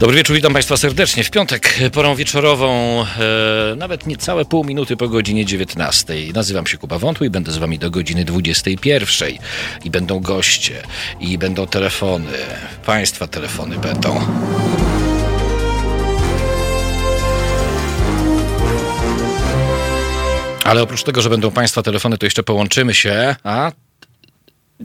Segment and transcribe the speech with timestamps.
[0.00, 1.24] Dobry wieczór, witam Państwa serdecznie.
[1.24, 6.14] W piątek porą wieczorową, e, nawet niecałe pół minuty po godzinie 19.
[6.34, 9.38] Nazywam się Kuba Wątły i będę z Wami do godziny 21.
[9.84, 10.82] I będą goście,
[11.20, 12.32] i będą telefony.
[12.86, 14.20] Państwa telefony będą.
[20.64, 23.36] Ale oprócz tego, że będą Państwa telefony, to jeszcze połączymy się.
[23.44, 23.72] A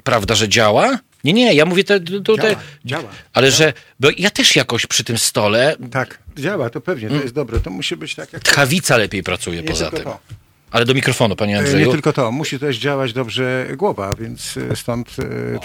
[0.03, 0.97] prawda, że działa?
[1.23, 2.51] Nie, nie, ja mówię te, tutaj.
[2.51, 3.09] Działa, działa.
[3.33, 3.57] Ale działa.
[3.57, 3.73] że.
[3.99, 5.75] Bo ja też jakoś przy tym stole.
[5.91, 7.59] Tak, działa, to pewnie, to jest dobre.
[7.59, 8.43] To musi być tak jak...
[8.43, 10.03] Tchawica lepiej pracuje Nie poza tym.
[10.03, 10.19] to.
[10.71, 11.91] Ale do mikrofonu, panie E, Nie Andrzeju.
[11.91, 15.15] tylko to, musi też działać dobrze głowa, więc e, stąd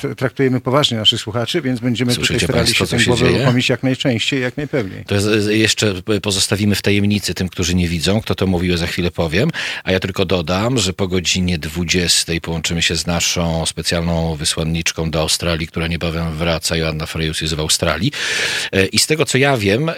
[0.05, 3.69] e, traktujemy poważnie naszych słuchaczy, więc będziemy Słyszycie tutaj starali państwo, się tę głowę uruchomić
[3.69, 5.05] jak najczęściej, jak najpełniej.
[5.05, 8.21] To jest, jeszcze pozostawimy w tajemnicy tym, którzy nie widzą.
[8.21, 9.51] Kto to mówił, za chwilę powiem.
[9.85, 15.21] A ja tylko dodam, że po godzinie 20 połączymy się z naszą specjalną wysłanniczką do
[15.21, 16.77] Australii, która niebawem wraca.
[16.77, 18.13] Joanna Frejus jest w Australii.
[18.93, 19.91] I z tego, co ja wiem,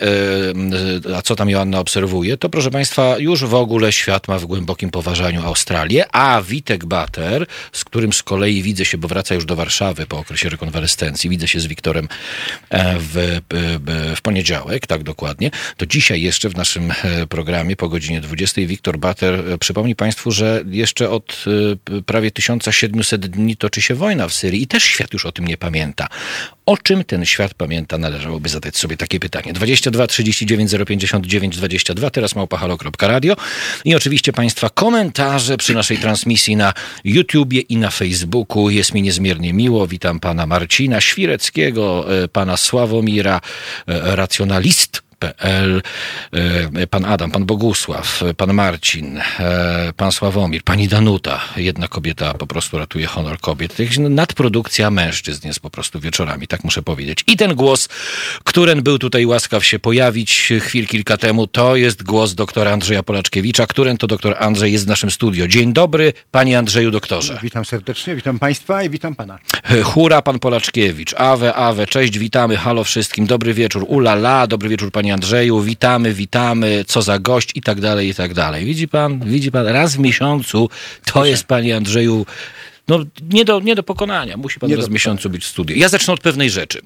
[1.17, 4.91] a co tam Joanna obserwuje, to proszę Państwa, już w ogóle świat ma w głębokim
[4.99, 9.57] poważaniu Australię, a Witek Bater, z którym z kolei widzę się, bo wraca już do
[9.57, 12.09] Warszawy po okresie rekonwalescencji, widzę się z Wiktorem
[12.71, 17.89] e, w, w, w poniedziałek, tak dokładnie, to dzisiaj jeszcze w naszym e, programie po
[17.89, 21.45] godzinie 20 Wiktor Bater e, przypomni Państwu, że jeszcze od
[21.91, 25.47] e, prawie 1700 dni toczy się wojna w Syrii i też świat już o tym
[25.47, 26.09] nie pamięta.
[26.69, 27.99] O czym ten świat pamięta?
[27.99, 29.53] Należałoby zadać sobie takie pytanie.
[29.53, 33.37] 22 39 059 22, teraz małpahalo.radio
[33.85, 36.73] i oczywiście Państwa komentarze przy naszej transmisji na
[37.05, 38.71] YouTubie i na Facebooku.
[38.71, 39.87] Jest mi niezmiernie miło.
[39.87, 43.41] Witam pana Marcina Świreckiego, e, pana Sławomira,
[43.87, 45.08] e, racjonalist.
[45.19, 45.83] PL,
[46.75, 51.41] e, pan Adam, pan Bogusław, e, pan Marcin, e, pan Sławomir, pani Danuta.
[51.57, 53.77] Jedna kobieta po prostu ratuje honor kobiet.
[53.99, 57.25] Nadprodukcja mężczyzn jest po prostu wieczorami, tak muszę powiedzieć.
[57.27, 57.89] I ten głos,
[58.45, 63.67] któren był tutaj łaskaw się pojawić chwil kilka temu, to jest głos doktora Andrzeja Polaczkiewicza,
[63.67, 65.49] którym to doktor Andrzej jest w naszym studio.
[65.49, 67.39] Dzień dobry, panie Andrzeju doktorze.
[67.43, 69.39] Witam serdecznie, witam Państwa i witam Pana.
[69.85, 71.15] Hura, pan Polaczkiewicz.
[71.15, 76.85] Awe, awe, cześć, witamy, halo wszystkim, dobry wieczór, ulala, dobry wieczór panie Andrzeju, witamy, witamy,
[76.87, 78.65] co za gość i tak dalej, i tak dalej.
[78.65, 80.71] Widzi pan, widzi pan, raz w miesiącu
[81.05, 82.27] to jest panie Andrzeju,
[82.89, 82.99] no
[83.31, 85.77] nie do, nie do pokonania, musi pan Nie raz w miesiącu być w studiu.
[85.77, 86.81] Ja zacznę od pewnej rzeczy.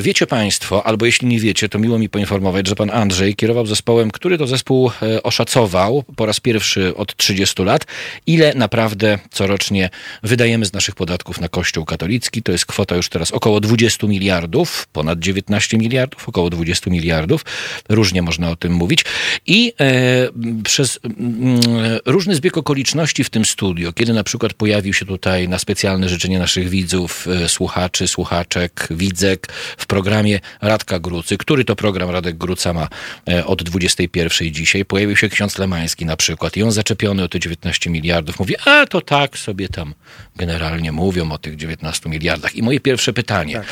[0.00, 4.10] Wiecie państwo, albo jeśli nie wiecie, to miło mi poinformować, że pan Andrzej kierował zespołem,
[4.10, 7.86] który to zespół e, oszacował po raz pierwszy od 30 lat,
[8.26, 9.90] ile naprawdę corocznie
[10.22, 12.42] wydajemy z naszych podatków na Kościół katolicki.
[12.42, 17.44] To jest kwota już teraz około 20 miliardów, ponad 19 miliardów, około 20 miliardów.
[17.88, 19.04] Różnie można o tym mówić.
[19.46, 20.28] I e,
[20.64, 21.60] przez mm,
[22.06, 26.38] różny zbieg okoliczności w tym studio, kiedy na przykład pojawił się tutaj na specjalne życzenie
[26.38, 31.38] naszych widzów, e, słuchaczy, słuchaczek, widzek w programie Radka Grucy.
[31.38, 32.88] Który to program Radek Gruca ma
[33.28, 34.84] e, od 21 dzisiaj?
[34.84, 38.86] Pojawił się ksiądz Lemański na przykład i on zaczepiony o te 19 miliardów mówi, a
[38.86, 39.94] to tak sobie tam
[40.36, 42.56] generalnie mówią o tych 19 miliardach.
[42.56, 43.54] I moje pierwsze pytanie.
[43.54, 43.66] Tak.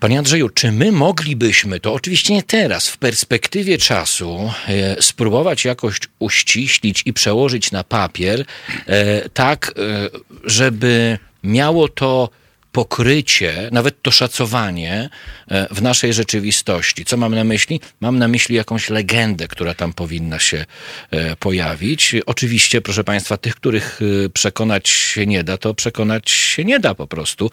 [0.00, 5.98] Panie Andrzeju, czy my moglibyśmy, to oczywiście nie teraz, w perspektywie czasu, e, spróbować jakoś
[6.18, 8.44] uściślić i przełożyć na papier,
[8.86, 10.10] e, tak, e,
[10.44, 12.30] żeby miało to
[12.76, 15.08] pokrycie, nawet to szacowanie
[15.48, 17.04] e, w naszej rzeczywistości.
[17.04, 17.80] Co mam na myśli?
[18.00, 20.64] Mam na myśli jakąś legendę, która tam powinna się
[21.10, 22.14] e, pojawić.
[22.26, 26.94] Oczywiście, proszę Państwa, tych, których e, przekonać się nie da, to przekonać się nie da
[26.94, 27.50] po prostu.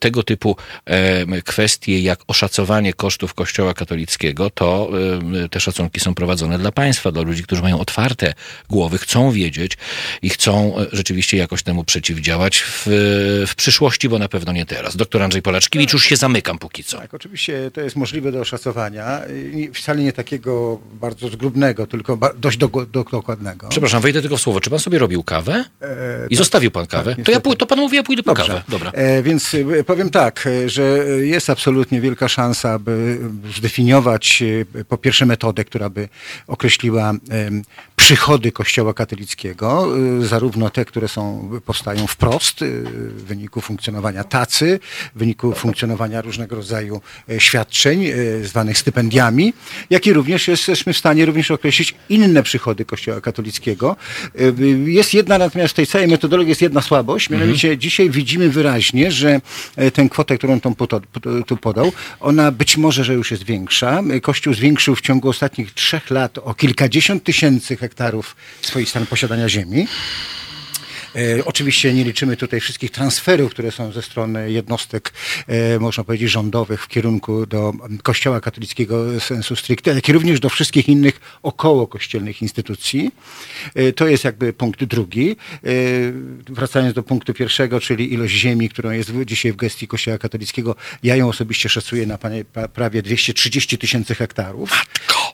[0.00, 0.56] Tego typu
[1.44, 4.90] kwestie jak oszacowanie kosztów Kościoła katolickiego, to
[5.50, 8.34] te szacunki są prowadzone dla państwa, dla ludzi, którzy mają otwarte
[8.68, 9.72] głowy, chcą wiedzieć
[10.22, 12.82] i chcą rzeczywiście jakoś temu przeciwdziałać w,
[13.46, 14.96] w przyszłości, bo na pewno nie teraz.
[14.96, 16.98] Doktor Andrzej Polaczkiewicz, już się zamykam póki co.
[16.98, 19.20] Tak, oczywiście to jest możliwe do oszacowania,
[19.74, 23.68] wcale nie takiego bardzo zgrubnego, tylko dość do, do, dokładnego.
[23.68, 24.60] Przepraszam, wejdę tylko w słowo.
[24.60, 25.64] Czy pan sobie robił kawę?
[25.82, 27.16] E, I zostawił pan kawę?
[27.24, 28.46] to, ja, to pan mówi, ja pójdę po Dobrze.
[28.46, 28.62] kawę.
[28.68, 28.90] Dobra.
[28.90, 30.82] E, więc e, powiem tak, e, że
[31.20, 33.18] jest absolutnie wielka szansa, aby
[33.56, 34.42] zdefiniować
[34.74, 36.08] e, po pierwsze metodę, która by
[36.46, 37.12] określiła
[38.06, 39.88] przychody Kościoła katolickiego,
[40.22, 44.80] e, zarówno te, które są, powstają wprost e, w wyniku funkcjonowania tacy,
[45.14, 47.00] w wyniku funkcjonowania różnego rodzaju
[47.30, 48.14] e, świadczeń e,
[48.44, 49.52] zwanych stypendiami,
[49.90, 53.96] jak i również jesteśmy w stanie również określić inne przychody Kościoła katolickiego.
[54.34, 59.10] E, Jest jedna natomiast w tej całej metodologii jest jedna słabość, mianowicie dzisiaj widzimy wyraźnie,
[59.12, 59.40] że
[59.94, 60.86] tę kwotę, którą po-
[61.46, 64.02] tu podał, ona być może, że już jest większa.
[64.22, 67.95] Kościół zwiększył w ciągu ostatnich trzech lat o kilkadziesiąt tysięcy hektarów
[68.62, 69.86] swoich stan posiadania ziemi.
[71.16, 75.12] E, oczywiście nie liczymy tutaj wszystkich transferów, które są ze strony jednostek,
[75.46, 77.72] e, można powiedzieć, rządowych w kierunku do
[78.02, 83.10] Kościoła katolickiego sensu stricte, jak i również do wszystkich innych około kościelnych instytucji.
[83.74, 85.36] E, to jest jakby punkt drugi.
[86.48, 91.16] Wracając do punktu pierwszego, czyli ilość ziemi, którą jest dzisiaj w gestii Kościoła katolickiego, ja
[91.16, 92.18] ją osobiście szacuję na
[92.72, 94.86] prawie 230 tysięcy hektarów.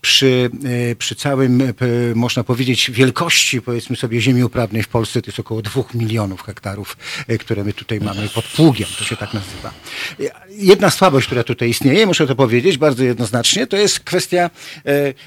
[0.04, 0.50] Przy,
[0.90, 1.72] e, przy całym,
[2.14, 6.96] można powiedzieć, wielkości, powiedzmy sobie, ziemi uprawnej w Polsce to jest około dwóch milionów hektarów,
[7.40, 9.72] które my tutaj mamy pod pługiem, to się tak nazywa.
[10.50, 14.50] Jedna słabość, która tutaj istnieje, muszę to powiedzieć bardzo jednoznacznie, to jest kwestia,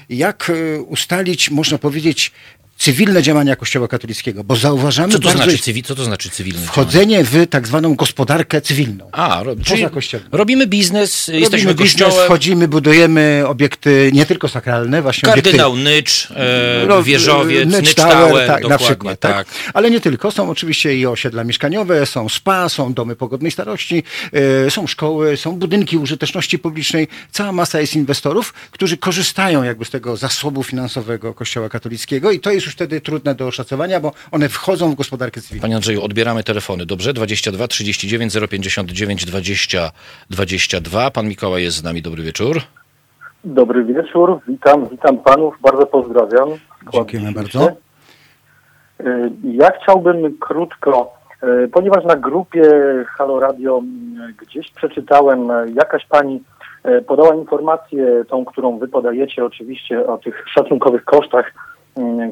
[0.08, 0.52] jak
[0.86, 2.32] ustalić, można powiedzieć,
[2.78, 5.30] cywilne działania Kościoła katolickiego, bo zauważamy co to.
[5.30, 9.08] Znaczy, cywi, co to znaczy cywilne Wchodzenie w tak zwaną gospodarkę cywilną.
[9.12, 9.86] A, ro, czyli
[10.32, 12.26] robimy biznes, robimy jesteśmy biznes, kościołem.
[12.26, 15.90] wchodzimy, budujemy obiekty nie tylko sakralne, właśnie Kardynał obiekty...
[15.90, 19.20] Nycz, e, wieżowiec, Nycz, Tower tak, na przykład.
[19.20, 19.36] Tak.
[19.36, 19.46] tak.
[19.74, 24.02] Ale nie tylko, są oczywiście i osiedla mieszkaniowe, są spa, są domy pogodnej starości,
[24.66, 29.90] e, są szkoły, są budynki użyteczności publicznej, cała masa jest inwestorów, którzy korzystają jakby z
[29.90, 34.48] tego zasobu finansowego Kościoła katolickiego i to jest już wtedy trudne do oszacowania, bo one
[34.48, 35.62] wchodzą w gospodarkę cywilną.
[35.62, 37.12] Panie Andrzeju, odbieramy telefony, dobrze?
[37.12, 39.90] 22 39 059 20
[40.30, 41.10] 22.
[41.10, 42.60] Pan Mikołaj jest z nami, dobry wieczór.
[43.44, 46.48] Dobry wieczór, witam, witam panów, bardzo pozdrawiam.
[46.92, 47.68] Dziękujemy bardzo.
[49.00, 51.14] Y, ja chciałbym krótko,
[51.64, 52.62] y, ponieważ na grupie
[53.06, 53.82] Halo Radio
[54.30, 56.42] y, gdzieś przeczytałem, jakaś pani
[57.06, 61.52] podała informację, tą, którą wy podajecie oczywiście o tych szacunkowych kosztach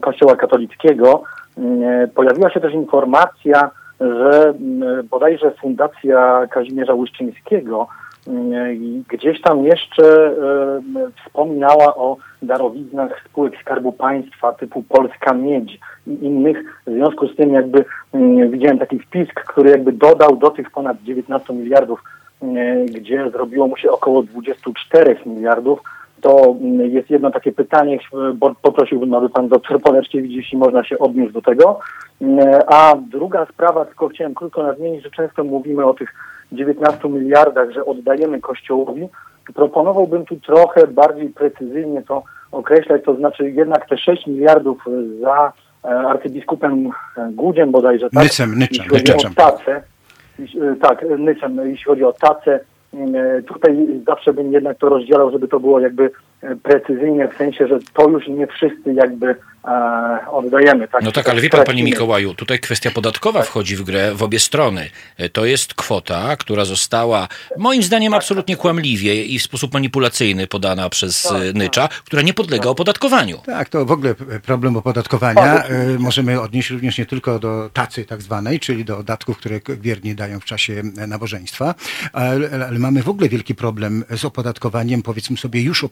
[0.01, 1.23] Kościoła katolickiego
[1.59, 3.71] mm, pojawiła się też informacja,
[4.01, 7.89] że mm, bodajże Fundacja Kazimierza Łyszczyńskiego
[9.09, 10.35] gdzieś tam jeszcze
[11.27, 16.83] wspominała o darowiznach spółek Skarbu Państwa typu Polska Miedź i innych.
[16.87, 17.85] W związku z tym jakby
[18.51, 22.03] widziałem taki wpis, który jakby dodał do tych ponad 19 miliardów,
[22.87, 25.81] gdzie zrobiło mu się około 24 miliardów,
[26.25, 27.99] to mm, jest jedno takie pytanie,
[28.35, 31.79] bo poprosiłbym, aby pan doktor Poleczkiewicz, jeśli można się odniósł do tego.
[32.21, 36.15] Mm, a druga sprawa, tylko chciałem krótko nadmienić, że często mówimy o tych
[36.53, 39.09] 19 miliardach, że oddajemy Kościołowi.
[39.55, 42.23] Proponowałbym tu trochę bardziej precyzyjnie to
[42.53, 44.85] określać, to znaczy jednak te 6 miliardów
[45.21, 45.53] za
[45.85, 46.91] e, arcybiskupem
[47.31, 48.25] Gudziem bodajże, tak?
[48.25, 49.83] Nyczem, jeśli chodzi o tacę,
[50.41, 52.74] e, tak, Nycem, jeśli chodzi o tacę, E,
[53.47, 56.11] tutaj zawsze bym jednak to rozdzielał, żeby to było jakby
[56.45, 60.89] e, precyzyjnie, w sensie, że to już nie wszyscy jakby e, oddajemy.
[60.89, 61.03] Tak?
[61.03, 63.49] No tak, ale wie pan, panie Mikołaju, tutaj kwestia podatkowa tak.
[63.49, 64.91] wchodzi w grę w obie strony.
[65.33, 71.23] To jest kwota, która została moim zdaniem absolutnie kłamliwie i w sposób manipulacyjny podana przez
[71.23, 71.55] tak, tak.
[71.55, 72.71] Nycza, która nie podlega tak.
[72.73, 73.39] opodatkowaniu.
[73.47, 74.15] Tak, to w ogóle
[74.47, 79.39] problem opodatkowania tak, możemy odnieść również nie tylko do tacy tak zwanej, czyli do datków,
[79.39, 81.75] które wierni dają w czasie nabożeństwa,
[82.13, 85.85] ale, ale mamy w ogóle wielki problem z opodatkowaniem, powiedzmy sobie, już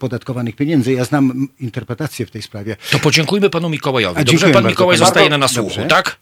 [0.43, 0.93] opodatkowanych pieniędzy.
[0.93, 2.77] Ja znam interpretację w tej sprawie.
[2.91, 4.25] To podziękujmy panu Mikołajowi.
[4.25, 6.19] Dobrze, pan Mikołaj zostaje na nasłuchu, tak?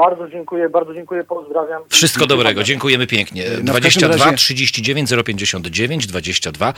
[0.00, 1.82] Bardzo dziękuję, bardzo dziękuję, pozdrawiam.
[1.88, 3.44] Wszystko dobrego, dziękujemy pięknie.
[3.62, 4.36] No 22 razie...
[4.36, 6.74] 39 059 22.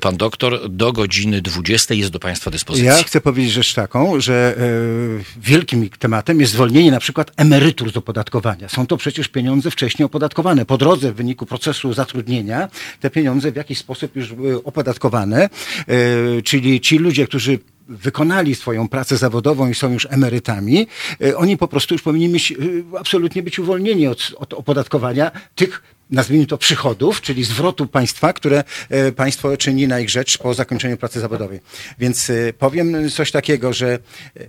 [0.00, 2.86] Pan doktor do godziny 20 jest do Państwa dyspozycji.
[2.86, 7.96] Ja chcę powiedzieć rzecz taką, że e, wielkim tematem jest zwolnienie na przykład emerytur z
[7.96, 8.68] opodatkowania.
[8.68, 10.64] Są to przecież pieniądze wcześniej opodatkowane.
[10.64, 12.68] Po drodze w wyniku procesu zatrudnienia
[13.00, 15.48] te pieniądze w jakiś sposób już były opodatkowane,
[15.88, 17.58] e, czyli ci ludzie, którzy
[17.88, 20.86] wykonali swoją pracę zawodową i są już emerytami,
[21.22, 25.82] e, oni po prostu już powinni być, e, absolutnie być uwolnieni od, od opodatkowania tych
[26.10, 30.96] nazwijmy to przychodów, czyli zwrotu państwa, które e, państwo czyni na ich rzecz po zakończeniu
[30.96, 31.60] pracy zawodowej.
[31.98, 33.98] Więc powiem coś takiego, że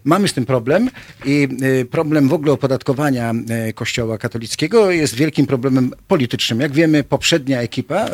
[0.04, 0.90] mamy z tym problem
[1.26, 1.48] i
[1.92, 3.34] problem w ogóle opodatkowania
[3.76, 6.60] Kościoła katolickiego jest wielkim problemem politycznym.
[6.60, 8.06] Jak wiemy, poprzednia ekipa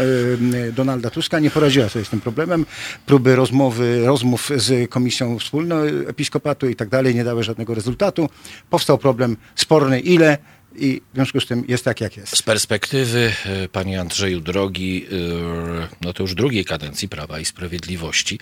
[0.73, 2.65] Donalda Tuska nie poradziła sobie z tym problemem.
[3.05, 5.75] Próby rozmowy, rozmów z Komisją Wspólną
[6.07, 8.29] Episkopatu i tak dalej nie dały żadnego rezultatu.
[8.69, 10.37] Powstał problem sporny, ile
[10.77, 12.38] i w związku z tym jest tak, jak jest.
[12.38, 18.39] Z perspektywy, e, panie Andrzeju Drogi, e, no to już drugiej kadencji Prawa i Sprawiedliwości,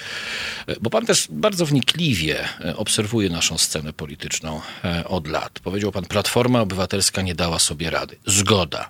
[0.68, 4.62] e, bo pan też bardzo wnikliwie obserwuje naszą scenę polityczną
[5.06, 5.60] od lat.
[5.60, 8.16] Powiedział pan, Platforma Obywatelska nie dała sobie rady.
[8.26, 8.90] Zgoda.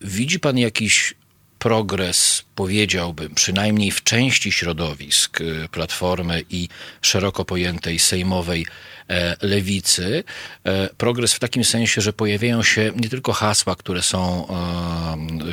[0.00, 1.14] Widzi pan jakiś
[1.58, 5.38] progres, powiedziałbym, przynajmniej w części środowisk
[5.70, 6.68] Platformy i
[7.02, 8.66] szeroko pojętej sejmowej
[9.08, 10.24] E, lewicy.
[10.64, 14.46] E, progres w takim sensie, że pojawiają się nie tylko hasła, które są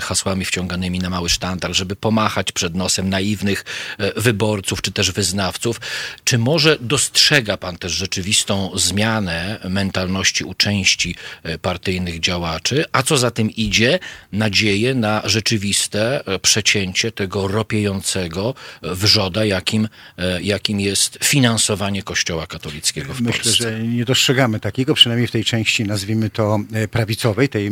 [0.02, 3.66] hasłami wciąganymi na mały sztandar, żeby pomachać przed nosem naiwnych
[4.16, 5.82] wyborców czy też wyznawców.
[6.24, 11.16] Czy może dostrzega pan też rzeczywistą zmianę mentalności u części
[11.62, 14.00] partyjnych działaczy, a co za tym idzie,
[14.32, 19.88] nadzieję na rzeczywiste przecięcie tego ropiejącego wrzoda, jakim,
[20.42, 23.64] jakim jest finansowanie Kościoła katolickiego w Myślę, Polsce.
[23.64, 27.72] że nie dostrzegamy takiego, przynajmniej w tej części, nazwijmy to e, prawicowej, tej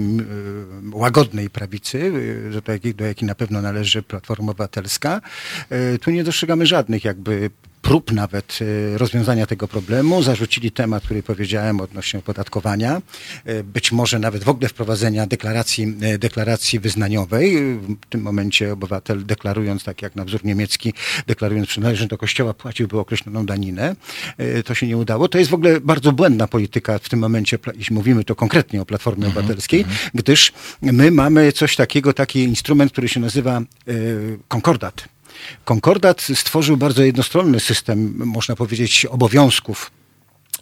[0.91, 2.11] łagodnej prawicy,
[2.47, 5.21] e, do takiej, do jakiej na pewno należy Platforma Obywatelska.
[5.69, 7.49] E, tu nie dostrzegamy żadnych jakby
[7.83, 8.59] prób nawet
[8.95, 10.23] rozwiązania tego problemu.
[10.23, 13.01] Zarzucili temat, który powiedziałem odnośnie opodatkowania,
[13.63, 17.57] być może nawet w ogóle wprowadzenia deklaracji, deklaracji wyznaniowej.
[17.77, 20.93] W tym momencie obywatel deklarując, tak jak na wzór niemiecki,
[21.27, 23.95] deklarując przynależność do kościoła, płaciłby określoną daninę.
[24.65, 25.27] To się nie udało.
[25.27, 28.85] To jest w ogóle bardzo błędna polityka w tym momencie, jeśli mówimy to konkretnie o
[28.85, 29.97] Platformie mhm, Obywatelskiej, mhm.
[30.13, 33.61] gdyż my mamy coś takiego, taki instrument, który się nazywa
[34.47, 35.12] konkordat
[35.65, 39.91] Konkordat stworzył bardzo jednostronny system, można powiedzieć, obowiązków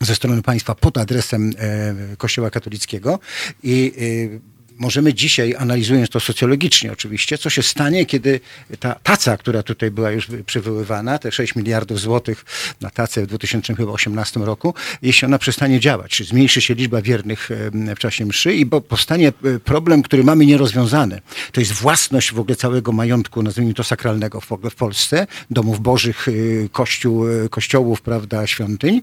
[0.01, 3.19] ze strony państwa pod adresem e, Kościoła katolickiego
[3.63, 3.93] i
[4.35, 4.50] e,
[4.81, 8.39] możemy dzisiaj, analizując to socjologicznie oczywiście, co się stanie, kiedy
[8.79, 12.45] ta taca, która tutaj była już przywoływana, te 6 miliardów złotych
[12.81, 17.49] na tacę w 2018 roku, jeśli ona przestanie działać, czy zmniejszy się liczba wiernych
[17.95, 21.21] w czasie mszy i bo powstanie e, problem, który mamy nierozwiązany.
[21.51, 25.79] To jest własność w ogóle całego majątku, nazwijmy to sakralnego w ogóle w Polsce, domów
[25.79, 26.31] bożych, e,
[26.69, 29.01] kościół, e, kościołów, prawda, świątyń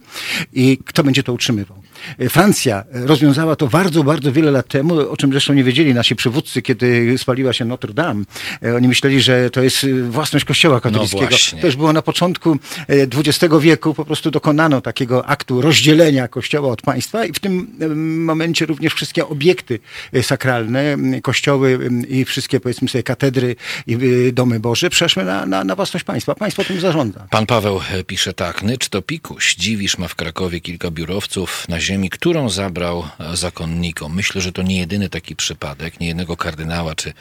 [0.53, 1.83] i kto będzie to utrzymywał.
[2.31, 6.63] Francja rozwiązała to bardzo, bardzo wiele lat temu, o czym zresztą nie wiedzieli nasi przywódcy,
[6.63, 8.25] kiedy spaliła się Notre Dame.
[8.63, 11.37] E, oni myśleli, że to jest e, własność Kościoła katolickiego.
[11.53, 12.59] No to już było na początku
[12.89, 17.77] XX e, wieku, po prostu dokonano takiego aktu rozdzielenia Kościoła od państwa i w tym
[18.25, 19.79] momencie również wszystkie obiekty
[20.23, 23.57] sakralne, kościoły i wszystkie powiedzmy sobie katedry
[23.87, 23.99] i
[24.33, 26.35] domy Boże przeszły na, na, na własność państwa.
[26.35, 27.27] Państwo tym zarządza.
[27.31, 29.55] Pan Paweł pisze tak, Nycz to pikuś.
[29.55, 34.15] Dziwisz ma w Krakowie kilka biurowców na ziemi, którą zabrał zakonnikom.
[34.15, 37.13] Myślę, że to nie jedyny taki przypadek, nie jednego kardynała czy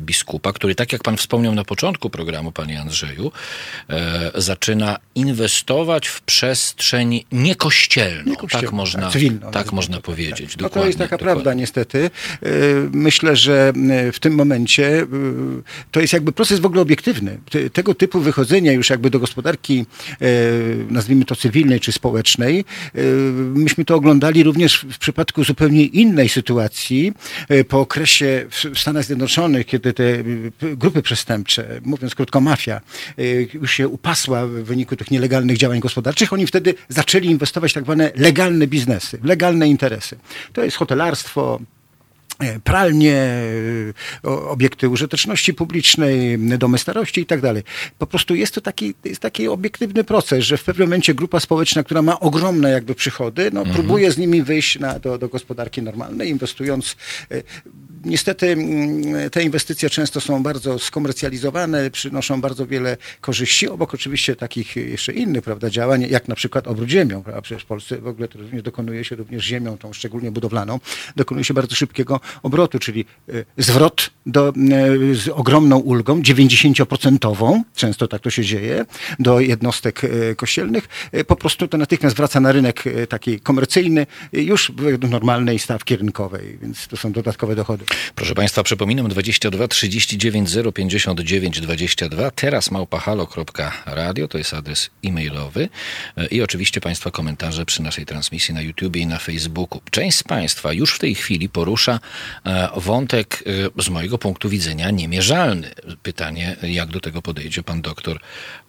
[0.00, 3.32] biskupa, który, tak jak pan wspomniał na początku programu, panie Andrzeju,
[3.90, 8.30] e, zaczyna inwestować w przestrzeń niekościelną.
[8.30, 10.04] niekościelną tak można, tak, cywilną, tak można tak.
[10.04, 10.52] powiedzieć.
[10.52, 10.60] Tak.
[10.60, 11.42] No to jest taka dokładnie.
[11.42, 12.04] prawda niestety.
[12.04, 12.48] E,
[12.92, 13.72] myślę, że
[14.12, 15.06] w tym momencie
[15.90, 17.38] to jest jakby proces w ogóle obiektywny.
[17.72, 19.86] Tego typu wychodzenia już jakby do gospodarki,
[20.90, 22.64] nazwijmy to cywilnej czy społecznej,
[23.54, 27.12] myśmy to oglądali również w przypadku zupełnie innej sytuacji
[27.68, 32.80] po okresie w Stanach Zjednoczonych, kiedy te y, grupy przestępcze, mówiąc krótko mafia,
[33.18, 37.74] y, już się upasła w wyniku tych nielegalnych działań gospodarczych, oni wtedy zaczęli inwestować w
[37.74, 40.18] tak zwane legalne biznesy, legalne interesy.
[40.52, 41.60] To jest hotelarstwo,
[42.38, 43.16] e, pralnie,
[44.24, 47.62] e, obiekty użyteczności publicznej, domy starości i tak dalej.
[47.98, 51.82] Po prostu jest to taki, jest taki obiektywny proces, że w pewnym momencie grupa społeczna,
[51.82, 53.76] która ma ogromne jakby przychody, no, mhm.
[53.76, 56.96] próbuje z nimi wyjść na, do, do gospodarki normalnej, inwestując
[57.30, 57.42] e,
[58.04, 64.76] niestety mm, te inwestycje często są bardzo skomercjalizowane, przynoszą bardzo wiele korzyści, obok oczywiście takich
[64.76, 67.22] jeszcze innych prawda, działań, jak na przykład obrót ziemią.
[67.22, 67.42] Prawda?
[67.42, 70.80] Przecież w Polsce w ogóle to również dokonuje się również ziemią, tą szczególnie budowlaną,
[71.16, 74.52] dokonuje się bardzo szybkiego obrotu, czyli e, zwrot do, e,
[75.14, 78.86] z ogromną ulgą, 90%, często tak to się dzieje,
[79.18, 80.88] do jednostek e, kościelnych,
[81.26, 86.88] po prostu to natychmiast wraca na rynek taki komercyjny, już w normalnej stawki rynkowej, więc
[86.88, 87.84] to są dodatkowe dochody.
[88.14, 92.30] Proszę Państwa, przypominam 22 39 059 22.
[92.30, 95.68] Teraz małpahalo.radio to jest adres e-mailowy
[96.30, 99.80] i oczywiście Państwa komentarze przy naszej transmisji na YouTube i na Facebooku.
[99.90, 102.00] Część z Państwa już w tej chwili porusza
[102.44, 103.44] e, wątek
[103.78, 105.70] e, z mojego punktu widzenia niemierzalny.
[106.02, 108.20] Pytanie, jak do tego podejdzie pan doktor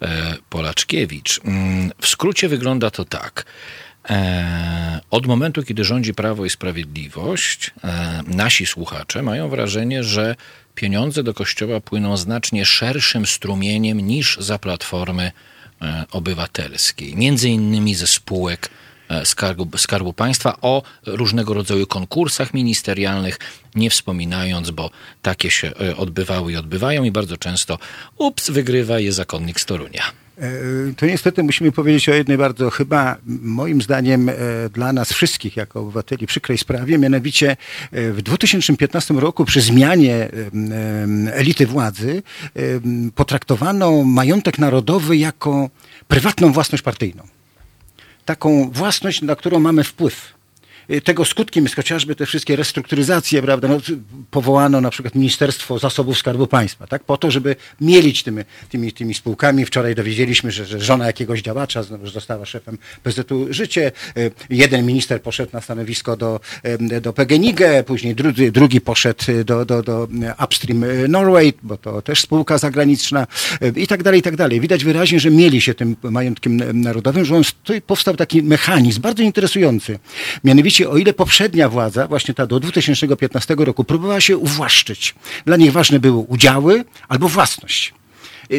[0.02, 1.42] e, Polaczkiewicz.
[1.46, 3.46] Mm, w skrócie wygląda to tak.
[4.10, 10.36] E, od momentu, kiedy rządzi Prawo i Sprawiedliwość, e, nasi słuchacze mają wrażenie, że
[10.76, 15.32] pieniądze do kościoła płyną znacznie szerszym strumieniem niż za platformy
[15.82, 17.16] e, obywatelskiej.
[17.16, 18.70] Między innymi ze spółek
[19.24, 23.40] Skarbu, Skarbu Państwa o różnego rodzaju konkursach ministerialnych,
[23.76, 24.90] nie wspominając, bo
[25.22, 27.80] takie się odbywały i odbywają i bardzo często
[28.18, 30.21] ups, wygrywa je zakonnik z Torunia.
[30.38, 34.34] E, to niestety musimy powiedzieć o jednej bardzo chyba moim zdaniem e,
[34.74, 37.52] dla nas wszystkich jako obywateli przykrej sprawie, mianowicie
[37.92, 40.30] e, w 2015 roku przy zmianie
[41.34, 42.24] elity władzy
[43.16, 45.70] potraktowano majątek narodowy jako
[46.08, 47.24] prywatną własność partyjną.
[48.26, 50.34] Taką własność, na którą mamy wpływ
[51.04, 53.68] tego skutkiem jest chociażby te wszystkie restrukturyzacje, prawda?
[53.68, 53.78] No,
[54.32, 57.04] powołano na przykład Ministerstwo Zasobów Skarbu Państwa, tak?
[57.04, 59.66] Po to, żeby mielić tymi, tymi, tymi spółkami.
[59.66, 63.92] Wczoraj dowiedzieliśmy, że, że żona jakiegoś działacza znowu została szefem PZU Życie.
[64.50, 66.40] Jeden minister poszedł na stanowisko do,
[67.02, 70.08] do PGNiG, później drugi, drugi poszedł do, do, do
[70.44, 73.28] Upstream Norway, bo to też spółka zagraniczna
[73.76, 74.62] i tak dalej, i tak dalej.
[74.62, 77.44] Widać wyraźnie, że mieli się tym majątkiem narodowym, że on,
[77.88, 80.00] powstał taki mechanizm bardzo interesujący.
[80.44, 85.72] Mianowicie, o ile poprzednia władza, właśnie ta do 2015 roku, próbowała się uwłaszczyć, dla nich
[85.72, 87.94] ważne były udziały albo własność.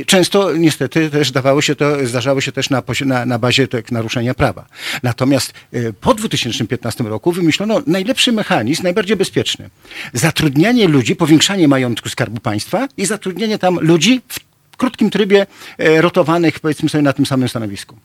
[0.06, 4.34] Często niestety też dawało się to, zdarzało się też na, na, na bazie tak, naruszenia
[4.34, 4.66] prawa.
[5.02, 5.52] Natomiast
[6.00, 9.70] po 2015 roku wymyślono najlepszy mechanizm, najbardziej bezpieczny.
[10.12, 14.20] Zatrudnianie ludzi, powiększanie majątku Skarbu Państwa i zatrudnianie tam ludzi
[14.72, 15.46] w krótkim trybie
[15.78, 17.96] rotowanych, powiedzmy sobie, na tym samym stanowisku.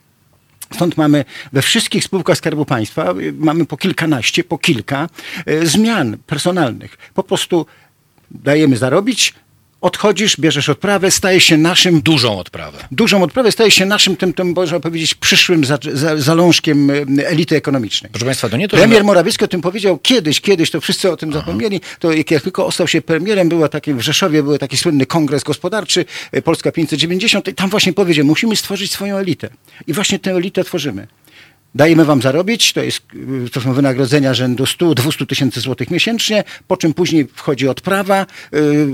[0.74, 5.10] Stąd mamy we wszystkich spółkach Skarbu Państwa, mamy po kilkanaście, po kilka
[5.64, 6.98] zmian personalnych.
[7.14, 7.66] Po prostu
[8.32, 9.34] dajemy zarobić,
[9.82, 12.02] odchodzisz, bierzesz odprawę, staje się naszym...
[12.02, 12.78] Dużą odprawę.
[12.92, 16.92] Dużą odprawę, staje się naszym, tym, tym można powiedzieć, przyszłym za, za, zalążkiem
[17.26, 18.12] elity ekonomicznej.
[18.12, 19.04] Proszę Państwa, to nie to, Premier że...
[19.04, 21.40] Morawiecki o tym powiedział kiedyś, kiedyś, to wszyscy o tym Aha.
[21.40, 25.44] zapomnieli, to jak tylko ostał się premierem, była taki, w Rzeszowie był taki słynny kongres
[25.44, 26.06] gospodarczy,
[26.44, 29.50] Polska 590 i tam właśnie powiedział, musimy stworzyć swoją elitę.
[29.88, 31.08] I właśnie tę elitę tworzymy.
[31.76, 33.02] Dajemy wam zarobić, to, jest,
[33.52, 38.88] to są wynagrodzenia rzędu 100-200 tysięcy złotych miesięcznie, po czym później wchodzi odprawa, yy,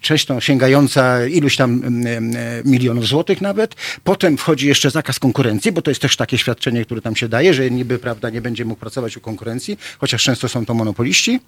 [0.00, 2.20] często sięgająca iluś tam yy,
[2.64, 3.74] milionów złotych nawet.
[4.04, 7.54] Potem wchodzi jeszcze zakaz konkurencji, bo to jest też takie świadczenie, które tam się daje,
[7.54, 11.40] że niby prawda nie będzie mógł pracować u konkurencji, chociaż często są to monopoliści.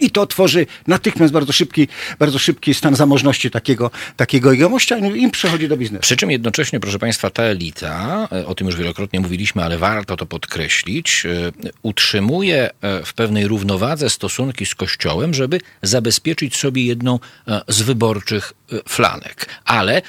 [0.00, 5.68] I to tworzy natychmiast bardzo szybki, bardzo szybki stan zamożności takiego, takiego jegomościa i przechodzi
[5.68, 6.02] do biznesu.
[6.02, 10.16] Przy czym jednocześnie, proszę Państwa, ta elita, e, o tym już wielokrotnie mówiliśmy, ale warto
[10.16, 17.18] to podkreślić, e, utrzymuje e, w pewnej równowadze stosunki z Kościołem, żeby zabezpieczyć sobie jedną
[17.68, 18.52] z wyborczych
[18.88, 19.46] flanek.
[19.64, 20.02] Ale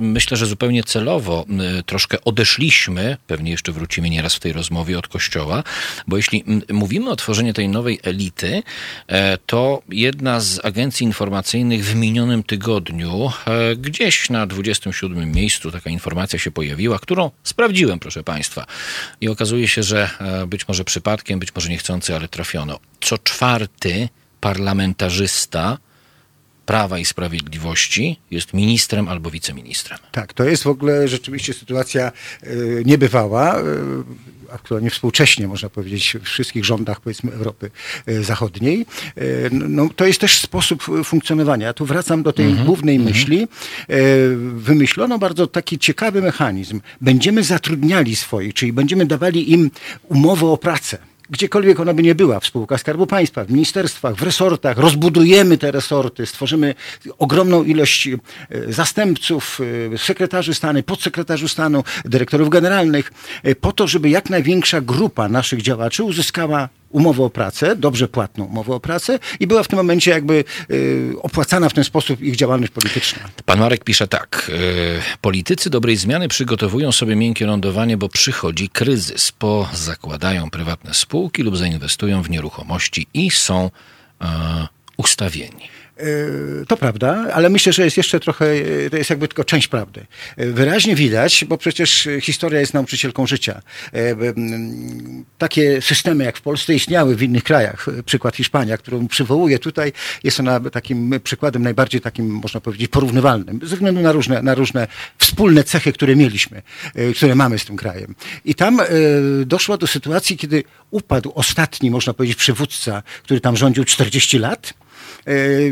[0.00, 1.46] myślę, że zupełnie celowo
[1.86, 5.62] troszkę odeszliśmy, pewnie jeszcze wrócimy nieraz w tej rozmowie od Kościoła,
[6.06, 8.61] bo jeśli mówimy o tworzeniu tej nowej elity,
[9.08, 15.90] E, to jedna z agencji informacyjnych w minionym tygodniu e, gdzieś na 27 miejscu taka
[15.90, 18.66] informacja się pojawiła, którą sprawdziłem, proszę Państwa.
[19.20, 22.78] I okazuje się, że e, być może przypadkiem, być może niechcący, ale trafiono.
[23.00, 24.08] Co czwarty
[24.40, 25.78] parlamentarzysta
[26.72, 29.98] Prawa i Sprawiedliwości jest ministrem albo wiceministrem.
[30.12, 32.12] Tak, to jest w ogóle rzeczywiście sytuacja
[32.84, 33.56] niebywała
[34.52, 37.70] aktualnie współcześnie, można powiedzieć, w wszystkich rządach, powiedzmy, Europy
[38.06, 38.86] e, Zachodniej.
[39.16, 41.66] E, no, to jest też sposób funkcjonowania.
[41.66, 42.66] Ja tu wracam do tej mm -hmm.
[42.66, 43.10] głównej mm -hmm.
[43.10, 43.42] myśli.
[43.42, 43.46] E,
[44.54, 46.80] wymyślono bardzo taki ciekawy mechanizm.
[47.00, 49.70] Będziemy zatrudniali swoich, czyli będziemy dawali im
[50.08, 50.98] umowę o pracę
[51.32, 55.70] gdziekolwiek ona by nie była, w spółkach Skarbu Państwa, w ministerstwach, w resortach, rozbudujemy te
[55.70, 56.74] resorty, stworzymy
[57.18, 58.18] ogromną ilość e,
[58.68, 59.60] zastępców,
[59.94, 65.62] e, sekretarzy stanu, podsekretarzy stanu, dyrektorów generalnych, e, po to, żeby jak największa grupa naszych
[65.62, 70.10] działaczy uzyskała umowę o pracę, dobrze płatną umowę o pracę i była w tym momencie
[70.10, 73.22] jakby y, opłacana w ten sposób ich działalność polityczna.
[73.44, 74.50] Pan Marek pisze tak.
[74.54, 79.32] Y, politycy dobrej zmiany przygotowują sobie miękkie lądowanie, bo przychodzi kryzys.
[79.32, 83.70] Pozakładają prywatne spółki lub zainwestują w nieruchomości i są
[84.22, 84.26] y,
[84.96, 85.68] ustawieni.
[86.02, 88.46] E, to prawda, ale myślę, że jest jeszcze trochę,
[88.86, 90.06] e, to jest jakby tylko część prawdy.
[90.36, 93.62] E, wyraźnie widać, bo przecież historia jest nauczycielką życia.
[95.38, 97.86] Takie systemy jak w Polsce istniały w innych krajach.
[98.04, 99.92] Przykład Hiszpania, którą przywołuję tutaj,
[100.24, 104.86] jest ona takim przykładem najbardziej takim, można powiedzieć, porównywalnym, ze względu na różne, na różne
[105.18, 106.62] wspólne cechy, które mieliśmy,
[107.16, 108.14] które mamy z tym krajem.
[108.44, 108.80] I tam
[109.46, 114.81] doszło do sytuacji, kiedy upadł ostatni, można powiedzieć, przywódca, który tam rządził 40 lat E,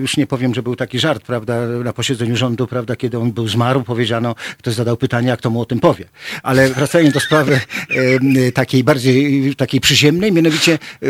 [0.00, 3.48] już nie powiem, że był taki żart, prawda, na posiedzeniu rządu, prawda, kiedy on był
[3.48, 6.04] zmarł, powiedziano, ktoś zadał pytanie, jak to mu o tym powie.
[6.42, 7.60] Ale wracając do sprawy
[7.90, 11.06] e, takiej bardziej, takiej przyziemnej, mianowicie e,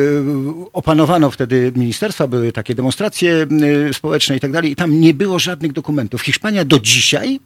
[0.73, 3.47] opanowano wtedy ministerstwa, były takie demonstracje
[3.93, 6.23] społeczne i tak dalej i tam nie było żadnych dokumentów.
[6.23, 7.41] Hiszpania do dzisiaj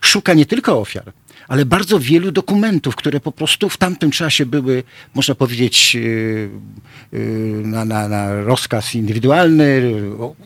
[0.00, 1.12] szuka nie tylko ofiar,
[1.50, 4.82] ale bardzo wielu dokumentów, które po prostu w tamtym czasie były,
[5.14, 7.20] można powiedzieć, e, e,
[7.66, 9.92] na, na, na rozkaz indywidualny,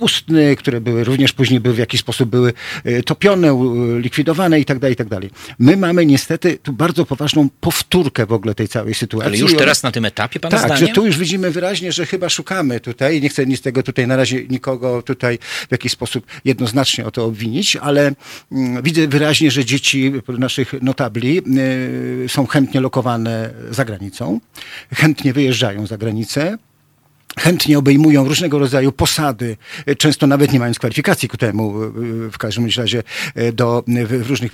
[0.00, 2.52] ustny, które były również później były w jakiś sposób były
[2.84, 5.30] e, topione, likwidowane i tak dalej, i tak dalej.
[5.58, 9.28] My mamy niestety tu bardzo poważną powtórkę w ogóle tej całej sytuacji.
[9.28, 10.86] Ale już teraz na tym etapie, pana tak, zdaniem?
[10.86, 14.16] że tu już widzimy wyraźnie, że chyba szukamy tutaj, nie chcę nic tego tutaj na
[14.16, 15.38] razie nikogo tutaj
[15.68, 18.12] w jakiś sposób jednoznacznie o to obwinić, ale
[18.52, 21.42] mm, widzę wyraźnie, że dzieci naszych notabli
[22.28, 24.40] są chętnie lokowane za granicą,
[24.94, 26.58] chętnie wyjeżdżają za granicę
[27.38, 29.56] chętnie obejmują różnego rodzaju posady,
[29.98, 31.72] często nawet nie mając kwalifikacji ku temu,
[32.32, 33.02] w każdym razie
[33.52, 34.52] do, w różnych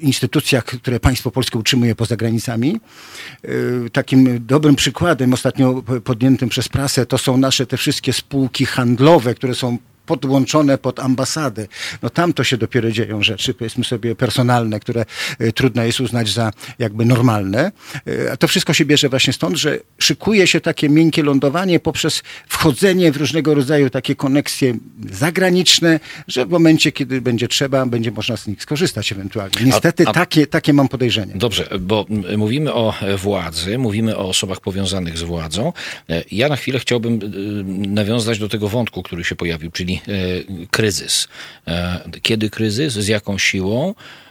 [0.00, 2.80] instytucjach, które państwo polskie utrzymuje poza granicami.
[3.92, 9.54] Takim dobrym przykładem ostatnio podjętym przez prasę to są nasze te wszystkie spółki handlowe, które
[9.54, 11.68] są podłączone pod ambasady.
[12.02, 15.04] No tam to się dopiero dzieją rzeczy, powiedzmy sobie, personalne, które
[15.40, 17.72] y, trudno jest uznać za jakby normalne.
[18.08, 22.22] Y, a to wszystko się bierze właśnie stąd, że szykuje się takie miękkie lądowanie poprzez
[22.48, 24.74] wchodzenie w różnego rodzaju takie koneksje
[25.10, 29.56] zagraniczne, że w momencie, kiedy będzie trzeba, będzie można z nich skorzystać ewentualnie.
[29.64, 30.12] Niestety a, a...
[30.12, 31.32] Takie, takie mam podejrzenie.
[31.34, 35.72] Dobrze, bo mówimy o władzy, mówimy o osobach powiązanych z władzą.
[36.10, 39.95] E, ja na chwilę chciałbym y, nawiązać do tego wątku, który się pojawił, czyli
[40.70, 41.28] kryzys.
[41.66, 44.25] E, kiedy kryzys, z jaką siłą, E,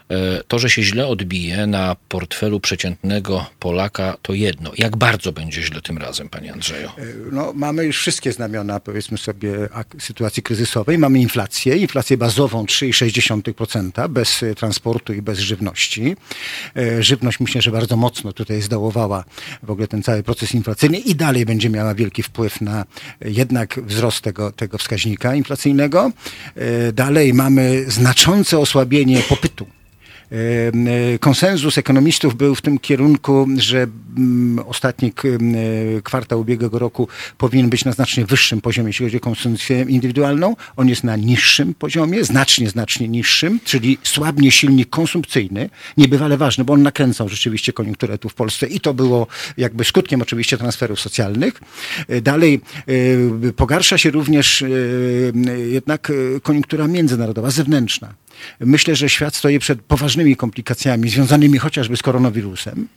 [0.48, 4.72] to, że się źle odbije na portfelu przeciętnego Polaka, to jedno.
[4.78, 6.88] Jak bardzo będzie źle tym razem, panie Andrzeju?
[6.88, 6.92] E,
[7.32, 9.54] no, mamy już wszystkie znamiona, powiedzmy sobie,
[10.00, 10.98] sytuacji kryzysowej.
[10.98, 16.16] Mamy inflację, inflację bazową 3,6% bez e, transportu i bez żywności.
[17.00, 19.24] Żywność myślę, że bardzo mocno tutaj zdołowała
[19.64, 22.86] w ogóle ten cały proces inflacyjny i dalej będzie miała wielki wpływ na
[23.22, 26.12] jednak wzrost tego, tego wskaźnika inflacyjnego.
[26.94, 29.85] Dalej mamy znaczące osłabienie popytu E,
[31.20, 35.14] konsensus ekonomistów był w tym kierunku, że mm, ostatni
[35.98, 37.08] e, kwartał ubiegłego roku
[37.38, 40.56] powinien być na znacznie wyższym poziomie, jeśli chodzi o konsumpcję indywidualną.
[40.78, 46.74] On jest na niższym poziomie, znacznie, znacznie niższym, czyli słabnie silnik konsumpcyjny, niebywale ważny, bo
[46.74, 51.62] on nakręcał rzeczywiście koniunkturę tu w Polsce i to było jakby skutkiem oczywiście transferów socjalnych.
[52.08, 52.62] E, dalej
[53.56, 54.64] pogarsza się również
[55.72, 56.12] jednak
[56.44, 58.25] koniunktura międzynarodowa, zewnętrzna.
[58.60, 62.88] Myślę, że świat stoi przed poważnymi komplikacjami związanymi chociażby z koronawirusem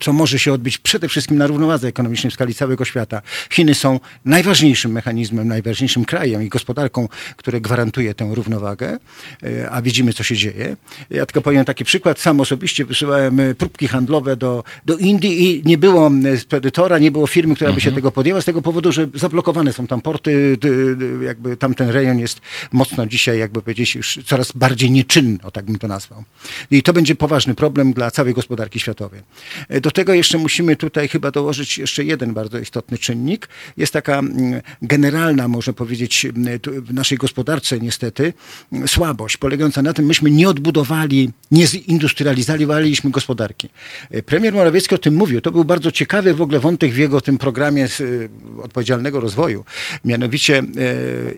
[0.00, 3.22] co e, może się odbyć przede wszystkim na równowadze ekonomicznej w skali całego świata.
[3.50, 8.98] Chiny są najważniejszym mechanizmem, najważniejszym krajem i gospodarką, które gwarantuje tę równowagę,
[9.42, 10.76] e, a widzimy, co się dzieje.
[11.10, 12.20] Ja tylko powiem taki przykład.
[12.20, 17.26] Sam osobiście wysyłałem e, próbki handlowe do, do Indii i nie było spedytora, nie było
[17.26, 17.94] firmy, która by się mhm.
[17.94, 20.58] tego podjęła, z tego powodu, że zablokowane są tam porty,
[21.22, 22.40] jakby tamten rejon jest
[22.72, 26.24] mocno dzisiaj, jakby powiedzieć, już coraz bardziej nieczynny, o tak bym to nazwał.
[26.70, 29.20] I to będzie poważny problem dla całej gospodarki światowej.
[29.80, 33.48] Do tego jeszcze musimy tutaj chyba dołożyć jeszcze jeden bardzo istotny czynnik.
[33.76, 36.26] Jest taka mm, generalna, można powiedzieć,
[36.66, 38.32] w naszej gospodarce niestety
[38.86, 43.68] słabość, polegająca na tym, myśmy nie odbudowali, nie zindustrializowaliśmy gospodarki.
[44.26, 45.40] Premier Morawiecki o tym mówił.
[45.40, 48.28] To był bardzo ciekawy w ogóle wątek w jego tym programie y,
[48.62, 49.64] odpowiedzialnego rozwoju.
[50.04, 50.62] Mianowicie e,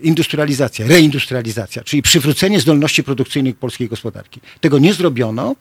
[0.01, 4.41] industrializacja, reindustrializacja, czyli przywrócenie zdolności produkcyjnych polskiej gospodarki.
[4.61, 5.55] Tego nie zrobiono.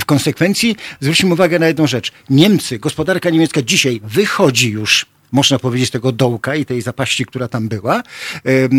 [0.00, 2.12] W konsekwencji zwróćmy uwagę na jedną rzecz.
[2.30, 7.68] Niemcy, gospodarka niemiecka dzisiaj wychodzi już można powiedzieć, tego dołka i tej zapaści, która tam
[7.68, 8.02] była,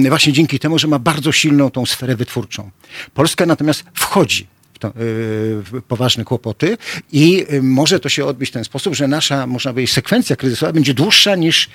[0.10, 2.72] właśnie dzięki temu, że ma bardzo silną tą sferę wytwórczą.
[3.14, 4.48] Polska natomiast wchodzi
[4.84, 6.78] Y, poważne kłopoty
[7.12, 10.74] i y, może to się odbyć w ten sposób, że nasza, można powiedzieć, sekwencja kryzysowa
[10.74, 11.70] będzie dłuższa niż y,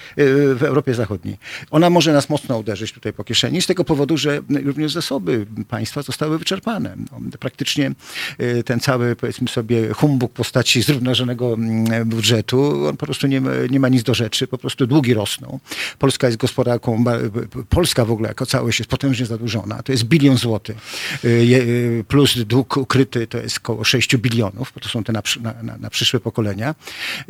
[0.55, 1.39] w Europie Zachodniej.
[1.71, 6.03] Ona może nas mocno uderzyć tutaj po kieszeni z tego powodu, że również zasoby państwa
[6.03, 6.97] zostały wyczerpane.
[7.11, 7.93] No, praktycznie
[8.65, 13.89] ten cały, powiedzmy sobie, humbug postaci zrównoważonego mm, budżetu, on po prostu nie nie ma
[13.89, 15.61] nic do rzeczy, po prostu długi rosną.
[15.99, 17.05] Polska jest gospodarką,
[17.69, 19.83] Polska w ogóle jako całość jest potężnie zadłużona.
[19.83, 20.77] To jest bilion złotych
[22.09, 25.23] plus dług ukryty to jest około 6 bilionów, bo to są te na,
[25.63, 26.75] na, na przyszłe pokolenia.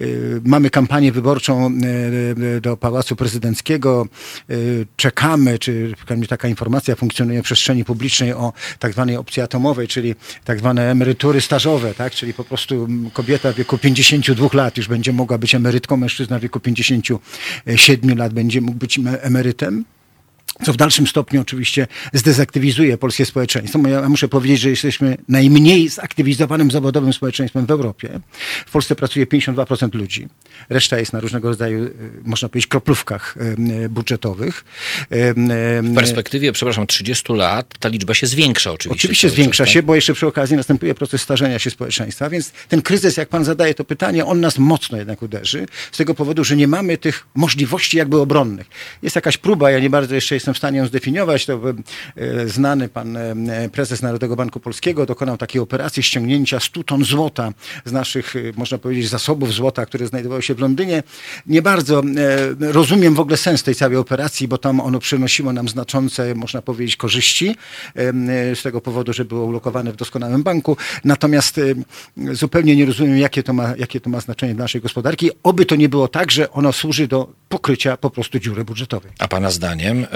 [0.00, 4.06] Y, mamy kampanię wyborczą y, y, do Pałacu Prezydenckiego.
[4.96, 5.94] Czekamy, czy
[6.28, 11.40] taka informacja funkcjonuje w przestrzeni publicznej o tak zwanej opcji atomowej, czyli tak zwane emerytury
[11.40, 12.12] stażowe, tak?
[12.12, 16.42] czyli po prostu kobieta w wieku 52 lat już będzie mogła być emerytką, mężczyzna w
[16.42, 19.84] wieku 57 lat będzie mógł być emerytem
[20.64, 23.78] co w dalszym stopniu oczywiście zdezaktywizuje polskie społeczeństwo.
[23.88, 28.20] Ja muszę powiedzieć, że jesteśmy najmniej zaktywizowanym zawodowym społeczeństwem w Europie.
[28.66, 30.28] W Polsce pracuje 52% ludzi.
[30.68, 31.90] Reszta jest na różnego rodzaju, e,
[32.24, 33.36] można powiedzieć, kroplówkach
[33.84, 34.64] e, budżetowych.
[35.10, 39.04] W perspektywie, przepraszam, 30 lat ta liczba się zwiększa oczywiście.
[39.04, 39.86] Oczywiście zwiększa czas, się, tak?
[39.86, 43.74] bo jeszcze przy okazji następuje proces starzenia się społeczeństwa, więc ten kryzys, jak pan zadaje
[43.74, 47.96] to pytanie, on nas mocno jednak uderzy, z tego powodu, że nie mamy tych możliwości
[47.96, 48.66] jakby obronnych.
[49.02, 51.60] Jest jakaś próba, ja nie bardzo jeszcze jestem w stanie ją zdefiniować, to
[52.16, 57.52] e, znany pan e, prezes Narodowego Banku Polskiego dokonał takiej operacji ściągnięcia 100 ton złota
[57.84, 61.02] z naszych, można powiedzieć, zasobów złota, które znajdowały się w Londynie.
[61.46, 62.02] Nie bardzo
[62.60, 66.96] rozumiem w ogóle sens tej całej operacji, bo tam ono przynosiło nam znaczące, można powiedzieć,
[66.96, 67.56] korzyści
[68.54, 70.76] z tego powodu, że było ulokowane w doskonałym banku.
[71.04, 71.60] Natomiast
[72.32, 75.30] zupełnie nie rozumiem, jakie to ma, jakie to ma znaczenie dla naszej gospodarki.
[75.42, 79.12] Oby to nie było tak, że ono służy do pokrycia po prostu dziury budżetowej.
[79.18, 80.06] A pana zdaniem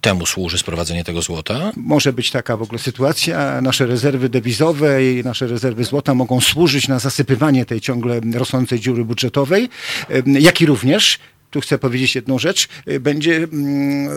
[0.00, 1.72] temu służy sprowadzenie tego złota?
[1.76, 3.60] Może być taka w ogóle sytuacja.
[3.60, 9.04] Nasze rezerwy dewizowe i nasze rezerwy złota mogą służyć na zasypywanie tej ciągle rosnącej dziury
[9.04, 9.68] budżetowej,
[10.10, 11.18] y, jak i również
[11.50, 14.08] tu chcę powiedzieć jedną rzecz, y, będzie, mm,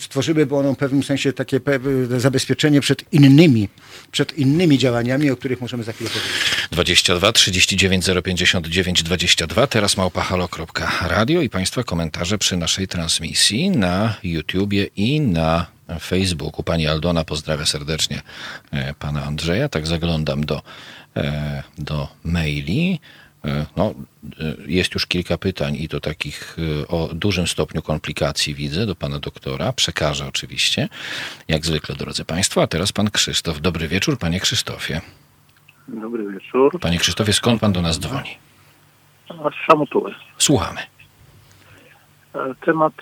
[0.00, 1.60] stworzymy bo ono w pewnym sensie takie
[2.18, 3.68] zabezpieczenie przed innymi,
[4.14, 6.32] przed innymi działaniami, o których możemy za chwilę powiedzieć.
[6.70, 15.20] 22 39 059 22, teraz małpahalo.radio i Państwa komentarze przy naszej transmisji na YouTubie i
[15.20, 15.66] na
[16.00, 16.62] Facebooku.
[16.62, 18.22] Pani Aldona pozdrawia serdecznie
[18.72, 19.68] e, pana Andrzeja.
[19.68, 20.62] Tak zaglądam do,
[21.16, 23.00] e, do maili.
[23.44, 23.94] E, no,
[24.40, 28.94] e, jest już kilka pytań i to takich e, o dużym stopniu komplikacji widzę do
[28.94, 29.72] pana doktora.
[29.72, 30.88] Przekażę oczywiście,
[31.48, 32.62] jak zwykle, drodzy państwo.
[32.62, 33.60] A teraz pan Krzysztof.
[33.60, 35.00] Dobry wieczór, panie Krzysztofie.
[35.88, 36.80] Dobry wieczór.
[36.80, 38.30] Panie Krzysztofie, skąd pan do nas dzwoni?
[39.28, 39.34] Z.
[40.38, 40.80] Słuchamy.
[42.64, 42.92] Temat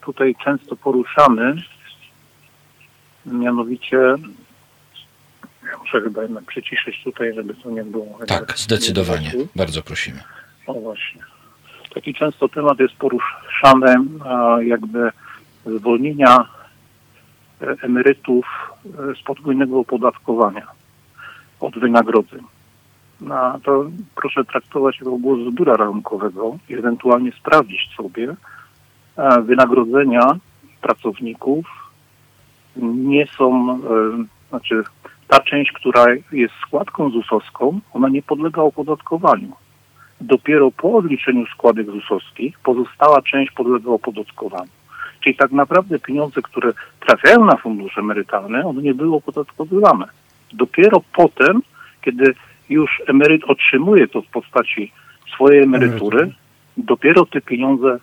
[0.00, 1.62] tutaj często poruszany,
[3.26, 3.98] mianowicie
[5.70, 8.18] ja muszę chyba jednak przyciszyć tutaj, żeby to nie było...
[8.26, 9.32] Tak, zdecydowanie.
[9.56, 10.20] Bardzo prosimy.
[10.66, 11.20] O właśnie.
[11.94, 13.94] Taki często temat jest poruszany
[14.62, 15.10] jakby
[15.66, 16.48] zwolnienia
[17.62, 18.46] e, emerytów
[18.84, 20.66] e, z podwójnego opodatkowania
[21.60, 22.40] od wynagrodzeń.
[23.20, 28.36] No, to proszę traktować jako głos z biura rachunkowego i ewentualnie sprawdzić sobie
[29.16, 30.36] e, wynagrodzenia
[30.80, 31.66] pracowników
[32.76, 33.78] nie są,
[34.48, 34.84] znaczy
[35.30, 39.52] ta część, która jest składką ZUS-owską, ona nie podlega opodatkowaniu.
[40.20, 44.70] Dopiero po odliczeniu składek ZUS-owskich pozostała część podlega opodatkowaniu.
[45.20, 50.06] Czyli tak naprawdę pieniądze, które trafiają na fundusze emerytalne, one nie były opodatkowywane.
[50.52, 51.62] Dopiero potem,
[52.02, 52.34] kiedy
[52.68, 54.92] już emeryt otrzymuje to w postaci
[55.34, 56.32] swojej emerytury,
[56.76, 57.98] dopiero te pieniądze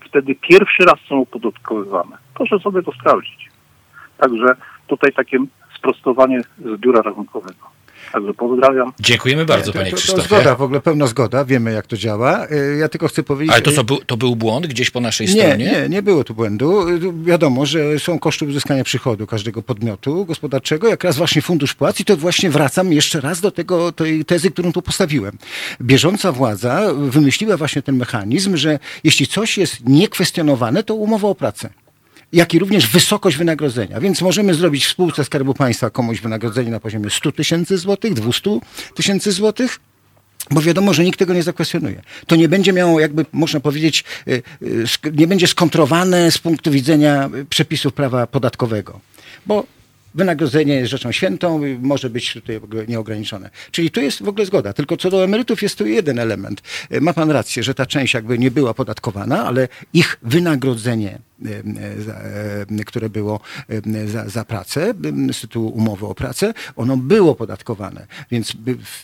[0.00, 2.16] wtedy pierwszy raz są opodatkowywane.
[2.34, 3.50] Proszę sobie to sprawdzić.
[4.18, 4.46] Także
[4.86, 5.38] tutaj takie
[5.86, 7.66] sprostowanie z biura rachunkowego.
[8.12, 8.92] Także pozdrawiam.
[9.00, 10.22] Dziękujemy bardzo, panie Krzysztofie.
[10.22, 12.46] To, to zgoda, w ogóle pełna zgoda, wiemy jak to działa.
[12.46, 13.54] Y, ja tylko chcę powiedzieć...
[13.54, 15.64] Ale to co, był, to był błąd gdzieś po naszej nie, stronie?
[15.64, 16.88] Nie, nie było tu błędu.
[16.88, 22.00] Y, wiadomo, że są koszty uzyskania przychodu każdego podmiotu gospodarczego, jak raz właśnie fundusz płac
[22.00, 25.38] i to właśnie wracam jeszcze raz do tego, tej tezy, którą tu postawiłem.
[25.80, 31.70] Bieżąca władza wymyśliła właśnie ten mechanizm, że jeśli coś jest niekwestionowane, to umowa o pracę
[32.32, 34.00] jak i również wysokość wynagrodzenia.
[34.00, 38.58] Więc możemy zrobić w spółce Skarbu Państwa komuś wynagrodzenie na poziomie 100 tysięcy złotych, 200
[38.94, 39.80] tysięcy złotych,
[40.50, 42.02] bo wiadomo, że nikt tego nie zakwestionuje.
[42.26, 47.30] To nie będzie miało, jakby można powiedzieć, y, y, nie będzie skontrowane z punktu widzenia
[47.48, 49.00] przepisów prawa podatkowego.
[49.46, 49.66] Bo
[50.16, 53.50] wynagrodzenie jest rzeczą świętą, może być tutaj nieograniczone.
[53.70, 54.72] Czyli tu jest w ogóle zgoda.
[54.72, 56.62] Tylko co do emerytów jest tu jeden element.
[56.90, 61.48] E, ma pan rację, że ta część jakby nie była podatkowana, ale ich wynagrodzenie e,
[62.80, 63.40] e, które było
[64.06, 64.94] za, za pracę,
[65.32, 68.06] z tytułu umowy o pracę, ono było podatkowane.
[68.30, 68.52] Więc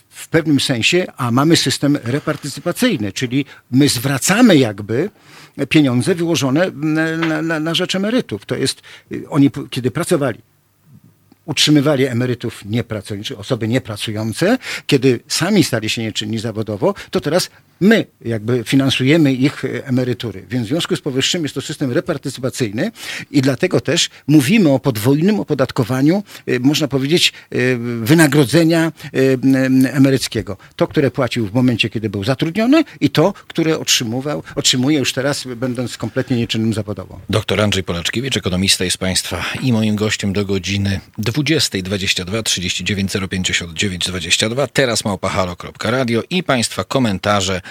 [0.09, 5.09] w pewnym sensie, a mamy system repartycypacyjny, czyli my zwracamy jakby
[5.69, 8.45] pieniądze wyłożone na, na, na rzecz emerytów.
[8.45, 8.81] To jest,
[9.29, 10.39] oni kiedy pracowali
[11.45, 17.49] utrzymywali emerytów niepracujących, osoby niepracujące, kiedy sami stali się nieczynni zawodowo, to teraz
[17.83, 20.45] my jakby finansujemy ich e, emerytury.
[20.49, 22.91] Więc w związku z powyższym jest to system repartycypacyjny
[23.31, 27.55] i dlatego też mówimy o podwójnym opodatkowaniu, e, można powiedzieć, e,
[28.01, 28.91] wynagrodzenia
[29.93, 30.57] emeryckiego.
[30.75, 35.47] To, które płacił w momencie, kiedy był zatrudniony i to, które otrzymywał, otrzymuje już teraz,
[35.55, 37.19] będąc kompletnie nieczynnym zawodowo.
[37.29, 44.67] Doktor Andrzej Polaczkiewicz, ekonomista jest Państwa i moim gościem do godziny 20.22 39 059 22.
[44.67, 47.61] Teraz małpahalo.radio i Państwa komentarze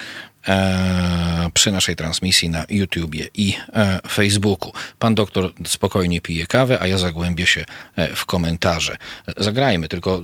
[1.53, 4.71] przy naszej transmisji na YouTubie i e, Facebooku.
[4.99, 8.97] Pan doktor spokojnie pije kawę, a ja zagłębię się e, w komentarze.
[9.37, 10.21] Zagrajmy, tylko e,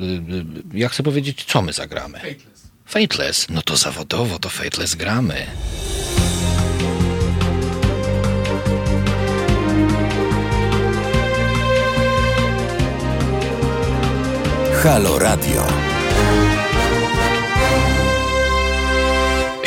[0.74, 2.20] ja chcę powiedzieć, co my zagramy.
[2.20, 2.70] Fateless.
[2.86, 3.50] Fateless.
[3.50, 5.46] No to zawodowo to Fateless gramy.
[14.84, 15.89] Halo Radio.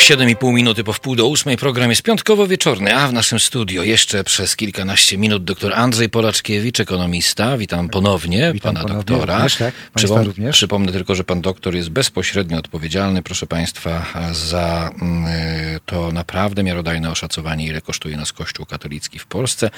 [0.03, 1.57] 7,5 minuty po wpół do ósmej.
[1.57, 7.59] Program jest piątkowo-wieczorny, a w naszym studio jeszcze przez kilkanaście minut dr Andrzej Polaczkiewicz, ekonomista.
[7.59, 9.35] Witam ponownie Witam pana ponownie, doktora.
[9.35, 10.57] również, tak, Przypom- również.
[10.57, 16.63] Przypomnę tylko, że pan doktor jest bezpośrednio odpowiedzialny, proszę państwa, za mm, y, to naprawdę
[16.63, 19.71] miarodajne oszacowanie, ile kosztuje nas Kościół katolicki w Polsce.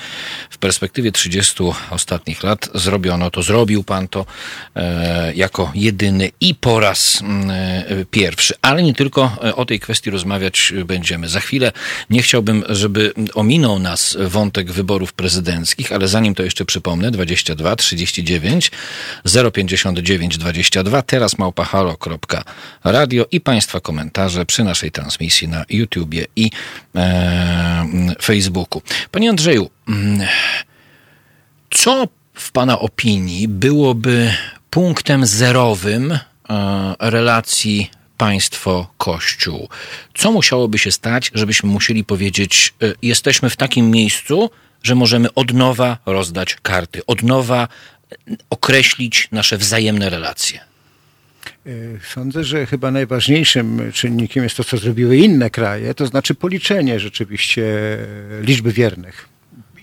[0.50, 4.26] W perspektywie 30 ostatnich lat zrobiono to, zrobił pan to
[4.76, 8.54] e, jako jedyny i po raz mm, e, pierwszy.
[8.62, 11.29] Ale nie tylko e, o tej kwestii rozmawiać będziemy.
[11.29, 11.72] Za chwilę
[12.11, 18.70] nie chciałbym, żeby ominął nas wątek wyborów prezydenckich, ale zanim to jeszcze przypomnę, 22 39
[19.53, 26.50] 059 22, teraz małpahalo.radio i Państwa komentarze przy naszej transmisji na YouTubie i
[26.96, 27.87] e,
[28.22, 28.83] Facebooku.
[29.11, 30.27] Panie Andrzeju, mm,
[31.70, 34.35] co w Pana opinii byłoby
[34.70, 36.18] punktem zerowym e,
[38.14, 39.68] relacji państwo-kościół?
[40.14, 44.50] Co musiałoby się stać, żebyśmy musieli powiedzieć, e, jesteśmy w takim miejscu,
[44.83, 50.61] że możemy od nowa rozdać karty, od nowa e, określić nasze wzajemne relacje?
[51.66, 57.00] Y, Sądzę, że chyba najważniejszym czynnikiem jest to, co zrobiły inne kraje, to znaczy policzenie
[57.00, 57.64] rzeczywiście
[58.42, 59.34] liczby wiernych.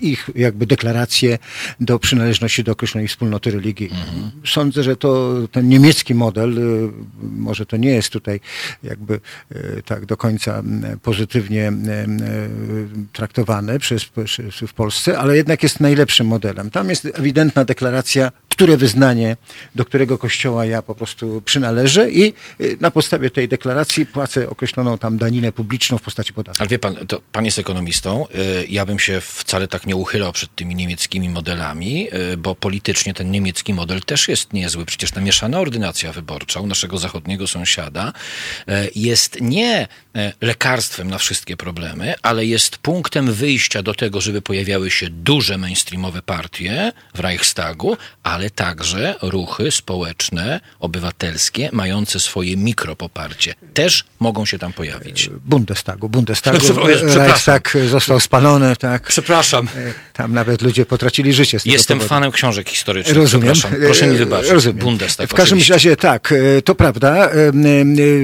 [0.02, 1.38] Ich jakby deklaracje
[1.80, 4.04] do przynależności do określonej wspólnoty religijnej.
[4.46, 6.90] Sądzę, że to ten niemiecki model, y,
[7.22, 8.40] może to nie jest tutaj
[8.84, 9.20] jakby
[9.52, 10.64] y, tak do końca
[11.02, 11.74] pozytywnie y,
[13.14, 16.70] traktowany przez, przez, w Polsce, ale jednak jest najlepszym modelem.
[16.70, 19.38] Tam jest ewidentna deklaracja, które wyznanie,
[19.76, 24.98] do którego kościoła ja po prostu przynależę i y, na podstawie tej deklaracji płacę określoną
[24.98, 26.64] tam daninę publiczną w postaci podatku.
[26.64, 28.28] Ale wie pan, to pan jest ekonomistą.
[28.36, 33.14] y, Ja bym się wcale tak nie uchylał przed tymi niemieckimi modelami, y, bo politycznie
[33.14, 34.86] ten niemiecki model też jest niezły.
[34.86, 38.14] Przecież ta mieszana ordynacja wyborcza u naszego zachodniego sąsiada
[38.96, 39.88] jest nie
[40.42, 46.22] lekarstwem na wszystkie problemy, ale jest punktem wyjścia do tego, żeby pojawiały się duże mainstreamowe
[46.22, 53.54] partie w Reichstagu, ale także ruchy społeczne, obywatelskie, mające swoje mikropoparcie.
[53.74, 55.30] Też mogą się tam pojawić.
[55.46, 56.10] Bundestagu.
[56.10, 57.22] Bundestagu Przepraszam, przepraszam.
[57.28, 59.08] Reichstag został spalony, tak.
[59.08, 59.68] Przepraszam.
[60.14, 62.10] Tam nawet ludzie potracili życie z tego Jestem powodu.
[62.10, 63.18] fanem książek historycznych.
[63.18, 63.54] Rozumiem.
[63.86, 64.52] Proszę mi E, wybaczyć.
[64.52, 64.78] Rozumiem.
[64.80, 65.30] Bundestag.
[65.30, 65.74] w każdym oczywiście.
[65.74, 67.30] razie tak, e, to prawda.
[67.32, 67.32] E,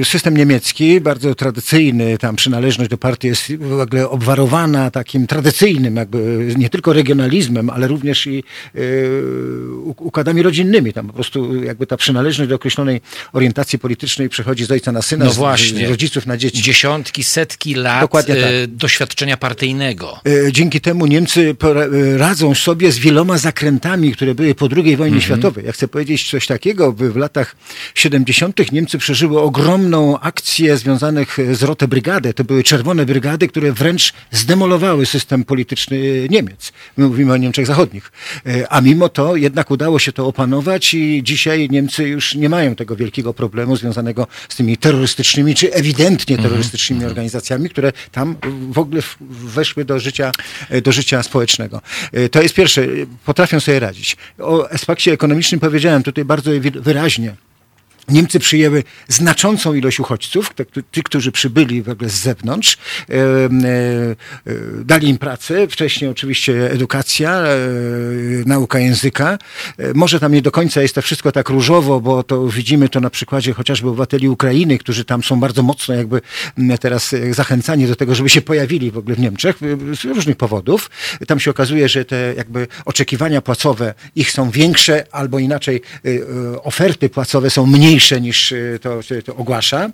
[0.00, 5.96] e, System niemiecki, bardzo tradycyjny, tam przynależność do partii jest w ogóle obwarowana takim tradycyjnym,
[5.96, 8.78] jakby nie tylko regionalizmem, ale również i e,
[10.08, 10.92] układami rodzinnymi.
[10.92, 13.00] Tam po prostu jakby ta przynależność do określonej
[13.32, 15.86] orientacji politycznej przechodzi z ojca na syna, No z- właśnie.
[15.86, 16.62] z rodziców na dzieci.
[16.62, 18.42] Dziesiątki, setki lat Dokładnie tak.
[18.68, 20.20] doświadczenia partyjnego.
[20.48, 21.56] E, Dzięki temu Niemcy
[22.16, 25.64] radzą sobie z wieloma zakrętami, które były po II wojnie światowej.
[25.66, 27.56] Ja chcę powiedzieć coś takiego, w latach
[27.94, 28.72] 70.
[28.72, 32.34] Niemcy przeżyły ogromną akcję związanych z Rote Brygady.
[32.34, 35.98] To były czerwone brygady, które wręcz zdemolowały system polityczny
[36.30, 36.72] Niemiec.
[36.96, 38.12] My mówimy o Niemczech Zachodnich.
[38.70, 42.96] A mimo to jednak udało się to opanować i dzisiaj Niemcy już nie mają tego
[42.96, 48.36] wielkiego problemu związanego z tymi terrorystycznymi, czy ewidentnie terrorystycznymi organizacjami, które tam
[48.70, 50.32] w ogóle weszły do życia,
[50.70, 51.80] e, do życia społecznego.
[52.12, 52.86] E, To jest pierwsze.
[53.24, 54.16] Potrafią sobie radzić.
[54.38, 57.47] O aspekcie ekonomicznym powiedziałem tutaj bardzo wyraźnie.
[58.08, 60.54] Niemcy przyjęły znaczącą ilość uchodźców,
[60.90, 62.76] tych, którzy przybyli w ogóle z zewnątrz,
[63.10, 63.48] e, e,
[64.84, 67.56] dali im pracę, wcześniej oczywiście edukacja, e,
[68.46, 69.38] nauka języka.
[69.94, 73.10] Może tam nie do końca jest to wszystko tak różowo, bo to widzimy to na
[73.10, 76.20] przykładzie chociażby obywateli Ukrainy, którzy tam są bardzo mocno jakby
[76.58, 79.58] m, teraz zachęcani do tego, żeby się pojawili w ogóle w Niemczech
[80.00, 80.90] z różnych powodów.
[81.26, 85.80] Tam się okazuje, że te jakby oczekiwania płacowe ich są większe, albo inaczej
[86.62, 89.90] oferty płacowe są mniejsze niż e, to, to ogłasza.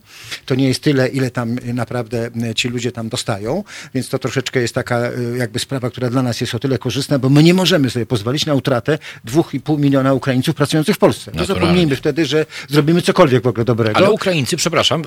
[0.46, 3.64] To nie jest tyle, ile tam naprawdę e, ci ludzie tam dostają,
[3.94, 7.18] więc to troszeczkę jest taka e, jakby sprawa, która dla nas jest o tyle korzystna,
[7.18, 11.30] bo my nie możemy sobie pozwolić na utratę 2,5 miliona Ukraińców pracujących w Polsce.
[11.30, 11.54] Naturalnie.
[11.54, 13.96] zapomnijmy wtedy, że zrobimy cokolwiek w ogóle dobrego.
[13.96, 15.02] Ale Ukraińcy, przepraszam,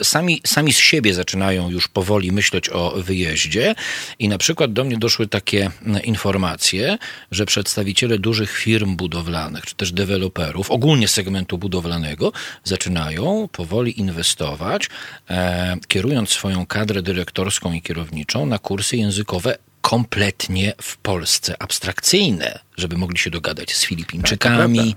[0.00, 3.74] y, sami, sami z siebie zaczynają już powoli myśleć o wyjeździe
[4.18, 6.98] i na przykład do mnie doszły takie mm, informacje,
[7.30, 12.32] że przedstawiciele dużych firm budowlanych, czy też deweloperów, ogólnie segmentu budowlanego,
[12.64, 14.90] zaczynają powoli inwestować,
[15.30, 22.96] e, kierując swoją kadrę dyrektorską i kierowniczą na kursy językowe kompletnie w Polsce abstrakcyjne, żeby
[22.96, 24.96] mogli się dogadać z Tak, Filipińczykami.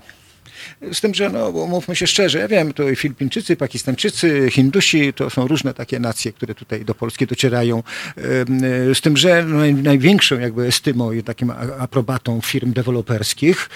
[0.92, 5.46] Z tym, że no, mówmy się szczerze, ja wiem, to Filipińczycy, Pakistańczycy, Hindusi, to są
[5.48, 7.82] różne takie nacje, które tutaj do Polski docierają.
[8.94, 13.70] Z tym, że no, największą jakby estymą i takim aprobatą firm deweloperskich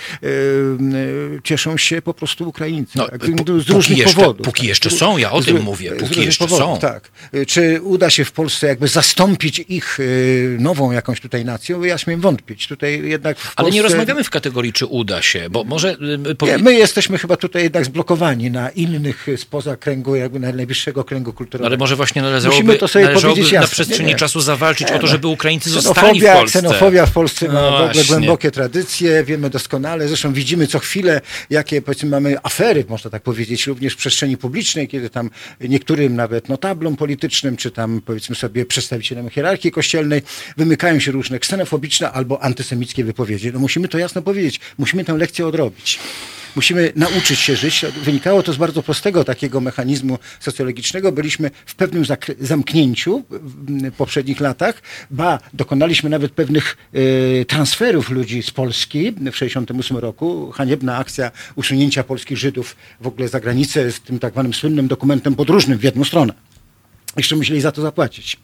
[1.45, 2.99] cieszą się po prostu Ukraińcy.
[2.99, 3.21] No, tak?
[3.65, 4.47] Z różnych jeszcze, powodów.
[4.47, 4.69] Póki tak?
[4.69, 6.79] jeszcze są, ja o tym mówię, póki jeszcze powodów, są.
[6.79, 7.11] Tak.
[7.47, 11.85] Czy uda się w Polsce jakby zastąpić ich y, nową jakąś tutaj nacją?
[11.85, 12.67] Ja śmiem wątpić.
[12.67, 13.75] Tutaj jednak Ale Polsce...
[13.75, 15.97] nie rozmawiamy w kategorii, czy uda się, bo może...
[16.31, 16.53] Y, powie...
[16.53, 21.33] Nie, my jesteśmy chyba tutaj jednak zblokowani na innych y, spoza kręgu, jakby najbliższego kręgu
[21.33, 21.67] kulturowego.
[21.67, 24.19] ale może właśnie należałoby, to sobie należałoby na przestrzeni nie, nie.
[24.19, 26.59] czasu zawalczyć nie, o to, żeby Ukraińcy zostali w Polsce.
[26.59, 31.21] Ksenofobia w Polsce no ma w ogóle głębokie tradycje, wiemy doskonale, zresztą widzimy co chwilę,
[31.51, 36.49] jakie powiedzmy mamy afery, można tak powiedzieć, również w przestrzeni publicznej, kiedy tam niektórym nawet
[36.49, 40.23] notablom politycznym, czy tam powiedzmy sobie przedstawicielom hierarchii kościelnej
[40.57, 43.53] wymykają się różne ksenofobiczne albo antysemickie wypowiedzi.
[43.53, 45.99] No musimy to jasno powiedzieć, musimy tę lekcję odrobić.
[46.57, 47.85] Musimy nauczyć się żyć.
[48.03, 51.13] Wynikało to z bardzo prostego takiego mechanizmu socjologicznego.
[51.13, 52.05] Byliśmy w pewnym
[52.41, 59.97] zamknięciu w poprzednich latach, ba, dokonaliśmy nawet pewnych y, transferów ludzi z Polski w 1968
[59.97, 60.51] roku.
[60.51, 65.35] Haniebna akcja usunięcia polskich Żydów w ogóle za granicę z tym tak zwanym słynnym dokumentem
[65.35, 66.33] podróżnym w jedną stronę.
[67.17, 68.37] Jeszcze musieli za to zapłacić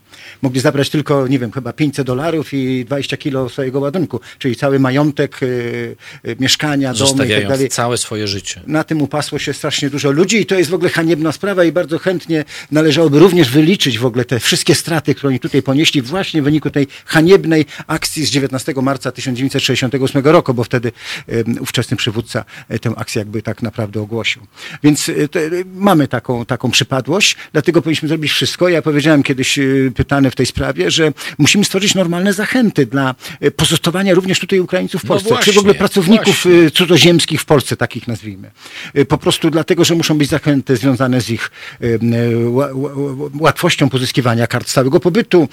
[0.43, 4.79] mogli zabrać tylko, nie wiem, chyba 500 dolarów i 20 kilo swojego ładunku, czyli cały
[4.79, 5.97] majątek, y,
[6.27, 7.69] y, mieszkania, domy i tak dalej.
[7.69, 8.61] całe swoje życie.
[8.67, 11.73] Na tym upasło się strasznie dużo ludzi i to jest w ogóle haniebna sprawa i
[11.73, 16.43] bardzo chętnie należałoby również wyliczyć w ogóle te wszystkie straty, które oni tutaj ponieśli właśnie
[16.43, 20.93] w wyniku tej haniebnej akcji z 19 marca 1968 roku, bo wtedy
[21.61, 24.43] ówczesny przywódca e, tę akcję jakby tak naprawdę ogłosił.
[24.83, 28.69] Więc e, to, e, mamy taką, taką przypadłość, dlatego powinniśmy zrobić wszystko.
[28.69, 29.59] Ja powiedziałem kiedyś
[30.31, 35.05] w tej sprawie, że musimy stworzyć normalne zachęty dla e, pozostawania również tutaj Ukraińców w
[35.05, 36.67] no Polsce, no właśnie, czy w ogóle pracowników właśnie.
[36.67, 38.51] E, cudzoziemskich w Polsce, takich nazwijmy.
[38.95, 41.51] E, po prostu dlatego, że muszą być zachęty związane z ich
[43.41, 45.49] łatwością pozyskiwania kart stałego pobytu,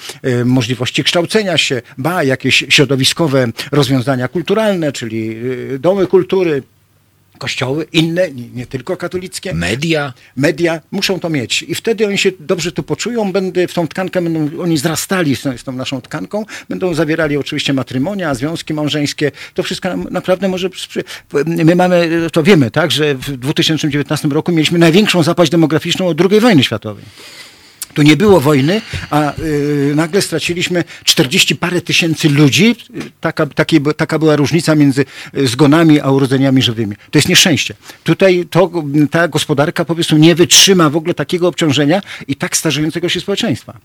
[0.46, 5.36] możliwości kształcenia się, ba, jakieś środowiskowe rozwiązania kulturalne, czyli
[5.80, 6.64] domy kultury,
[7.38, 9.54] kościoły, inne, nie, tylko katolickie.
[9.54, 10.14] Media.
[10.36, 11.64] Media muszą to mieć.
[11.64, 15.42] I wtedy oni się dobrze tu poczują, będę w tą tkankę, będą oni zrastali z,
[15.42, 19.32] z tą naszą tkanką, będą zawierali oczywiście matrymonia, związki małżeńskie.
[19.54, 20.70] To wszystko naprawdę może...
[21.46, 26.40] My mamy, to wiemy, tak, że w 2019 roku mieliśmy największą zapaść demograficzną od II
[26.40, 27.04] wojny światowej.
[27.94, 32.76] Tu nie było wojny, a y, nagle straciliśmy 40 parę tysięcy ludzi.
[33.22, 35.06] Taka, taki, taka była różnica między
[35.44, 36.96] zgonami a urodzeniami żywymi.
[37.12, 37.74] To jest nieszczęście.
[38.04, 38.72] Tutaj to,
[39.12, 43.78] ta gospodarka po prostu nie wytrzyma w ogóle takiego obciążenia i tak starzejącego się społeczeństwa.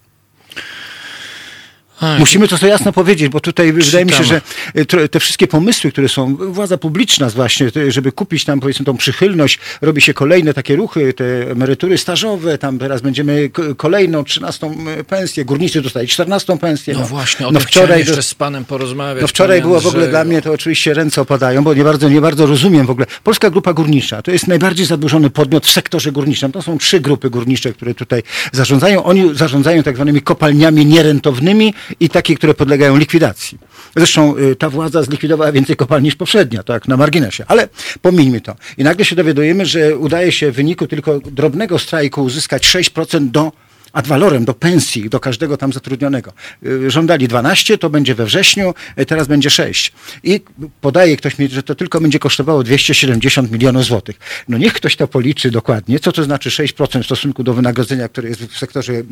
[2.18, 4.40] Musimy to sobie jasno powiedzieć, bo tutaj wydaje mi się, że
[4.74, 9.58] e, te wszystkie pomysły, które są, władza publiczna właśnie, żeby kupić tam powiedzmy tą przychylność,
[9.80, 15.44] robi się kolejne takie ruchy, te emerytury stażowe, tam teraz będziemy kolejną, trzynastą e, pensję,
[15.44, 16.94] górnicy dostali czternastą pensję.
[16.94, 19.22] No, no właśnie, o no wczoraj jeszcze z panem porozmawiać.
[19.22, 22.20] No wczoraj było w ogóle dla mnie, to oczywiście ręce opadają, bo nie bardzo, nie
[22.20, 23.06] bardzo rozumiem w ogóle.
[23.24, 26.52] Polska Grupa Górnicza to jest najbardziej zadłużony podmiot w sektorze górniczym.
[26.52, 28.22] To są trzy grupy górnicze, które tutaj
[28.52, 29.04] zarządzają.
[29.04, 33.58] Oni zarządzają tak zwanymi kopalniami nierentownymi, i takie, które podlegają likwidacji.
[33.96, 37.44] Zresztą y, ta władza zlikwidowała więcej kopalni niż poprzednia, tak, na marginesie.
[37.48, 37.68] Ale
[38.02, 38.56] pomijmy to.
[38.78, 43.52] I nagle się dowiadujemy, że udaje się w wyniku tylko drobnego strajku uzyskać 6% do
[43.92, 46.32] ad valorem do pensji, do każdego tam zatrudnionego.
[46.66, 49.92] Y, żądali 12, to będzie we wrześniu, y, teraz będzie 6.
[50.22, 50.40] I
[50.80, 54.18] podaje ktoś mi, że to tylko będzie kosztowało 270 milionów złotych.
[54.48, 58.28] No niech ktoś to policzy dokładnie, co to znaczy 6% w stosunku do wynagrodzenia, które
[58.28, 59.04] jest w sektorze y,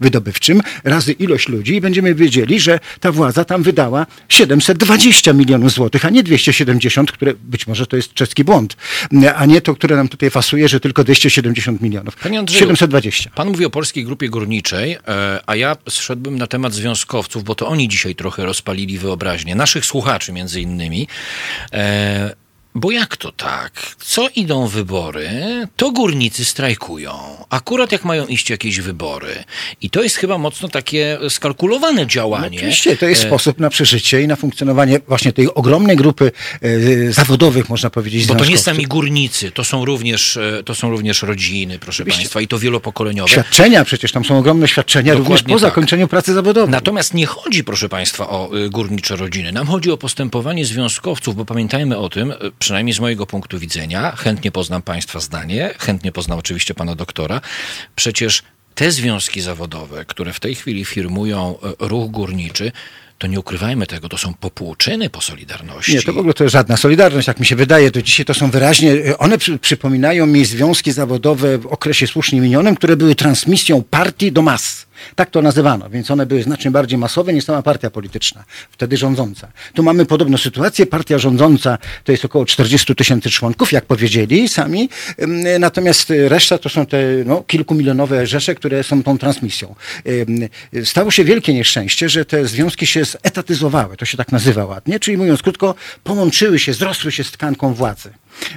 [0.00, 6.04] wydobywczym, razy ilość ludzi i będziemy wiedzieli, że ta władza tam wydała 720 milionów złotych,
[6.04, 8.76] a nie 270, które być może to jest czeski błąd,
[9.36, 12.16] a nie to, które nam tutaj fasuje, że tylko 270 milionów.
[12.16, 13.30] Panie Andrzeju, 720.
[13.34, 17.68] Pan mówi o polskiej grupie górniczej, e, a ja zszedłbym na temat związkowców, bo to
[17.68, 21.08] oni dzisiaj trochę rozpalili wyobraźnię, naszych słuchaczy między innymi.
[22.76, 23.96] Bo jak to tak?
[23.98, 25.30] Co idą wybory,
[25.76, 27.12] to górnicy strajkują.
[27.50, 29.44] Akurat jak mają iść jakieś wybory.
[29.82, 32.48] I to jest chyba mocno takie skalkulowane działanie.
[32.50, 33.26] No oczywiście, to jest e...
[33.26, 38.26] sposób na przeżycie i na funkcjonowanie właśnie tej ogromnej grupy e, zawodowych, można powiedzieć.
[38.26, 42.22] Bo to nie sami górnicy, to są również, e, to są również rodziny, proszę oczywiście.
[42.22, 43.30] Państwa, i to wielopokoleniowe.
[43.30, 45.60] Świadczenia przecież, tam są ogromne świadczenia Dokładnie również po tak.
[45.60, 46.70] zakończeniu pracy zawodowej.
[46.70, 49.52] Natomiast nie chodzi, proszę Państwa, o górnicze rodziny.
[49.52, 52.32] Nam chodzi o postępowanie związkowców, bo pamiętajmy o tym,
[52.66, 57.40] przynajmniej z mojego punktu widzenia, chętnie poznam Państwa zdanie, chętnie poznam oczywiście Pana doktora,
[57.96, 58.42] przecież
[58.74, 62.72] te związki zawodowe, które w tej chwili firmują e, ruch górniczy,
[63.18, 65.94] to nie ukrywajmy tego, to są popłuczyny po Solidarności.
[65.94, 68.34] Nie, to w ogóle to jest żadna Solidarność, jak mi się wydaje, to dzisiaj to
[68.34, 73.82] są wyraźnie, one przy, przypominają mi związki zawodowe w okresie słusznie minionym, które były transmisją
[73.82, 74.86] partii do mas.
[75.14, 79.48] Tak to nazywano, więc one były znacznie bardziej masowe niż sama partia polityczna, wtedy rządząca.
[79.74, 80.86] Tu mamy podobną sytuację.
[80.86, 84.88] Partia rządząca to jest około 40 tysięcy członków, jak powiedzieli sami,
[85.58, 89.74] natomiast reszta to są te no, kilkumilionowe rzesze, które są tą transmisją.
[90.84, 95.16] Stało się wielkie nieszczęście, że te związki się zetatyzowały, to się tak nazywa ładnie, czyli
[95.16, 98.10] mówiąc krótko, połączyły się, zrosły się z tkanką władzy.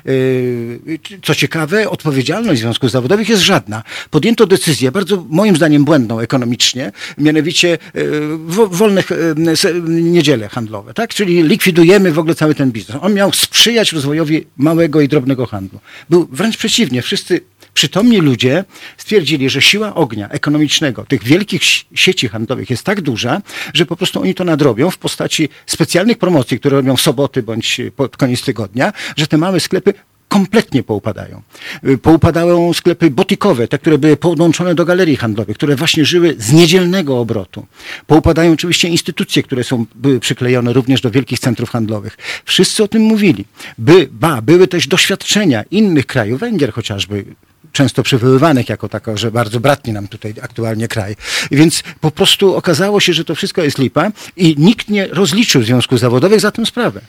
[0.06, 3.84] Yy, co ciekawe, odpowiedzialność związków zawodowych jest żadna.
[4.10, 8.38] Podjęto decyzję, bardzo moim zdaniem błędną ekonomicznie, mianowicie yy,
[8.68, 11.14] wolnych yy, niedziele handlowe, tak?
[11.14, 12.98] Czyli likwidujemy w ogóle cały ten biznes.
[13.02, 15.80] On miał sprzyjać rozwojowi małego i drobnego handlu.
[16.10, 17.02] Był wręcz przeciwnie.
[17.02, 17.42] Wszyscy
[17.80, 18.64] przytomni ludzie
[18.98, 21.62] stwierdzili, że siła ognia ekonomicznego tych wielkich
[21.96, 23.42] sieci handlowych jest tak duża,
[23.74, 27.82] że po prostu oni to nadrobią w postaci specjalnych promocji, które robią w soboty bądź
[27.96, 29.94] pod koniec tygodnia, że te małe sklepy
[30.28, 31.42] kompletnie poupadają.
[31.88, 36.52] Y, poupadały sklepy botikowe, te, które były podłączone do galerii handlowych, które właśnie żyły z
[36.52, 37.66] niedzielnego obrotu.
[38.08, 42.18] Poupadają oczywiście instytucje, które są, były przyklejone również do wielkich centrów handlowych.
[42.46, 43.46] Wszyscy o tym mówili.
[43.78, 47.26] By, ba, były też doświadczenia innych krajów, Węgier chociażby,
[47.72, 51.16] często przywoływanych jako tako, że bardzo bratni nam tutaj aktualnie kraj.
[51.52, 56.00] Więc po prostu okazało się, że to wszystko jest lipa i nikt nie rozliczył związków
[56.00, 57.02] zawodowych za tę sprawę.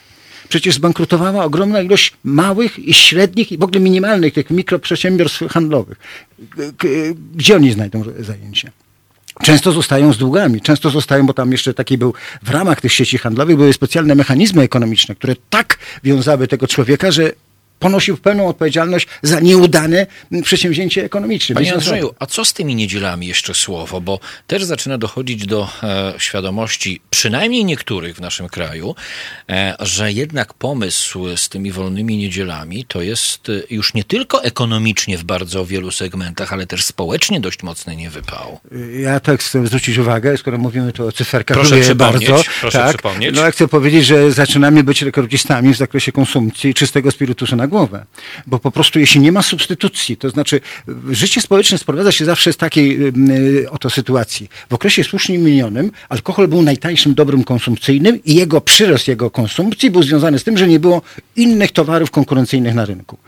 [0.49, 5.99] Przecież zbankrutowała ogromna ilość małych i średnich i w ogóle minimalnych tych mikroprzedsiębiorstw handlowych.
[7.35, 8.73] Gdzie oni znajdą zajęcie?
[9.43, 13.19] Często zostają z długami, często zostają, bo tam jeszcze taki był, w ramach tych sieci
[13.19, 17.33] handlowych były specjalne mechanizmy ekonomiczne, które tak wiązały tego człowieka, że
[17.81, 20.07] ponosił pełną odpowiedzialność za nieudane
[20.43, 21.55] przedsięwzięcie ekonomiczne.
[21.55, 24.01] Panie Andrzeju, a co z tymi niedzielami jeszcze słowo?
[24.01, 28.95] Bo też zaczyna dochodzić do e, świadomości, przynajmniej niektórych w naszym kraju,
[29.51, 35.19] e, że jednak pomysł z tymi wolnymi niedzielami to jest e, już nie tylko ekonomicznie
[35.19, 38.61] w bardzo wielu segmentach, ale też społecznie dość mocny niewypał.
[39.01, 42.51] Ja tak chcę zwrócić uwagę, skoro mówimy tu o cyferkach, proszę przypomnieć, bardzo.
[42.61, 43.37] Proszę tak, przypomnieć.
[43.37, 48.07] No ja chcę powiedzieć, że zaczynamy być rekordzistami w zakresie konsumpcji czystego spirytusu na głowę.
[48.47, 50.61] Bo po prostu jeśli nie ma substytucji, to znaczy
[51.11, 54.49] życie społeczne sprowadza się zawsze z takiej yy, oto sytuacji.
[54.71, 60.03] W okresie słusznie minionym alkohol był najtańszym dobrem konsumpcyjnym i jego przyrost jego konsumpcji był
[60.03, 61.03] związany z tym, że nie było
[61.37, 63.19] innych towarów konkurencyjnych na rynku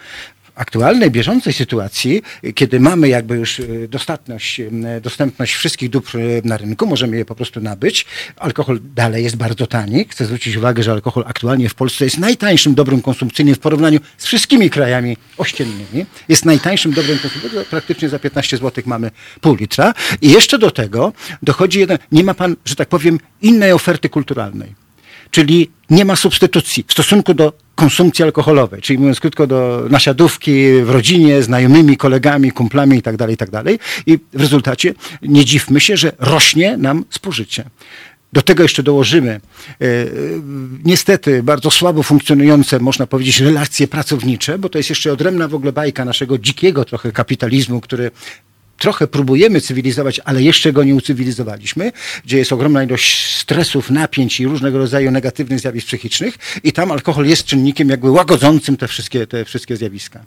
[0.63, 2.23] aktualnej, bieżącej sytuacji,
[2.55, 7.25] kiedy mamy jakby już e, dostatność, e, dostępność wszystkich dóbr e, na rynku, możemy je
[7.25, 8.07] po prostu nabyć.
[8.37, 10.05] Alkohol dalej jest bardzo tani.
[10.09, 14.25] Chcę zwrócić uwagę, że alkohol aktualnie w Polsce jest najtańszym dobrem konsumpcyjnym w porównaniu z
[14.27, 16.07] wszystkimi krajami ościennymi.
[16.29, 17.65] Jest najtańszym dobrem konsumpcyjnym.
[17.71, 19.11] Praktycznie za 15 zł mamy
[19.41, 19.95] pół litra.
[20.21, 24.83] I jeszcze do tego dochodzi jeden, nie ma pan, że tak powiem, innej oferty kulturalnej.
[25.33, 30.91] Czyli nie ma substytucji w stosunku do konsumpcji alkoholowej, czyli mówiąc krótko do nasiadówki w
[30.91, 33.62] rodzinie, znajomymi, kolegami, kumplami itd., tak itd.
[33.64, 33.74] Tak
[34.07, 37.64] I w rezultacie nie dziwmy się, że rośnie nam spożycie.
[38.33, 39.87] Do tego jeszcze dołożymy e,
[40.85, 45.72] niestety bardzo słabo funkcjonujące, można powiedzieć, relacje pracownicze, bo to jest jeszcze odrębna w ogóle
[45.72, 48.11] bajka naszego dzikiego trochę kapitalizmu, który
[48.83, 51.93] trochę próbujemy cywilizować, ale jeszcze go nie ucywilizowaliśmy,
[52.24, 57.26] gdzie jest ogromna ilość stresów, napięć i różnego rodzaju negatywnych zjawisk psychicznych i tam alkohol
[57.26, 60.24] jest czynnikiem jakby łagodzącym te wszystkie, te wszystkie zjawiska.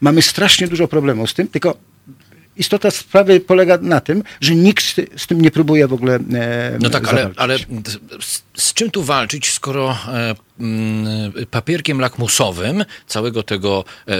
[0.00, 1.76] Mamy strasznie dużo problemów z tym, tylko
[2.56, 4.84] istota sprawy polega na tym, że nikt
[5.16, 6.14] z tym nie próbuje w ogóle.
[6.14, 7.58] E, no tak, ale, ale
[8.20, 10.34] z, z, czym tu walczyć, skoro e,
[11.50, 14.14] papierkiem lakmusowym całego tego, e,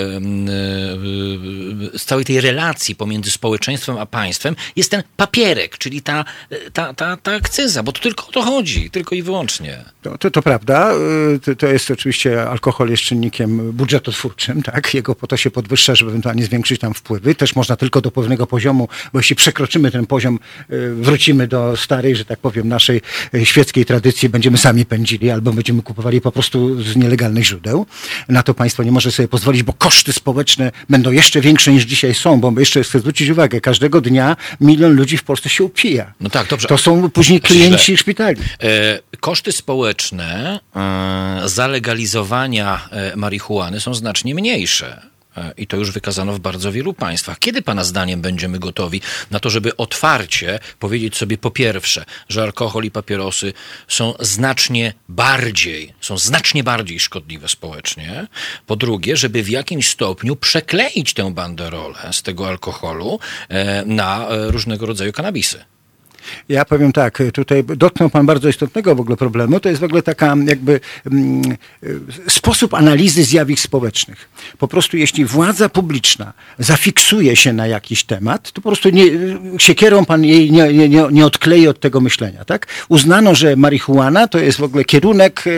[1.98, 6.24] z całej tej relacji pomiędzy społeczeństwem a państwem jest ten papierek, czyli ta,
[6.72, 9.84] ta, ta, ta akcyza, bo to tylko o to chodzi, tylko i wyłącznie.
[10.02, 10.92] To, to, to prawda.
[11.34, 14.94] Y, to, to, jest oczywiście, alkohol jest czynnikiem budżetotwórczym, tak?
[14.94, 17.34] Jego po to się podwyższa, żeby ewentualnie zwiększyć tam wpływy.
[17.34, 20.38] Też można tylko do pewnego poziomu, bo jeśli przekroczymy ten poziom,
[20.70, 23.00] y, wrócimy do starej, że tak powiem, naszej
[23.34, 27.86] y, świeckiej tradycji, będziemy sami pędzili albo będziemy kupowali po prostu z nielegalnych źródeł.
[28.28, 32.14] Na to państwo nie może sobie pozwolić, bo koszty społeczne będą jeszcze większe niż dzisiaj
[32.14, 36.12] są, bo jeszcze chcę zwrócić uwagę, każdego dnia milion ludzi w Polsce się upija.
[36.20, 36.68] No tak, dobrze.
[36.68, 37.96] To są później klienci Źle.
[37.96, 38.36] szpitali.
[38.62, 45.11] E, koszty społeczne e, zalegalizowania e, marihuany są znacznie mniejsze.
[45.56, 47.38] I to już wykazano w bardzo wielu państwach.
[47.38, 52.84] Kiedy Pana zdaniem będziemy gotowi na to, żeby otwarcie powiedzieć sobie po pierwsze, że alkohol
[52.84, 53.52] i papierosy
[53.88, 58.26] są znacznie bardziej, są znacznie bardziej szkodliwe społecznie.
[58.66, 63.18] Po drugie, żeby w jakimś stopniu przekleić tę banderolę z tego alkoholu
[63.48, 65.64] e, na e, różnego rodzaju kanabisy.
[66.48, 69.60] Ja powiem tak, tutaj dotknął Pan bardzo istotnego w ogóle problemu.
[69.60, 71.42] To jest w ogóle taka jakby mm,
[72.28, 74.28] sposób analizy zjawisk społecznych.
[74.58, 79.04] Po prostu jeśli władza publiczna zafiksuje się na jakiś temat, to po prostu nie,
[79.58, 82.44] siekierą Pan jej nie, nie, nie odklei od tego myślenia.
[82.44, 82.66] Tak?
[82.88, 85.50] Uznano, że marihuana to jest w ogóle kierunek e,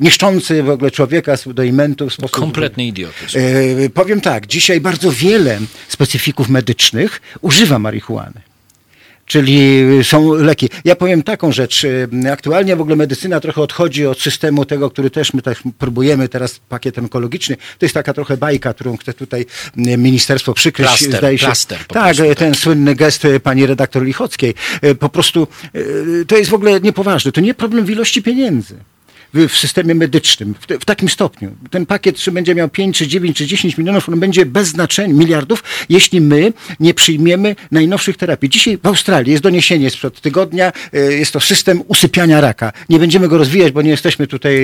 [0.00, 2.30] niszczący w ogóle człowieka do imentu w sposób...
[2.30, 3.38] Kompletny idiotyzm.
[3.38, 5.58] E, powiem tak, dzisiaj bardzo wiele
[5.88, 8.47] specyfików medycznych używa marihuany
[9.28, 10.68] czyli są leki.
[10.84, 11.86] Ja powiem taką rzecz.
[12.32, 16.60] Aktualnie w ogóle medycyna trochę odchodzi od systemu tego, który też my też próbujemy teraz
[16.68, 17.56] pakiet onkologiczny.
[17.56, 20.88] To jest taka trochę bajka, którą chce tutaj ministerstwo przykryć.
[20.88, 21.46] Plaster, zdaje się.
[21.46, 24.54] plaster tak, prostu, ten słynny gest pani redaktor Lichockiej.
[24.98, 25.48] Po prostu
[26.26, 27.32] to jest w ogóle niepoważne.
[27.32, 28.74] To nie problem w ilości pieniędzy
[29.34, 31.50] w, systemie medycznym w, w, takim stopniu.
[31.70, 35.14] Ten pakiet, czy będzie miał 5, czy 9, czy 10 milionów, on będzie bez znaczenia,
[35.14, 38.48] miliardów, jeśli my nie przyjmiemy najnowszych terapii.
[38.48, 42.72] Dzisiaj w Australii jest doniesienie sprzed tygodnia, e, jest to system usypiania raka.
[42.88, 44.54] Nie będziemy go rozwijać, bo nie jesteśmy tutaj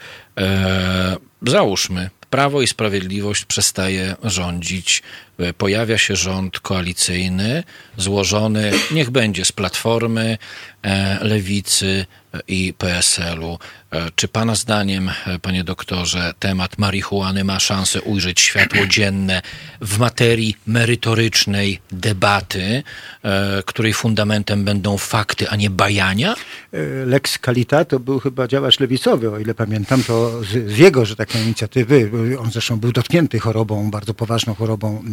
[1.43, 5.03] Załóżmy, Prawo i Sprawiedliwość przestaje rządzić,
[5.39, 7.65] e, pojawia się rząd koalicyjny,
[7.97, 10.39] złożony, niech będzie z Platformy,
[10.83, 13.59] e, Lewicy e, i PSL-u.
[13.91, 19.43] E, Czy Pana zdaniem, e, Panie doktorze, temat marihuany ma szansę ujrzeć światło dzienne
[19.81, 22.83] w materii merytorycznej debaty,
[23.23, 26.35] e, której fundamentem będą fakty, a nie bajania?
[27.07, 31.17] Lex Kalita to był chyba działacz lewicowy, o ile pamiętam, to z, z jego, że
[31.17, 35.05] tak inicjatywy, on zresztą był dotknięty chorobą, bardzo poważną chorobą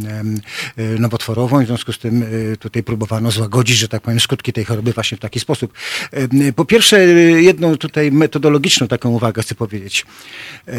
[1.00, 2.26] nowotworową i w związku z tym
[2.60, 5.74] tutaj próbowano złagodzić, że tak powiem, skutki tej choroby właśnie w taki sposób.
[6.56, 7.00] Po pierwsze,
[7.42, 8.12] jedną tutaj
[8.64, 10.06] metodologiczną taką uwagę chcę powiedzieć.
[10.68, 10.74] E,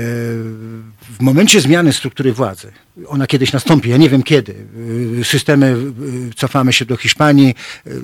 [1.18, 2.72] W momencie zmiany struktury władzy,
[3.06, 4.54] ona kiedyś nastąpi, ja nie wiem kiedy,
[5.20, 7.54] e, systemy, e, cofamy się do Hiszpanii,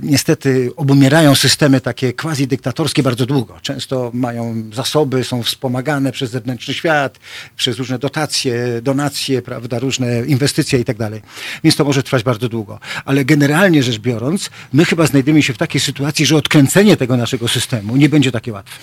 [0.02, 3.58] niestety obumierają systemy takie quasi dyktatorskie bardzo długo.
[3.62, 7.18] Często mają zasoby, są wspomagane przez zewnętrzny świat,
[7.56, 11.22] przez różne dotacje, donacje, prawda, różne inwestycje i tak dalej.
[11.64, 12.78] Więc to może trwać bardzo długo.
[13.04, 17.48] Ale generalnie rzecz biorąc, my chyba znajdujemy się w takiej sytuacji, że odkręcenie tego naszego
[17.48, 18.76] systemu nie będzie takie łatwe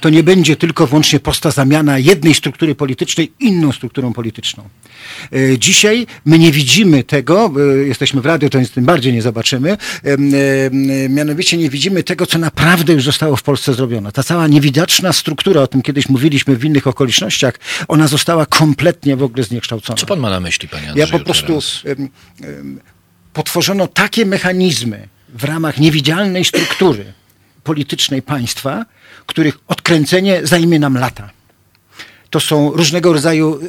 [0.00, 4.68] to nie będzie tylko wyłącznie prosta zamiana jednej struktury politycznej inną strukturą polityczną.
[5.32, 9.22] E, Dzisiaj my nie widzimy tego, e, jesteśmy w radiu, to nic tym bardziej nie
[9.22, 10.30] zobaczymy, em,
[11.14, 14.12] mianowicie nie widzimy tego, co naprawdę już zostało w Polsce zrobione.
[14.12, 17.54] Ta cała niewidoczna struktura, o tym kiedyś mówiliśmy w innych okolicznościach,
[17.88, 19.96] ona została kompletnie w ogóle zniekształcona.
[19.96, 21.82] Co Pan ma na myśli, Panie Ja Andrzeju, po prostu teraz?
[23.32, 27.12] potworzono takie mechanizmy w ramach niewidzialnej struktury
[27.64, 28.84] politycznej państwa,
[29.26, 31.30] których odkręcenie zajmie nam lata.
[32.30, 33.60] To są różnego rodzaju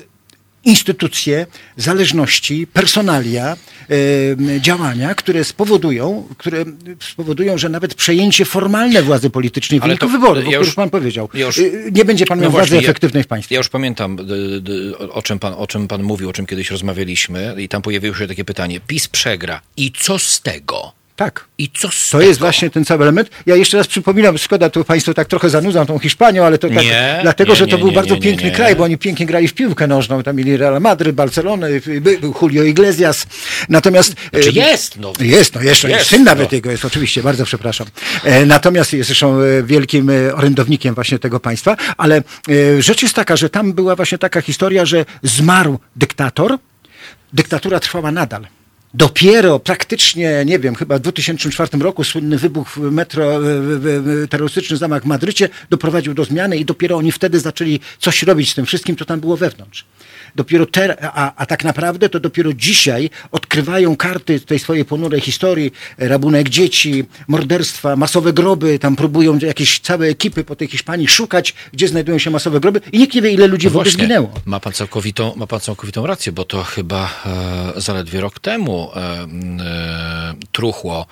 [0.66, 1.46] instytucje,
[1.78, 6.66] zależności, personalia, em, działania, które spowodują, które
[7.12, 10.68] spowodują, że nawet przejęcie formalne władzy politycznej w Ale wyniku to- wyborów, o ja których
[10.68, 13.28] już- pan powiedział, ja już- y, nie będzie pan No miał właśnie, władzy efektywnej w
[13.28, 13.56] państwie.
[13.56, 14.24] Ja już pamiętam, d,
[14.62, 14.72] d,
[15.12, 18.28] o, czym pan, o czym pan mówił, o czym kiedyś rozmawialiśmy i tam pojawiło się
[18.28, 18.80] takie pytanie.
[18.88, 20.92] PiS przegra i co z tego?
[21.18, 21.46] Tak.
[21.58, 22.28] I co z To tego?
[22.30, 23.30] jest właśnie ten cały element.
[23.46, 26.78] Ja jeszcze raz przypominam, szkoda, tu Państwo tak trochę zanudzam tą Hiszpanią, ale to tak,
[26.86, 29.54] Nie, dlatego, nie, że to nie, był bardzo piękny kraj, bo oni pięknie grali w
[29.54, 30.24] piłkę nożną.
[30.24, 31.68] Tam mieli Real Madryt, Barcelonę,
[32.02, 33.28] by- był Julio Iglesias.
[33.70, 34.16] Natomiast...
[34.44, 35.00] Czy e, jest?
[35.00, 36.56] No, Jest, no jeszcze Jest, jest, syn nawet no.
[36.56, 37.88] jego jest, oczywiście, bardzo przepraszam.
[38.24, 42.22] E, natomiast jest zresztą e, wielkim e, orędownikiem właśnie tego państwa, ale
[42.80, 46.58] rzecz jest taka, że tam była właśnie taka historia, że zmarł dyktator,
[47.34, 48.48] dyktatura trwała nadal.
[48.94, 53.40] Dopiero praktycznie, nie wiem, chyba w 2004 roku słynny wybuch metro,
[54.30, 58.56] terrorystyczny zamach w Madrycie doprowadził do zmiany i dopiero oni wtedy zaczęli coś robić z
[58.56, 59.86] tym wszystkim, co tam było wewnątrz.
[60.38, 65.72] Dopiero ter, a, a tak naprawdę to dopiero dzisiaj odkrywają karty tej swojej ponurej historii,
[65.98, 71.88] rabunek dzieci, morderstwa, masowe groby, tam próbują jakieś całe ekipy po tej Hiszpanii szukać, gdzie
[71.88, 72.82] znajdują się masowe groby.
[72.92, 74.30] I nikt nie wie, ile ludzi w ogóle Właśnie, zginęło.
[74.46, 77.10] Ma pan, całkowitą, ma pan całkowitą rację, bo to chyba
[77.76, 81.06] e, zaledwie rok temu e, e, truchło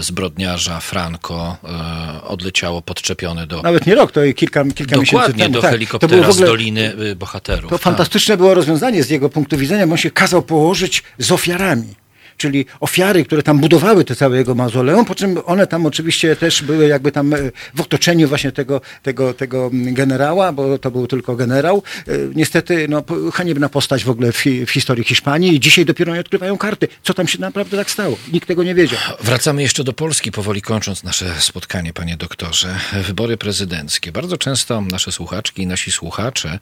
[0.00, 5.54] zbrodniarza Franco e, odleciało podczepione do, Nawet nie rok, to kilka, kilka miesięcy temu.
[5.54, 5.70] do tak.
[5.70, 7.70] helikoptera to było ogóle, z Doliny y, Bohaterów.
[7.70, 7.82] To tak.
[7.82, 11.94] fantastyczne było rozwiązanie z jego punktu widzenia, bo on się kazał położyć z ofiarami.
[12.40, 16.62] Czyli ofiary, które tam budowały te całe jego mauzoleum, po czym one tam oczywiście też
[16.62, 17.36] były jakby tam e,
[17.74, 21.82] w otoczeniu właśnie tego, tego, tego mm, generała, bo to był tylko generał.
[22.08, 26.20] E, Niestety no, haniebna postać w ogóle w, w historii Hiszpanii i dzisiaj dopiero nie
[26.20, 26.88] odkrywają karty.
[27.02, 28.16] Co tam się naprawdę tak stało?
[28.32, 28.98] Nikt tego nie wiedział.
[29.20, 32.76] Wracamy jeszcze do Polski, powoli kończąc nasze spotkanie, panie doktorze.
[33.06, 34.12] Wybory prezydenckie.
[34.12, 36.58] Bardzo często nasze słuchaczki i nasi słuchacze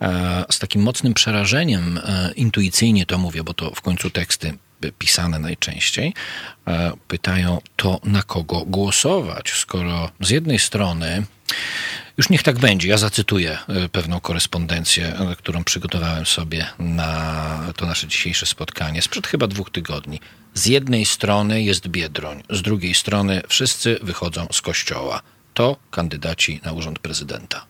[0.00, 2.00] e, z takim mocnym przerażeniem,
[2.36, 4.54] intuicyjnie to mówię, bo to w końcu teksty
[4.98, 6.14] pisane najczęściej,
[6.66, 11.22] e, pytają to na kogo głosować, skoro z jednej strony
[12.16, 12.88] już niech tak będzie.
[12.88, 19.26] Ja zacytuję e, pewną korespondencję, e, którą przygotowałem sobie na to nasze dzisiejsze spotkanie sprzed
[19.26, 20.20] chyba dwóch tygodni.
[20.54, 25.22] Z jednej strony jest Biedroń, z drugiej strony wszyscy wychodzą z kościoła.
[25.54, 27.69] To kandydaci na urząd prezydenta.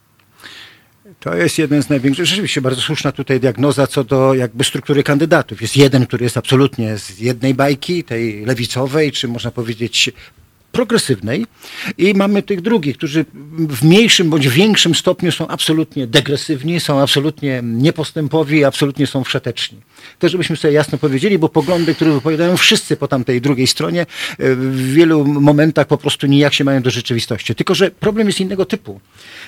[1.21, 5.63] To jest jeden z największych, rzeczywiście bardzo słuszna tutaj diagnoza co do jakby struktury kandydatów.
[5.63, 10.11] Jest jeden, który jest absolutnie z jednej bajki, tej lewicowej, czy można powiedzieć
[10.73, 11.47] progresywnej
[11.99, 13.25] i mamy tych drugich, którzy
[13.69, 19.79] w mniejszym bądź większym stopniu są absolutnie degresywni, są absolutnie niepostępowi, absolutnie są wszeteczni.
[20.19, 24.07] To żebyśmy sobie jasno powiedzieli, bo poglądy, które wypowiadają wszyscy po tamtej drugiej stronie, e,
[24.55, 27.55] w wielu momentach po prostu nijak się mają do rzeczywistości.
[27.55, 29.01] Tylko, że problem jest innego typu,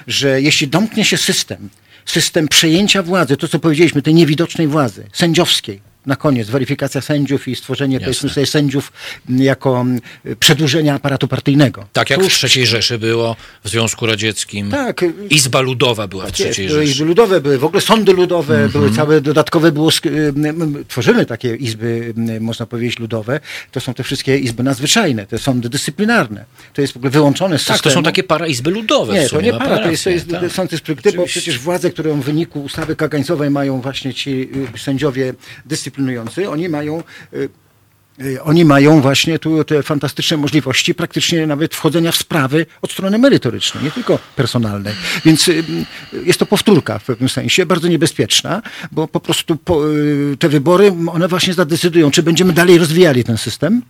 [0.06, 1.68] że jeśli domknie się system,
[2.04, 7.56] system przejęcia władzy, to co powiedzieliśmy, tej niewidocznej władzy, sędziowskiej, na koniec weryfikacja sędziów i
[7.56, 8.92] stworzenie, powiedzmy sobie, sędziów
[9.28, 9.84] jako
[10.40, 11.84] przedłużenia aparatu partyjnego.
[11.92, 14.70] Tak jak To w III Rzeszy było w Związku Radzieckim.
[14.70, 15.04] Tak.
[15.30, 16.92] Izba Ludowa była w Jest, III były Rzeszy.
[16.92, 18.70] izby ludowe, były w ogóle sądy ludowe, Mhm.
[18.72, 19.90] były całe dodatkowe, było,
[20.44, 23.40] m, tworzymy takie izby, można powiedzieć, ludowe.
[23.72, 26.44] To są te wszystkie izby nadzwyczajne, te sądy dyscyplinarne.
[26.74, 27.94] To jest w ogóle wyłączone z Tak, to systemu.
[27.94, 29.12] są takie paraizby ludowe.
[29.14, 30.52] Nie, w sumie, to nie ma para, to jest, to jest tak.
[30.52, 34.30] sąd jest priorytet, bo przecież władzę, którą w wyniku ustawy kagańcowej mają właśnie ci
[34.74, 35.34] y, sędziowie
[35.92, 37.02] dyscyplinujący, oni mają
[37.34, 37.48] y,
[38.20, 43.18] y, oni mają właśnie tu te fantastyczne możliwości praktycznie nawet wchodzenia w sprawy od strony
[43.18, 44.94] merytorycznej, nie tylko personalnej.
[45.24, 45.64] Więc y,
[46.24, 48.62] jest to powtórka w pewnym sensie, bardzo niebezpieczna,
[48.92, 49.58] bo po prostu
[50.38, 53.82] te wybory, one właśnie zadecydują, czy będziemy dalej rozwijali ten system,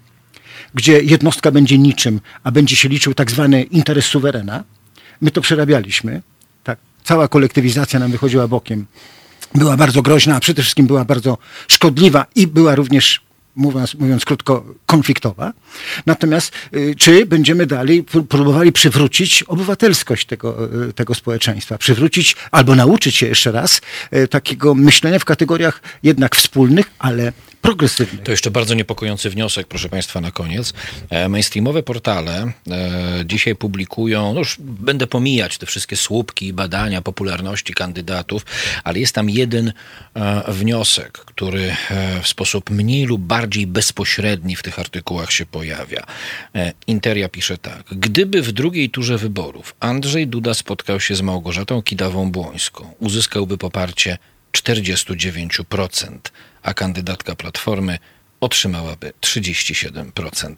[0.75, 4.65] gdzie jednostka będzie niczym, a będzie się liczył tak zwany interes suwerena.
[5.21, 6.23] My to przerabialiśmy.
[6.65, 8.87] Tak, cała kolektywizacja nam wychodziła bokiem.
[9.55, 11.39] Była bardzo groźna, a przede wszystkim była bardzo
[11.69, 13.21] szkodliwa i była również,
[13.57, 15.53] mówiąc, mówiąc krótko, konfliktowa.
[16.07, 22.75] Natomiast y, czy będziemy dalej pró- próbowali przywrócić obywatelskość tego, y, tego społeczeństwa, przywrócić albo
[22.75, 23.81] nauczyć się jeszcze raz
[24.17, 27.33] y, takiego myślenia w kategoriach jednak wspólnych, ale
[27.63, 28.23] progresywnych.
[28.23, 30.73] To jeszcze bardzo niepokojący wniosek, proszę Państwa, na koniec.
[31.11, 37.75] E, Mainstreamowe portale e, dzisiaj publikują, no już będę pomijać te wszystkie słupki badania popularności
[37.75, 38.47] kandydatów,
[38.85, 39.73] ale jest tam jeden
[40.15, 41.77] e, wniosek, który
[42.23, 46.07] w sposób mniej lub bardziej bezpośredni w tych artykułach się pojawia.
[46.87, 47.85] Interia pisze tak.
[47.93, 54.19] Gdyby w drugiej turze wyborów Andrzej Duda spotkał się z Małgorzatą Kidawą-Błońską, uzyskałby poparcie
[54.53, 56.19] 49%,
[56.63, 57.99] a kandydatka Platformy
[58.41, 60.55] otrzymałaby 37%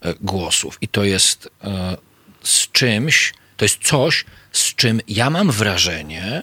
[0.00, 0.78] e, głosów.
[0.80, 1.96] I to jest e,
[2.42, 6.42] z czymś, to jest coś, z czym ja mam wrażenie,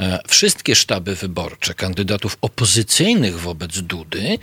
[0.00, 4.38] e, wszystkie sztaby wyborcze kandydatów opozycyjnych wobec Dudy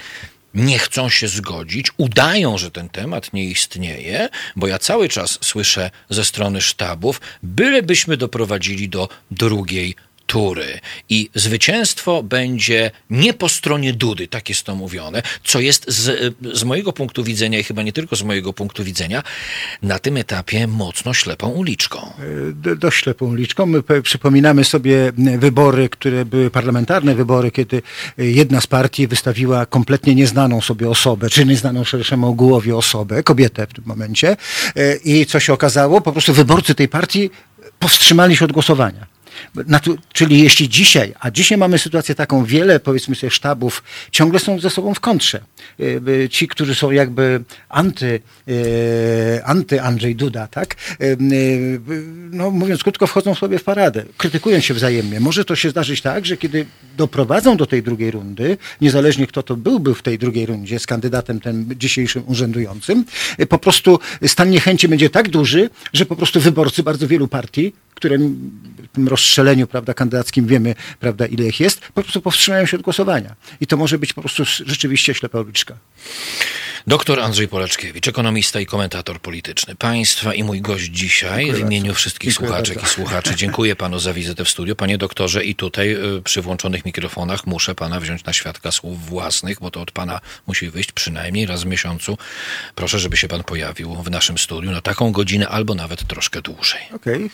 [0.53, 5.91] nie chcą się zgodzić, udają, że ten temat nie istnieje, bo ja cały czas słyszę
[6.09, 9.95] ze strony sztabów, bylebyśmy doprowadzili do drugiej
[10.27, 16.35] tury i zwycięstwo będzie nie po stronie Dudy, tak jest to mówione, co jest z,
[16.53, 19.23] z mojego punktu widzenia i chyba nie tylko z mojego punktu widzenia,
[19.81, 22.13] na tym etapie mocno ślepą uliczką.
[22.53, 23.65] Do, dość ślepą uliczką.
[23.65, 27.81] My przypominamy sobie wybory, które były parlamentarne wybory, kiedy
[28.17, 33.73] jedna z partii wystawiła kompletnie nieznaną sobie osobę, czy nieznaną szerszemu ogółowi osobę, kobietę w
[33.73, 34.37] tym momencie.
[35.03, 36.01] I co się okazało?
[36.01, 37.29] Po prostu wyborcy tej partii
[37.79, 39.16] powstrzymali się od głosowania.
[40.13, 44.69] Czyli jeśli dzisiaj, a dzisiaj mamy sytuację taką, wiele powiedzmy sobie sztabów ciągle są ze
[44.69, 45.41] sobą w kontrze.
[46.23, 50.75] E, ci, którzy są jakby anty, e, anty Andrzej Duda, tak?
[52.31, 55.19] No mówiąc krótko, wchodzą sobie w paradę, krytykują się wzajemnie.
[55.19, 56.65] Może to się zdarzyć tak, że kiedy
[56.97, 61.39] doprowadzą do tej drugiej rundy, niezależnie kto to byłby w tej drugiej rundzie z kandydatem
[61.39, 63.05] tym dzisiejszym urzędującym,
[63.49, 68.17] po prostu stan niechęci będzie tak duży, że po prostu wyborcy bardzo wielu partii, które
[68.17, 72.83] w tym rozstrzeleniu prawda, kandydackim wiemy, prawda, ile ich jest, po prostu powstrzymają się od
[72.83, 73.35] głosowania.
[73.61, 75.77] I to może być po prostu rzeczywiście ślepa uliczka.
[76.87, 81.93] Doktor Andrzej Poleczkiewicz, ekonomista i komentator polityczny państwa i mój gość dzisiaj dziękuję w imieniu
[81.93, 82.91] wszystkich dziękuję słuchaczek bardzo.
[82.91, 83.35] i słuchaczy.
[83.35, 84.75] Dziękuję panu za wizytę w studiu.
[84.75, 89.59] Panie doktorze, i tutaj y, przy włączonych mikrofonach muszę pana wziąć na świadka słów własnych,
[89.59, 92.17] bo to od pana musi wyjść przynajmniej raz w miesiącu.
[92.75, 96.81] Proszę, żeby się pan pojawił w naszym studiu na taką godzinę albo nawet troszkę dłużej.
[96.95, 97.29] Okej.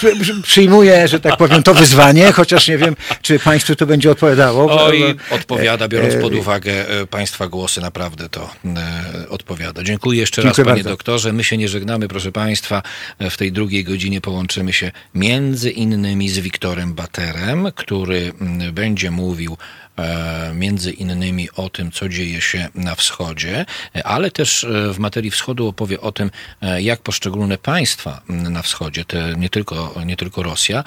[0.00, 0.42] Okay.
[0.42, 4.84] Przyjmuję, że tak powiem, to wyzwanie, chociaż nie wiem, czy państwu to będzie odpowiadało.
[4.84, 9.82] Oj, odpowiada, biorąc pod uwagę e, państwa głosy, naprawdę to e, odpowiada.
[9.82, 10.90] Dziękuję jeszcze Dziękuję raz, panie bardzo.
[10.90, 11.32] doktorze.
[11.32, 12.82] My się nie żegnamy, proszę państwa.
[13.20, 18.32] W tej drugiej godzinie połączymy się między innymi z Wiktorem Baterem, który
[18.72, 19.56] będzie mówił
[19.98, 23.66] E, między innymi o tym, co dzieje się na wschodzie,
[24.04, 26.30] ale też e, w materii wschodu opowie o tym,
[26.62, 30.84] e, jak poszczególne państwa na wschodzie, te nie tylko, nie tylko Rosja,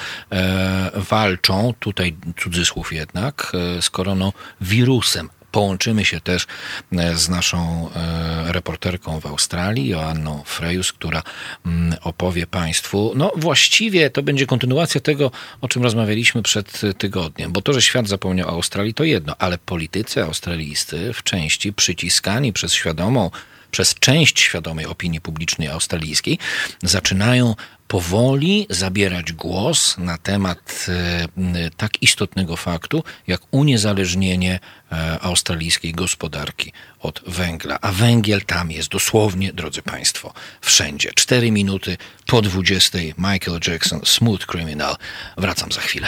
[0.95, 3.51] walczą, tutaj cudzysłów jednak,
[3.82, 5.30] z koronawirusem.
[5.56, 6.47] Połączymy się też
[6.91, 11.24] e, z naszą e, reporterką w Australii, Joanną Frejus, która
[11.66, 15.32] mm, opowie Państwu, no właściwie to będzie kontynuacja tego,
[15.62, 19.58] o czym rozmawialiśmy przed tygodniem, bo to, że świat zapomniał o Australii, to jedno, ale
[19.58, 23.32] politycy australijscy w części przyciskani przez świadomą
[23.76, 26.39] przez część świadomej opinii publicznej australijskiej
[26.84, 27.55] zaczynają
[27.88, 34.59] powoli zabierać głos na temat e, tak istotnego faktu, jak uniezależnienie
[34.91, 37.78] e, australijskiej gospodarki od węgla.
[37.82, 41.11] A węgiel tam jest dosłownie, drodzy Państwo, wszędzie.
[41.15, 41.97] Cztery minuty
[42.28, 42.97] po 20.
[43.17, 44.95] Michael Jackson, Smooth Criminal.
[45.38, 46.07] Wracam za chwilę.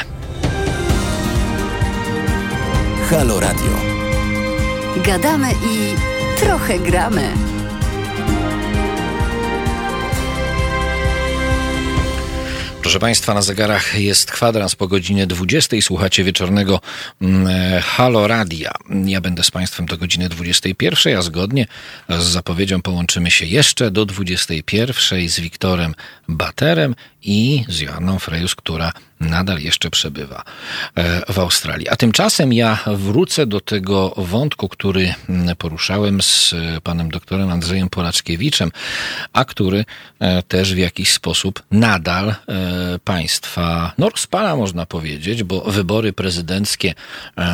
[3.10, 3.98] Halo Radio.
[5.06, 7.34] Gadamy i trochę gramy.
[12.82, 15.78] Proszę Państwa, na zegarach jest kwadrans po godzinie 20.
[15.82, 16.82] Słuchacie wieczornego
[17.22, 18.72] mm, e, Halo Radia.
[19.06, 21.66] Ja będę z Państwem do godziny 21, a zgodnie
[22.10, 25.96] z zapowiedzią połączymy się jeszcze do 21 z Wiktorem
[26.28, 30.44] Baterem i z Joanną Frejus, która nadal jeszcze przebywa
[30.96, 31.90] e, w Australii.
[31.90, 38.72] A tymczasem ja wrócę do tego wątku, który mm, poruszałem z panem doktorem Andrzejem Polaczkiewiczem,
[39.34, 39.86] a który
[40.20, 42.36] e, też w jakiś sposób nadal e,
[43.04, 44.10] państwa no,
[44.58, 46.94] można powiedzieć, bo wybory prezydenckie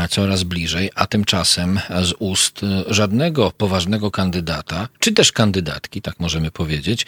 [0.09, 7.05] coraz bliżej, a tymczasem z ust żadnego poważnego kandydata, czy też kandydatki, tak możemy powiedzieć,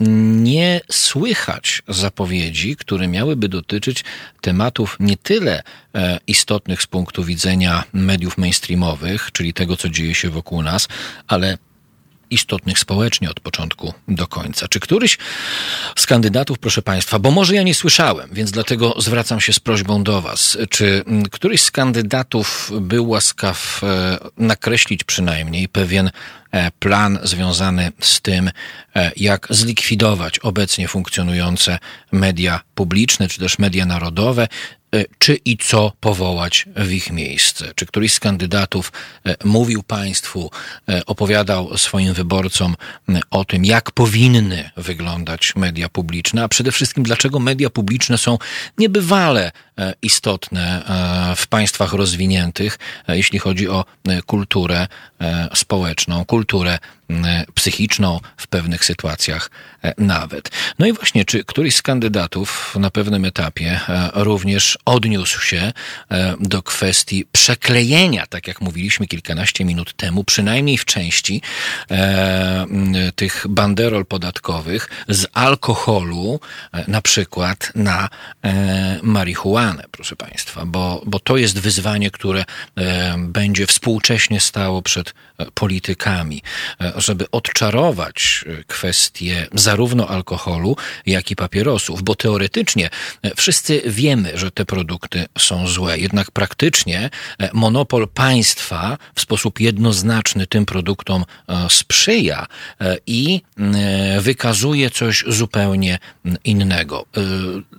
[0.00, 3.73] nie słychać zapowiedzi, które miałyby dotyczyć
[4.40, 5.62] tematów nie tyle
[5.94, 10.88] e, istotnych z punktu widzenia mediów mainstreamowych, czyli tego, co dzieje się wokół nas,
[11.26, 11.58] ale
[12.34, 14.68] istotnych społecznie od początku do końca.
[14.68, 15.18] Czy któryś
[15.96, 20.02] z kandydatów, proszę Państwa, bo może ja nie słyszałem, więc dlatego zwracam się z prośbą
[20.02, 26.10] do Was, czy mm, któryś z kandydatów był łaskaw e, nakreślić przynajmniej pewien
[26.50, 28.50] e, plan związany z tym,
[28.96, 31.78] e, jak zlikwidować obecnie funkcjonujące
[32.12, 34.48] media publiczne, czy też media narodowe,
[35.18, 37.72] czy i co powołać w ich miejsce.
[37.74, 38.92] Czy któryś z kandydatów
[39.26, 40.50] e, mówił Państwu,
[40.88, 42.76] e, opowiadał swoim wyborcom
[43.30, 48.38] o tym, jak powinny wyglądać media publiczne, a przede wszystkim dlaczego media publiczne są
[48.78, 49.52] niebywale
[50.02, 50.82] istotne
[51.36, 53.84] w państwach rozwiniętych, jeśli chodzi o
[54.26, 54.86] kulturę
[55.54, 56.78] społeczną, kulturę
[57.54, 59.50] psychiczną w pewnych sytuacjach
[59.98, 60.50] nawet.
[60.78, 63.80] No i właśnie, czy któryś z kandydatów na pewnym etapie
[64.14, 65.72] również odniósł się
[66.40, 71.42] do kwestii przeklejenia, tak jak mówiliśmy kilkanaście minut temu, przynajmniej w części
[73.16, 76.40] tych banderol podatkowych z alkoholu,
[76.72, 78.08] e, na przykład na
[78.44, 78.98] e,
[79.90, 82.44] proszę Państwa, bo, bo to jest wyzwanie, które
[82.76, 85.14] e, będzie współcześnie stało przed
[85.54, 86.42] politykami,
[86.96, 92.90] żeby odczarować kwestię zarówno alkoholu, jak i papierosów, bo teoretycznie
[93.36, 97.10] wszyscy wiemy, że te produkty są złe, jednak praktycznie
[97.52, 101.24] monopol państwa w sposób jednoznaczny tym produktom
[101.68, 102.46] sprzyja
[103.06, 103.42] i
[104.20, 105.98] wykazuje coś zupełnie
[106.44, 107.06] innego.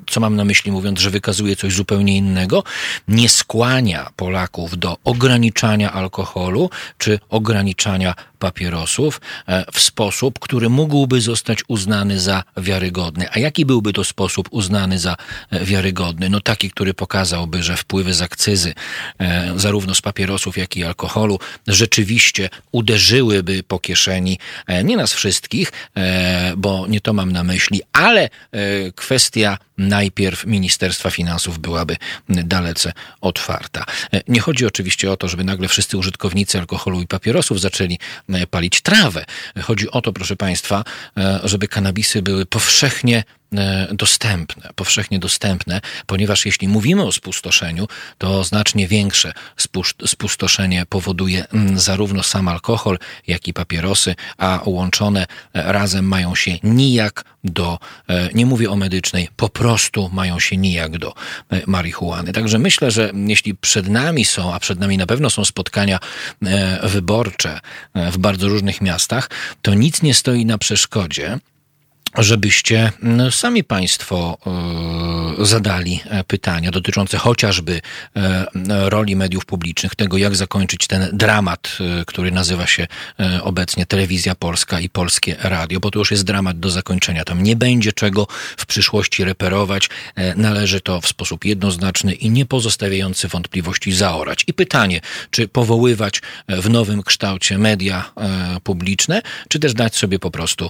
[0.10, 2.64] Co mam na myśli mówiąc, że wykazuje coś zupełnie innego?
[3.08, 11.60] Nie skłania Polaków do ograniczania alkoholu czy ograniczania papierosów e, w sposób, który mógłby zostać
[11.68, 13.26] uznany za wiarygodny.
[13.32, 15.16] A jaki byłby to sposób uznany za
[15.52, 16.30] e, wiarygodny?
[16.30, 18.74] No taki, który pokazałby, że wpływy z akcyzy,
[19.20, 24.40] e, zarówno z papierosów, jak i alkoholu, rzeczywiście uderzyłyby po kieszeni
[24.84, 25.72] nie nas wszystkich,
[26.58, 28.30] bo nie to mam na myśli, ale
[28.96, 29.58] kwestia
[29.96, 31.98] najpierw Ministerstwa Finansów byłaby
[32.30, 33.86] dalece otwarta.
[34.28, 38.82] Nie chodzi oczywiście o to, żeby nagle wszyscy użytkownicy alkoholu i papierosów zaczęli e, palić
[38.82, 39.26] trawę.
[39.62, 40.84] Chodzi o to, proszę Państwa,
[41.18, 43.45] e, żeby kanabisy były powszechnie E,
[43.92, 47.88] dostępne, powszechnie dostępne, ponieważ jeśli mówimy o spustoszeniu,
[48.18, 49.34] to znacznie większe
[50.06, 56.52] spustoszenie powoduje mm, zarówno sam alkohol, jak i papierosy, a łączone e, razem mają się
[56.64, 57.80] nijak do,
[58.10, 61.14] e, nie mówię o medycznej, po prostu mają się nijak do
[61.68, 62.34] marihuany.
[62.34, 66.00] Także myślę, że jeśli przed nami są, a przed nami na pewno są spotkania
[66.84, 67.60] wyborcze
[67.96, 69.30] w bardzo różnych miastach,
[69.62, 71.40] to nic nie stoi na przeszkodzie,
[72.18, 74.38] żebyście no, sami Państwo
[75.42, 77.82] e, zadali e, pytania dotyczące chociażby
[78.16, 78.46] e,
[78.90, 82.88] roli mediów publicznych, tego jak zakończyć ten dramat, który nazywa się
[83.42, 87.24] obecnie Telewizja Polska i Polskie Radio, bo to już jest dramat do zakończenia.
[87.24, 89.90] Tam nie będzie czego w przyszłości reperować.
[90.36, 94.44] Należy to w sposób jednoznaczny i nie pozostawiający wątpliwości zaorać.
[94.48, 95.02] I pytanie,
[95.32, 98.12] czy powoływać w nowym kształcie media
[98.64, 100.70] publiczne, czy też dać sobie po prostu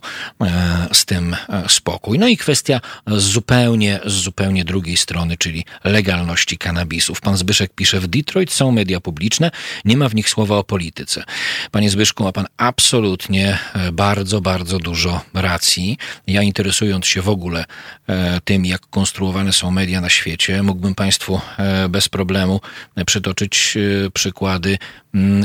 [0.92, 2.20] z tym E, spokój.
[2.20, 7.22] No i kwestia zupełnie, z zupełnie drugiej strony, czyli legalności kanabisów.
[7.22, 9.52] Pan Zbyszek pisze, w Detroit są media publiczne,
[9.86, 11.24] nie ma w nich słowa o polityce.
[11.72, 15.98] Panie Zbyszku, ma pan absolutnie e, bardzo, bardzo dużo racji.
[16.28, 17.66] Ja interesując się w ogóle
[18.10, 21.42] e, tym, jak konstruowane są media na świecie, mógłbym państwu
[21.90, 22.62] bez problemu
[23.06, 23.78] przytoczyć
[24.14, 24.78] przykłady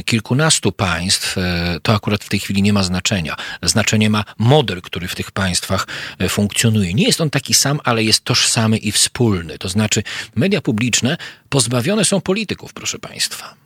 [0.05, 1.37] kilkunastu państw.
[1.83, 3.37] To akurat w tej chwili nie ma znaczenia.
[3.63, 5.87] Znaczenie ma model, który w tych państwach
[6.19, 6.95] E, funkcjonuje.
[6.95, 9.59] Nie jest on taki sam, ale jest tożsamy i wspólny.
[9.59, 10.03] To znaczy,
[10.35, 11.17] media publiczne
[11.49, 13.60] pozbawione są polityków, proszę Państwa.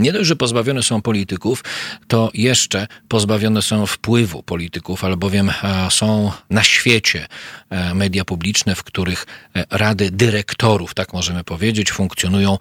[0.00, 1.64] Nie dość, że pozbawione są polityków,
[2.08, 7.26] to jeszcze pozbawione są wpływu polityków, albowiem e, są na świecie
[7.70, 9.26] e, media publiczne, w których
[9.56, 12.58] e, rady dyrektorów, tak możemy powiedzieć, funkcjonują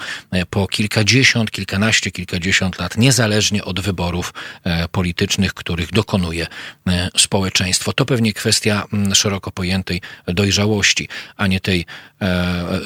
[0.49, 4.33] po kilkadziesiąt, kilkanaście, kilkadziesiąt lat, niezależnie od wyborów
[4.91, 6.47] politycznych, których dokonuje
[7.17, 7.93] społeczeństwo.
[7.93, 11.85] To pewnie kwestia szeroko pojętej dojrzałości, a nie tej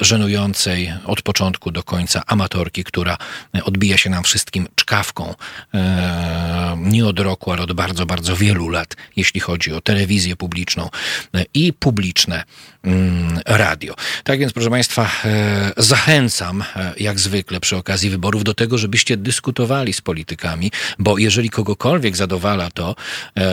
[0.00, 3.16] żenującej od początku do końca amatorki, która
[3.64, 5.34] odbija się nam wszystkim wszystkim czkawką
[5.74, 10.90] e, nie od roku, ale od bardzo, bardzo wielu lat, jeśli chodzi o telewizję publiczną
[11.34, 12.44] e, i publiczne
[12.82, 13.94] mm, radio.
[14.24, 16.64] Tak więc, proszę Państwa, e, zachęcam,
[16.96, 22.70] jak zwykle przy okazji wyborów, do tego, żebyście dyskutowali z politykami, bo jeżeli kogokolwiek zadowala
[22.70, 22.96] to,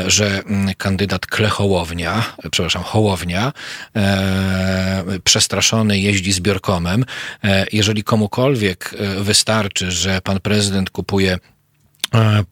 [0.08, 3.54] że mm, kandydat Klechołownia, przepraszam, Hołownia,
[5.24, 7.06] przestraszony jeździ zbiorkomem,
[7.72, 11.38] jeżeli komukolwiek wystarczy, że pan prezydent prezydent kupuje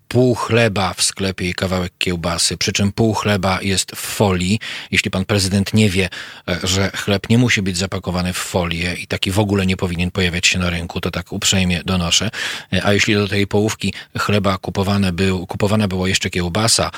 [0.07, 4.59] pół chleba w sklepie i kawałek kiełbasy, przy czym pół chleba jest w folii.
[4.91, 6.09] Jeśli pan prezydent nie wie,
[6.47, 10.11] e, że chleb nie musi być zapakowany w folię i taki w ogóle nie powinien
[10.11, 12.29] pojawiać się na rynku, to tak uprzejmie donoszę.
[12.73, 16.91] E, a jeśli do tej połówki chleba kupowane był, kupowana była jeszcze kiełbasa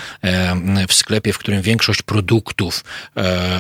[0.88, 2.84] w sklepie, w którym większość produktów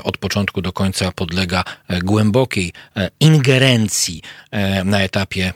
[0.03, 1.63] od początku do końca podlega
[2.03, 2.73] głębokiej
[3.19, 4.21] ingerencji
[4.85, 5.53] na etapie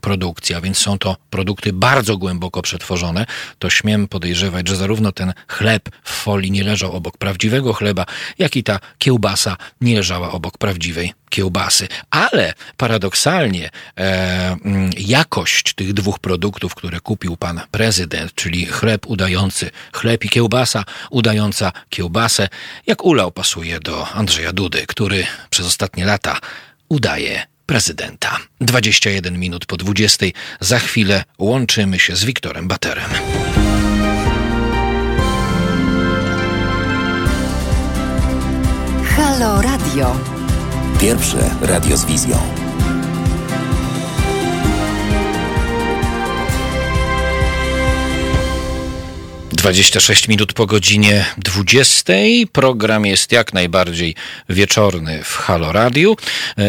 [0.00, 3.26] produkcji, a więc są to produkty bardzo głęboko przetworzone, przetworzone,
[3.58, 8.06] to śmiem podejrzewać, że zarówno ten chleb w folii nie leżał obok prawdziwego chleba,
[8.38, 11.88] jak i ta kiełbasa nie leżała obok prawdziwej kiełbasy.
[12.10, 19.70] Ale paradoksalnie e, mm, jakość tych dwóch produktów, które kupił pan prezydent, czyli chleb udający
[19.92, 22.48] chleb i kiełbasa udająca kiełbasę,
[22.86, 26.38] jak ulał pasuje do Andrzeja Dudy, który przez ostatnie lata
[26.88, 28.38] udaje prezydenta.
[28.60, 30.26] 21 minut po 20.
[30.60, 33.10] Za chwilę łączymy się z Wiktorem Baterem.
[39.16, 40.16] Halo Radio.
[41.00, 42.67] Pierwsze radio z wizją.
[49.68, 52.12] 26 minut po godzinie 20.
[52.52, 54.14] Program jest jak najbardziej
[54.48, 56.16] wieczorny w Halo Radiu.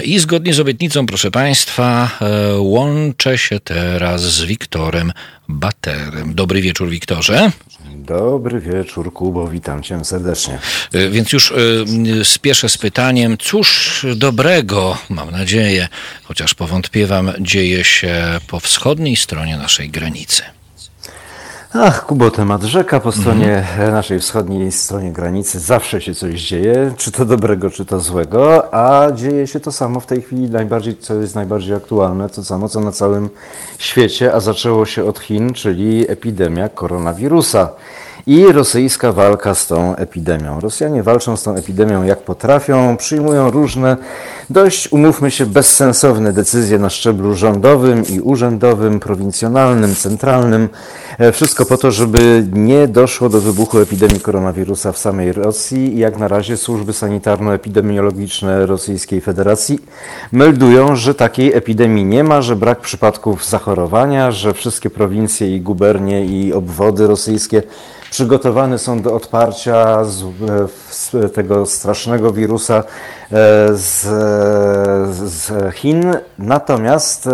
[0.03, 5.11] I zgodnie z obietnicą, proszę Państwa, e, łączę się teraz z Wiktorem
[5.47, 6.35] Baterem.
[6.35, 7.51] Dobry wieczór, Wiktorze.
[7.95, 10.59] Dobry wieczór, Kubo, witam cię serdecznie.
[10.93, 11.53] E, więc już
[12.23, 15.87] spieszę z pytaniem, cóż dobrego, mam nadzieję,
[16.23, 20.58] chociaż powątpiewam, dzieje się po wschodniej stronie naszej granicy.
[21.73, 23.91] Ach, Kubo, temat rzeka po stronie mhm.
[23.93, 25.59] naszej wschodniej stronie granicy.
[25.59, 29.99] Zawsze się coś dzieje, czy to dobrego, czy to złego, a dzieje się to samo
[29.99, 33.29] w tej chwili najbardziej, co jest najbardziej aktualne, to samo co na całym
[33.77, 37.69] świecie, a zaczęło się od Chin, czyli epidemia koronawirusa
[38.27, 40.59] i rosyjska walka z tą epidemią.
[40.59, 43.97] Rosjanie walczą z tą epidemią jak potrafią, przyjmują różne,
[44.49, 50.69] dość, umówmy się, bezsensowne decyzje na szczeblu rządowym i urzędowym, prowincjonalnym, centralnym.
[51.19, 55.97] E, wszystko po to, żeby nie doszło do wybuchu epidemii koronawirusa w samej Rosji.
[55.97, 59.79] Jak na razie służby sanitarno-epidemiologiczne Rosyjskiej Federacji
[60.31, 66.25] meldują, że takiej epidemii nie ma, że brak przypadków zachorowania, że wszystkie prowincje i gubernie
[66.25, 67.63] i obwody rosyjskie
[68.11, 70.23] przygotowane są do odparcia z,
[70.89, 72.83] z tego strasznego wirusa e,
[73.29, 74.01] z,
[75.31, 76.13] z, Chin.
[76.39, 77.31] Natomiast, e,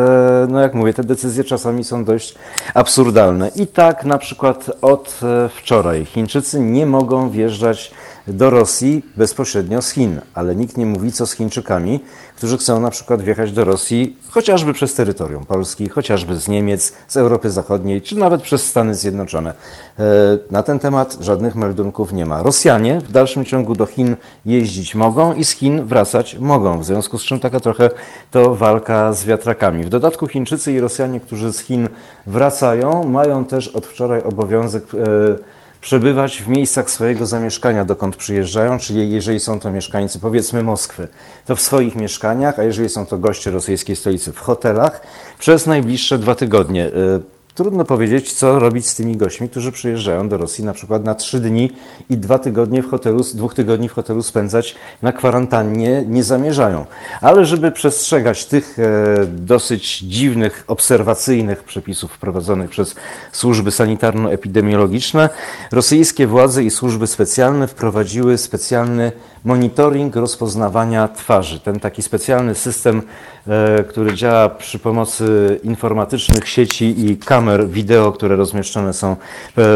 [0.50, 2.36] no jak mówię, te decyzje czasami są dość
[2.74, 3.52] absurdalne.
[3.56, 7.92] I tak na przykład od e, wczoraj Chińczycy nie mogą wjeżdżać
[8.28, 12.00] do Rosji bezpośrednio z Chin, ale nikt nie mówi co z Chińczykami,
[12.36, 17.18] którzy chcą na przykład wjechać do Rosji chociażby przez terytorium Polski, chociażby z Niemiec, z
[17.18, 19.54] Europy Zachodniej, czy nawet przez Stany Zjednoczone.
[20.00, 20.04] E,
[20.52, 22.44] na ten temat żadnych meldunków nie ma.
[22.44, 24.16] Rosjanie w dalszym ciągu do Chin
[24.46, 27.90] jeździć mogą i z Chin wracać mogą, w związku z czym taka trochę
[28.32, 29.84] to walka z wiatrakami.
[29.84, 31.90] W dodatku Chińczycy i Rosjanie, którzy z Chin
[32.28, 35.55] wracają, mają też od wczoraj obowiązek e,
[35.86, 41.08] przebywać w miejscach swojego zamieszkania, dokąd przyjeżdżają, czyli jeżeli są to mieszkańcy, powiedzmy Moskwy,
[41.46, 45.02] to w swoich mieszkaniach, a jeżeli są to goście rosyjskiej stolicy, w hotelach,
[45.40, 46.92] przez najbliższe dwa tygodnie.
[47.56, 51.40] Trudno powiedzieć, co robić z tymi gośćmi, którzy przyjeżdżają do Rosji na przykład na trzy
[51.40, 51.72] dni
[52.10, 56.86] i dwa tygodnie w hotelu, dwóch tygodni w hotelu spędzać na kwarantannie nie zamierzają.
[57.22, 62.96] Ale żeby przestrzegać tych e, dosyć dziwnych, obserwacyjnych przepisów wprowadzonych przez
[63.32, 65.30] służby sanitarno-epidemiologiczne,
[65.72, 69.12] rosyjskie władze i służby specjalne wprowadziły specjalny
[69.46, 71.60] monitoring rozpoznawania twarzy.
[71.60, 73.02] Ten taki specjalny system,
[73.48, 79.16] e, który działa przy pomocy informatycznych sieci i kamer wideo, które rozmieszczone są e,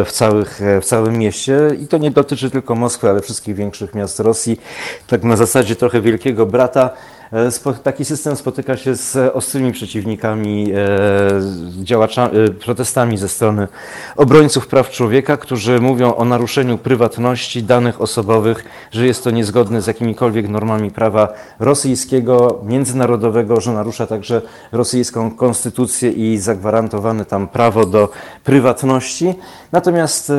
[0.05, 1.59] w, całych, e, w całym mieście.
[1.81, 4.59] I to nie dotyczy tylko Moskwy, ale wszystkich większych miast Rosji.
[5.07, 6.89] Tak na zasadzie trochę wielkiego brata.
[7.33, 13.67] E, taki system spotyka się z ostrymi przeciwnikami, e, e, protestami ze strony
[14.15, 19.87] obrońców praw człowieka, którzy mówią o naruszeniu prywatności danych osobowych, że jest to niezgodne z
[19.87, 28.09] jakimikolwiek normami prawa rosyjskiego, międzynarodowego, że narusza także rosyjską konstytucję i zagwarantowane tam prawo do
[28.43, 29.33] prywatności.
[29.71, 30.31] Natomiast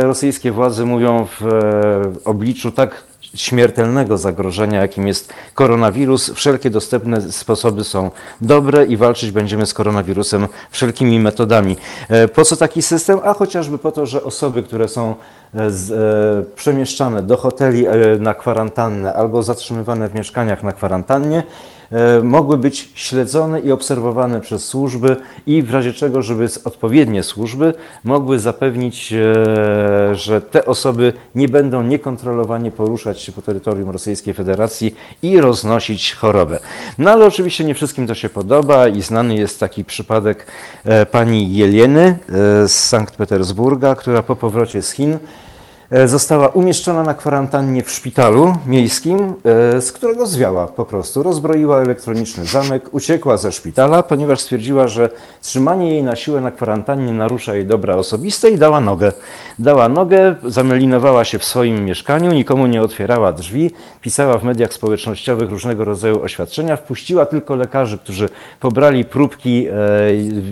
[0.00, 1.48] rosyjskie władze mówią w
[2.24, 6.30] obliczu tak śmiertelnego zagrożenia, jakim jest koronawirus.
[6.30, 8.10] Wszelkie dostępne sposoby są
[8.40, 11.76] dobre i walczyć będziemy z koronawirusem wszelkimi metodami.
[12.08, 13.18] E, po co taki system?
[13.24, 15.14] A chociażby po to, że osoby, które są
[15.54, 21.42] e, z, e, przemieszczane do hoteli e, na kwarantannę albo zatrzymywane w mieszkaniach na kwarantannie,
[22.22, 25.16] mogły być śledzone i obserwowane przez służby
[25.46, 27.74] i w razie czego, żeby odpowiednie służby
[28.04, 34.94] mogły zapewnić, e, że te osoby nie będą niekontrolowanie poruszać się po terytorium Rosyjskiej Federacji
[35.22, 36.58] i roznosić chorobę.
[36.98, 40.46] No ale oczywiście nie wszystkim to się podoba i znany jest taki przypadek
[40.84, 42.18] e, pani Jelieny
[42.66, 45.47] z Sankt Petersburga, która po powrocie z Chin E,
[46.06, 49.34] została umieszczona na kwarantannie w szpitalu miejskim,
[49.76, 51.22] e, z którego zwiała po prostu.
[51.22, 55.10] Rozbroiła elektroniczny zamek, uciekła ze szpitala, ponieważ stwierdziła, że
[55.42, 59.12] trzymanie jej na siłę na kwarantannie narusza jej dobra osobiste i dała nogę.
[59.58, 63.70] Dała nogę, zamelinowała się w swoim mieszkaniu, nikomu nie otwierała drzwi,
[64.00, 68.28] pisała w mediach społecznościowych różnego rodzaju oświadczenia, wpuściła tylko lekarzy, którzy
[68.60, 69.72] pobrali próbki, e,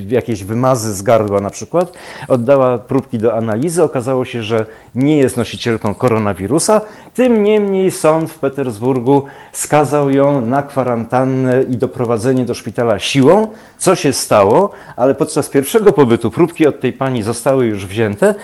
[0.09, 1.93] jakieś wymazy z gardła na przykład,
[2.29, 6.81] oddała próbki do analizy, okazało się, że nie jest nosicielką koronawirusa.
[7.15, 13.49] Tym niemniej sąd w Petersburgu skazał ją na kwarantannę i doprowadzenie do szpitala siłą,
[13.79, 18.35] co się stało, ale podczas pierwszego pobytu próbki od tej pani zostały już wzięte.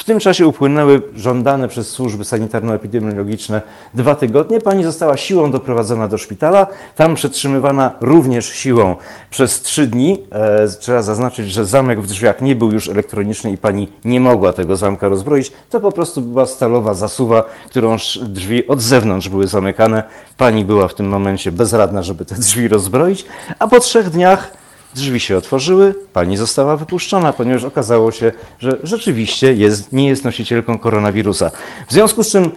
[0.00, 3.62] W tym czasie upłynęły żądane przez służby sanitarno-epidemiologiczne
[3.94, 4.60] dwa tygodnie.
[4.60, 8.96] Pani została siłą doprowadzona do szpitala, tam przetrzymywana również siłą
[9.30, 10.22] przez trzy dni.
[10.32, 14.52] E, trzeba zaznaczyć, że zamek w drzwiach nie był już elektroniczny i pani nie mogła
[14.52, 15.52] tego zamka rozbroić.
[15.70, 20.02] To po prostu była stalowa zasuwa, którą drzwi od zewnątrz były zamykane.
[20.36, 23.24] Pani była w tym momencie bezradna, żeby te drzwi rozbroić,
[23.58, 24.59] a po trzech dniach
[24.94, 30.78] Drzwi się otworzyły, pani została wypuszczona, ponieważ okazało się, że rzeczywiście jest, nie jest nosicielką
[30.78, 31.50] koronawirusa.
[31.88, 32.50] W związku z czym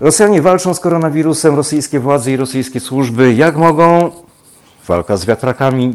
[0.00, 4.10] Rosjanie walczą z koronawirusem, rosyjskie władze i rosyjskie służby jak mogą.
[4.86, 5.94] Walka z wiatrakami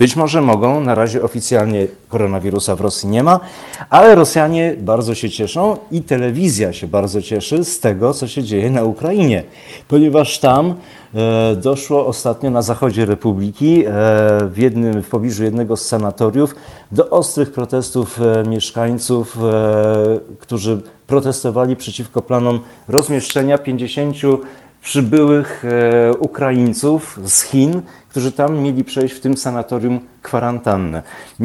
[0.00, 3.40] być może mogą, na razie oficjalnie koronawirusa w Rosji nie ma,
[3.90, 8.70] ale Rosjanie bardzo się cieszą i telewizja się bardzo cieszy z tego, co się dzieje
[8.70, 9.42] na Ukrainie,
[9.88, 10.74] ponieważ tam
[11.14, 13.90] e, doszło ostatnio na zachodzie Republiki, e,
[14.46, 16.54] w, jednym, w pobliżu jednego z sanatoriów,
[16.92, 19.38] do ostrych protestów e, mieszkańców,
[20.38, 24.16] którzy protestowali przeciwko planom rozmieszczenia 50
[24.82, 25.64] przybyłych
[26.20, 31.02] Ukraińców z Chin, którzy tam mieli przejść w tym sanatorium kwarantannę.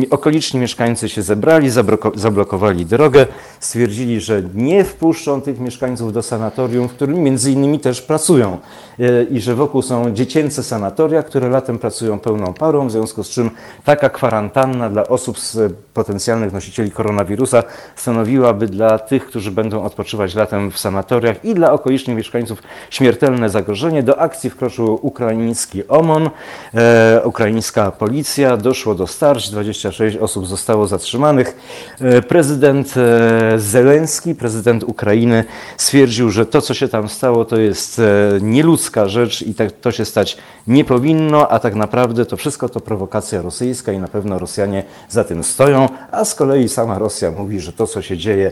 [0.10, 1.70] Okoliczni mieszkańcy się zebrali,
[2.16, 3.28] zablokowali drogę,
[3.60, 8.58] stwierdzili, że nie wpuszczą tych mieszkańców do sanatorium, w którym między innymi też pracują
[9.00, 13.30] e, i że wokół są dziecięce sanatoria, które latem pracują pełną parą, w związku z
[13.30, 13.50] czym
[13.84, 17.64] taka kwarantanna dla osób z potencjalnych nosicieli koronawirusa
[17.96, 24.04] stanowiłaby dla tych, którzy będą odpoczywać latem w sanatoriach i dla okolicznych mieszkańców śmiertelne zagrożenie.
[24.04, 26.30] Do akcji wkroczył ukraiński OMON,
[26.74, 31.58] e, ukraińska policja, doszło do starć, 26 osób zostało zatrzymanych.
[32.02, 35.44] E, prezydent e, Zelenski, prezydent Ukrainy,
[35.78, 38.02] stwierdził, że to, co się tam stało, to jest
[38.42, 40.38] nieludzka rzecz i tak to się stać
[40.68, 45.24] nie powinno, a tak naprawdę to wszystko to prowokacja rosyjska i na pewno Rosjanie za
[45.24, 48.52] tym stoją, a z kolei sama Rosja mówi, że to, co się dzieje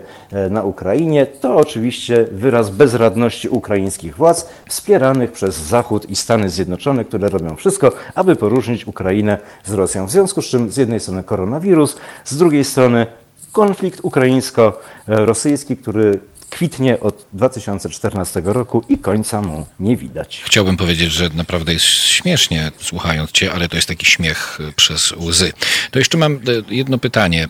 [0.50, 7.30] na Ukrainie, to oczywiście wyraz bezradności ukraińskich władz, wspieranych przez Zachód i Stany Zjednoczone, które
[7.30, 10.08] robią wszystko, aby poróżnić Ukrainę z Rosją.
[10.08, 13.08] W związku z czym z jednej strony koronawirus, z drugiej strony
[13.52, 16.20] konflikt ukraińsko-rosyjski, który
[16.54, 20.42] kwitnie od 2014 roku i końca mu nie widać.
[20.46, 25.12] Chciałbym powiedzieć, że naprawdę jest śmiesznie słuchając Cię, ale to jest taki śmiech e, przez
[25.12, 25.54] łzy.
[25.92, 26.40] To jeszcze mam e,
[26.70, 27.44] jedno pytanie.
[27.44, 27.50] E,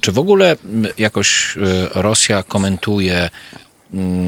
[0.00, 0.56] czy w ogóle
[0.98, 1.58] jakoś
[1.94, 3.30] Rosja komentuje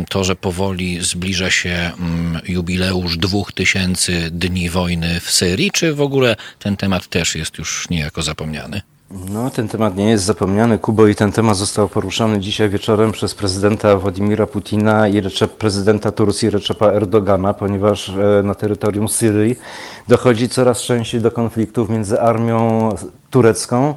[0.08, 6.00] to, że powoli zbliża się mm, jubileusz dwóch tysięcy dni wojny w Syrii, czy w
[6.00, 8.82] ogóle ten temat też jest już niejako zapomniany?
[9.10, 13.34] No, ten temat nie jest zapomniany, Kubo, i ten temat został poruszany dzisiaj wieczorem przez
[13.34, 15.22] prezydenta Władimira Putina i
[15.58, 19.56] prezydenta Turcji Recepa Erdogana, ponieważ e, na terytorium Syrii
[20.08, 22.88] dochodzi coraz częściej do konfliktów między armią
[23.30, 23.94] turecką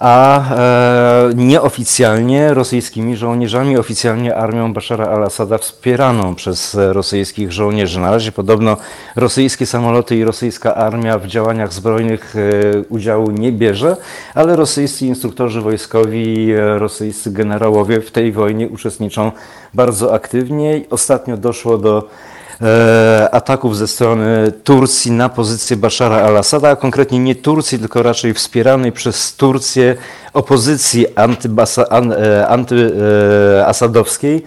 [0.00, 8.00] a e, nieoficjalnie rosyjskimi żołnierzami, oficjalnie armią Bashara al-Assada wspieraną przez rosyjskich żołnierzy.
[8.00, 8.76] Na razie podobno
[9.16, 12.40] rosyjskie samoloty i rosyjska armia w działaniach zbrojnych e,
[12.88, 13.96] udziału nie bierze,
[14.34, 19.32] ale rosyjscy instruktorzy wojskowi, e, rosyjscy generałowie w tej wojnie uczestniczą
[19.74, 20.80] bardzo aktywnie.
[20.90, 22.08] Ostatnio doszło do
[23.30, 28.92] ataków ze strony Turcji na pozycję Bashara al-Assada, a konkretnie nie Turcji, tylko raczej wspieranej
[28.92, 29.96] przez Turcję
[30.32, 31.06] opozycji
[32.48, 34.36] antyasadowskiej.
[34.36, 34.42] E,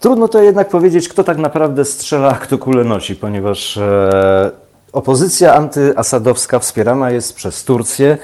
[0.00, 4.50] Trudno to jednak powiedzieć, kto tak naprawdę strzela, a kto kulę nosi, ponieważ e,
[4.92, 8.18] opozycja antyasadowska wspierana jest przez Turcję.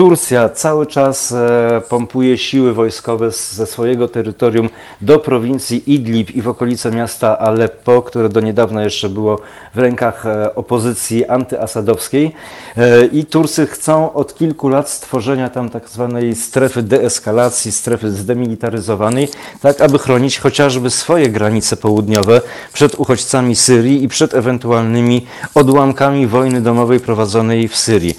[0.00, 4.68] Turcja cały czas e, pompuje siły wojskowe ze swojego terytorium
[5.00, 9.40] do prowincji Idlib i w okolice miasta Aleppo, które do niedawna jeszcze było
[9.74, 12.34] w rękach e, opozycji antyasadowskiej.
[12.76, 19.28] E, I Turcy chcą od kilku lat stworzenia tam tak zwanej strefy deeskalacji, strefy zdemilitaryzowanej,
[19.60, 22.40] tak aby chronić chociażby swoje granice południowe
[22.72, 28.14] przed uchodźcami Syrii i przed ewentualnymi odłamkami wojny domowej prowadzonej w Syrii.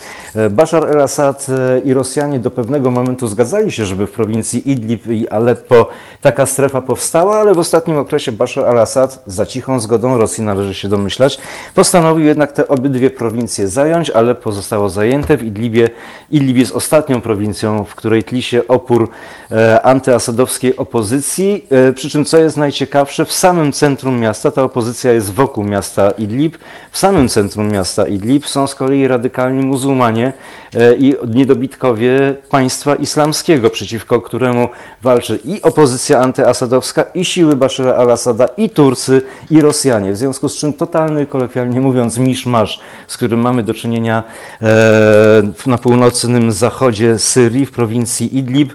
[0.49, 1.47] Bashar el-Assad
[1.79, 5.89] i Rosjanie do pewnego momentu zgadzali się, żeby w prowincji Idlib i Aleppo
[6.21, 10.89] taka strefa powstała, ale w ostatnim okresie Bashar al-Assad za cichą zgodą Rosji należy się
[10.89, 11.39] domyślać,
[11.75, 14.09] postanowił jednak te obydwie prowincje zająć.
[14.09, 15.89] Aleppo zostało zajęte w Idlibie.
[16.31, 19.09] Idlib jest ostatnią prowincją, w której tli się opór
[19.51, 21.65] e, antyasadowskiej opozycji.
[21.69, 26.11] E, przy czym, co jest najciekawsze, w samym centrum miasta, ta opozycja jest wokół miasta
[26.11, 26.57] Idlib,
[26.91, 30.33] w samym centrum miasta Idlib są z kolei radykalni muzułmanie
[30.73, 31.17] e, i
[31.51, 34.69] niedobitkowie państwa islamskiego, przeciwko któremu
[35.01, 40.11] walczy i opozycja antyasadowska, i siły Bashara al-Assada, i Turcy, i Rosjanie.
[40.13, 44.23] W związku z czym totalny, kolokwialnie mówiąc, miszmasz, z którym mamy do czynienia
[45.65, 48.73] na północnym zachodzie Syrii, w prowincji Idlib,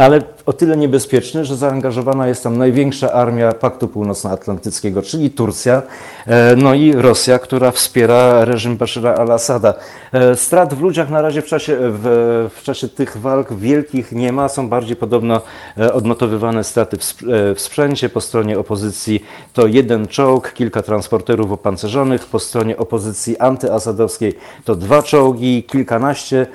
[0.00, 5.82] ale o tyle niebezpieczny, że zaangażowana jest tam największa armia Paktu Północnoatlantyckiego, czyli Turcja,
[6.26, 9.74] e, no i Rosja, która wspiera reżim Bashara al-Assada.
[10.12, 14.32] E, strat w ludziach na razie w czasie, w, w czasie tych walk wielkich nie
[14.32, 15.40] ma, są bardziej podobno
[15.78, 17.14] e, odnotowywane straty w,
[17.54, 18.08] w sprzęcie.
[18.08, 25.02] Po stronie opozycji to jeden czołg, kilka transporterów opancerzonych, po stronie opozycji antyasadowskiej to dwa
[25.02, 26.46] czołgi, kilkanaście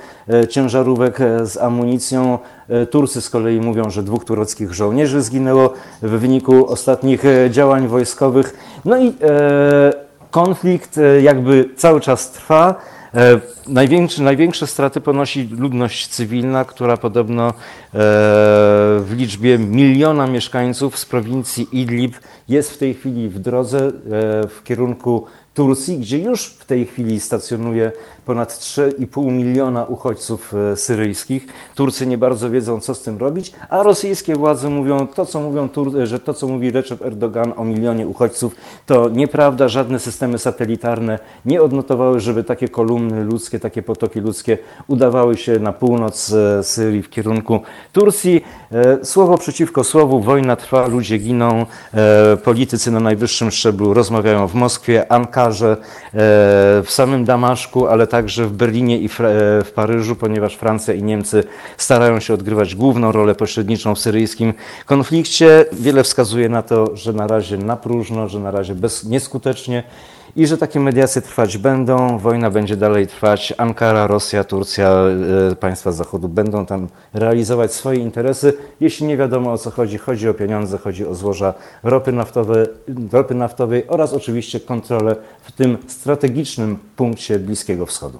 [0.49, 2.39] ciężarówek z amunicją.
[2.91, 8.57] Turcy z kolei mówią, że dwóch tureckich żołnierzy zginęło w wyniku ostatnich e, działań wojskowych.
[8.85, 9.13] No i e,
[10.31, 12.75] konflikt e, jakby cały czas trwa.
[13.67, 17.53] Największe, największe straty ponosi ludność cywilna, która podobno
[17.93, 22.19] w liczbie miliona mieszkańców z prowincji Idlib
[22.49, 23.91] jest w tej chwili w drodze
[24.49, 27.91] w kierunku Turcji, gdzie już w tej chwili stacjonuje
[28.25, 31.47] ponad 3,5 miliona uchodźców e, syryjskich.
[31.75, 35.69] Turcy nie bardzo wiedzą, co z tym robić, a rosyjskie władze mówią to, co mówią,
[36.03, 39.67] że to, co mówi Recep Erdogan o milionie uchodźców, to nieprawda.
[39.67, 44.57] Żadne systemy satelitarne nie odnotowały, żeby takie kolumny ludzkie, takie potoki ludzkie
[44.87, 47.59] udawały się na północ e, Syrii w kierunku
[47.93, 48.43] Turcji.
[48.71, 51.65] E, słowo przeciwko słowu, wojna trwa, ludzie giną,
[52.43, 55.77] politycy na najwyższym szczeblu rozmawiają w Moskwie, Ankarze,
[56.83, 59.09] w samym Damaszku, ale także w Berlinie i
[59.65, 61.43] w Paryżu, ponieważ Francja i Niemcy
[61.77, 64.53] starają się odgrywać główną rolę pośredniczą w syryjskim
[64.85, 65.65] konflikcie.
[65.73, 69.83] Wiele wskazuje na to, że na razie na próżno, że na razie bez, nieskutecznie
[70.35, 73.53] i że takie mediacje trwać będą, wojna będzie dalej trwać.
[73.57, 74.89] Ankara, Rosja, Turcja,
[75.51, 78.53] e, państwa Zachodu będą tam realizować swoje interesy.
[78.79, 81.53] Jeśli nie wiadomo o co chodzi, chodzi o pieniądze, chodzi o złoża
[81.83, 82.67] ropy, naftowe,
[83.11, 88.19] ropy naftowej oraz oczywiście kontrolę w tym strategicznym punkcie Bliskiego Wschodu.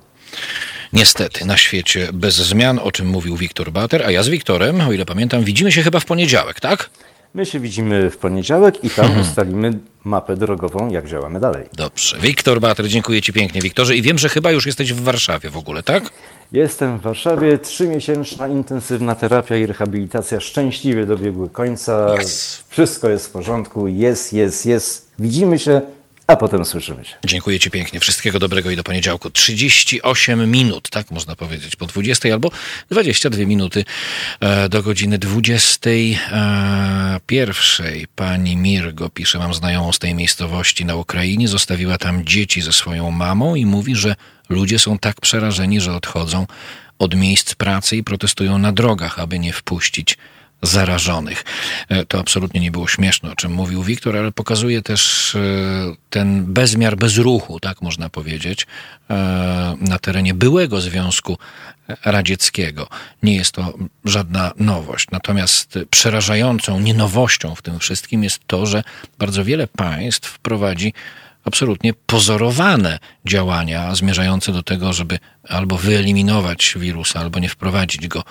[0.94, 4.92] Niestety, na świecie bez zmian, o czym mówił Wiktor Bater, a ja z Wiktorem, o
[4.92, 6.90] ile pamiętam, widzimy się chyba w poniedziałek, tak?
[7.36, 11.64] My się widzimy w poniedziałek i tam ustalimy mapę drogową, jak działamy dalej.
[11.74, 12.18] Dobrze.
[12.20, 13.96] Wiktor Bater, dziękuję Ci pięknie, Wiktorze.
[13.96, 16.10] I wiem, że chyba już jesteś w Warszawie w ogóle, tak?
[16.52, 17.58] Jestem w Warszawie.
[17.58, 22.16] Trzymiesięczna intensywna terapia i rehabilitacja szczęśliwie dobiegły końca.
[22.22, 22.64] Yes.
[22.70, 23.88] Wszystko jest w porządku.
[23.88, 25.12] Jest, jest, jest.
[25.20, 25.82] Widzimy się
[26.28, 27.16] a potem słyszymy się.
[27.26, 28.00] Dziękuję Ci pięknie.
[28.00, 29.30] Wszystkiego dobrego i do poniedziałku.
[29.30, 32.52] 38 minut, tak można powiedzieć, po 20 albo
[32.92, 33.86] 22 minuty
[34.40, 37.56] e, do godziny 21.
[37.86, 42.74] E, Pani Mirgo pisze, mam znajomą z tej miejscowości na Ukrainie, zostawiła tam dzieci ze
[42.74, 44.16] swoją mamą i mówi, że
[44.50, 46.48] ludzie są tak przerażeni, że odchodzą
[47.00, 50.18] od miejsc pracy i protestują na drogach, aby nie wpuścić
[50.62, 51.44] zarażonych.
[51.90, 55.40] E, to absolutnie nie było śmieszne, o czym mówił Wiktor, ale pokazuje też e,
[56.10, 58.68] ten bezmiar bezruchu, tak można powiedzieć,
[59.10, 61.38] e, na terenie byłego Związku
[62.06, 62.88] Radzieckiego.
[63.24, 63.74] Nie jest to
[64.06, 65.08] żadna nowość.
[65.12, 68.84] Natomiast przerażającą nienowością w tym wszystkim jest to, że
[69.20, 70.94] bardzo wiele państw prowadzi
[71.46, 75.20] absolutnie pozorowane działania zmierzające do tego, żeby
[75.50, 78.24] albo wyeliminować wirusa, albo nie wprowadzić go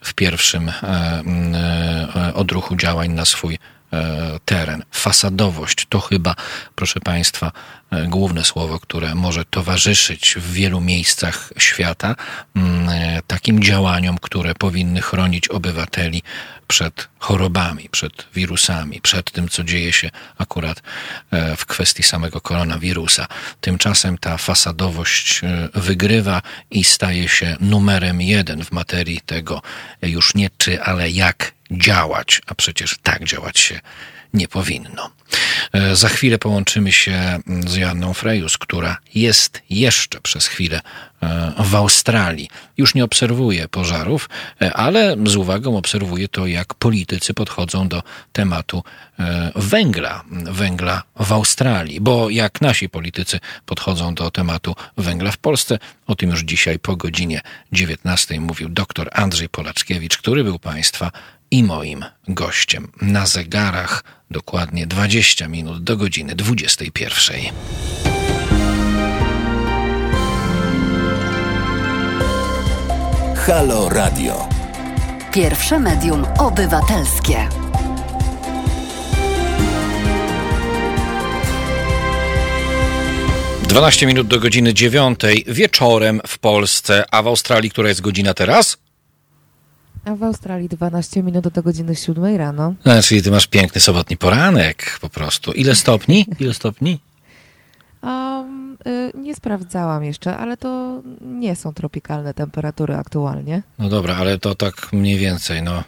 [0.00, 0.72] w pierwszym e,
[2.16, 3.58] e, odruchu działań na swój
[3.92, 4.82] E, teren.
[4.90, 6.34] Fasadowość to chyba,
[6.74, 7.52] proszę Państwa, e,
[8.08, 12.16] główne słowo, które może towarzyszyć w wielu miejscach świata
[12.56, 16.22] mm, e, takim działaniom, które powinny chronić obywateli
[16.66, 20.82] przed chorobami, przed wirusami, przed tym, co dzieje się akurat
[21.56, 23.26] w kwestii samego koronawirusa.
[23.60, 25.40] Tymczasem ta fasadowość
[25.74, 29.62] wygrywa i staje się numerem jeden w materii tego
[30.02, 33.80] już nie czy, ale jak działać, a przecież tak działać się
[34.34, 35.10] nie powinno.
[35.72, 40.80] E, za chwilę połączymy się mm, z Janną Frejus, która jest jeszcze przez chwilę
[41.22, 42.48] e, w Australii.
[42.76, 44.28] Już nie obserwuje pożarów,
[44.62, 48.02] e, ale z uwagą obserwuje to, jak politycy podchodzą do
[48.32, 48.84] tematu
[49.54, 52.00] węgla, węgla w Australii.
[52.00, 56.96] Bo jak nasi politycy podchodzą do tematu węgla w Polsce, o tym już dzisiaj po
[56.96, 57.40] godzinie
[57.72, 61.10] 19 mówił dr Andrzej Polaczkiewicz, który był Państwa
[61.50, 62.92] i moim gościem.
[63.02, 67.40] Na zegarach dokładnie 20 minut do godziny 21.
[73.36, 74.48] Halo Radio.
[75.32, 77.48] Pierwsze medium obywatelskie.
[83.62, 88.78] Dwanaście minut do godziny dziewiątej wieczorem w Polsce, a w Australii, która jest godzina teraz?
[90.04, 92.74] A w Australii 12 minut do godziny 7 rano.
[92.84, 95.52] A, czyli ty masz piękny sobotni poranek po prostu.
[95.52, 96.26] Ile stopni?
[96.40, 96.98] Ile stopni?
[98.02, 103.62] Um, y, nie sprawdzałam jeszcze, ale to nie są tropikalne temperatury aktualnie.
[103.78, 105.84] No dobra, ale to tak mniej więcej, no.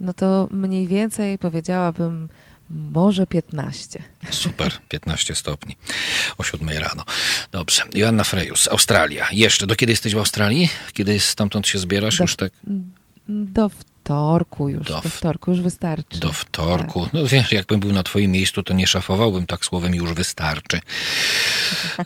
[0.00, 2.28] No to mniej więcej powiedziałabym
[2.72, 4.02] może 15.
[4.30, 5.76] Super, 15 stopni
[6.38, 7.04] o 7 rano.
[7.52, 7.82] Dobrze.
[7.94, 9.26] Joanna Frejus, Australia.
[9.32, 9.66] Jeszcze.
[9.66, 10.68] Do kiedy jesteś w Australii?
[10.92, 12.18] Kiedy stamtąd się zbierasz?
[12.18, 12.52] Do, już tak?
[13.28, 13.70] Do
[14.04, 14.86] wtorku już.
[14.86, 16.20] Do, do wtorku już wystarczy.
[16.20, 17.04] Do wtorku.
[17.04, 17.12] Tak.
[17.12, 20.80] No wiesz, jakbym był na twoim miejscu, to nie szafowałbym tak słowem już wystarczy.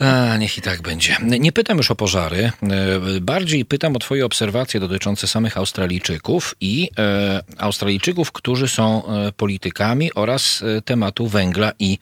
[0.01, 1.17] A, niech i tak będzie.
[1.23, 2.53] Nie pytam już o pożary.
[2.63, 9.33] E, bardziej pytam o twoje obserwacje dotyczące samych Australijczyków i e, Australijczyków, którzy są e,
[9.33, 11.99] politykami oraz e, tematu węgla i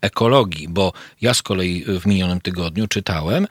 [0.00, 0.68] ekologii.
[0.68, 3.46] Bo ja z kolei w minionym tygodniu czytałem,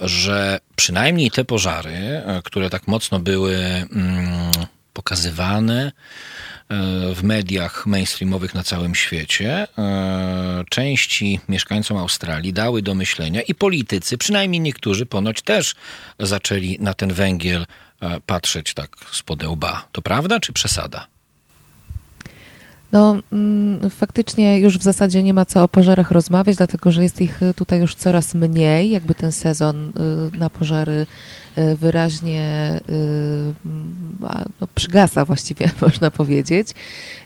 [0.00, 3.56] że przynajmniej te pożary, które tak mocno były...
[3.56, 4.50] Mm,
[4.94, 5.92] pokazywane
[6.68, 13.54] e, w mediach mainstreamowych na całym świecie, e, części mieszkańcom Australii dały do myślenia i
[13.54, 15.74] politycy, przynajmniej niektórzy ponoć też
[16.20, 17.66] zaczęli na ten węgiel
[18.00, 19.88] e, patrzeć tak z podełba.
[19.92, 21.06] To prawda czy przesada?
[22.92, 27.20] No, mm, faktycznie już w zasadzie nie ma co o pożarach rozmawiać, dlatego że jest
[27.20, 28.90] ich tutaj już coraz mniej.
[28.90, 29.92] Jakby ten sezon
[30.32, 31.06] na pożary
[31.76, 33.54] wyraźnie y,
[34.60, 36.74] no, przygasa właściwie, można powiedzieć.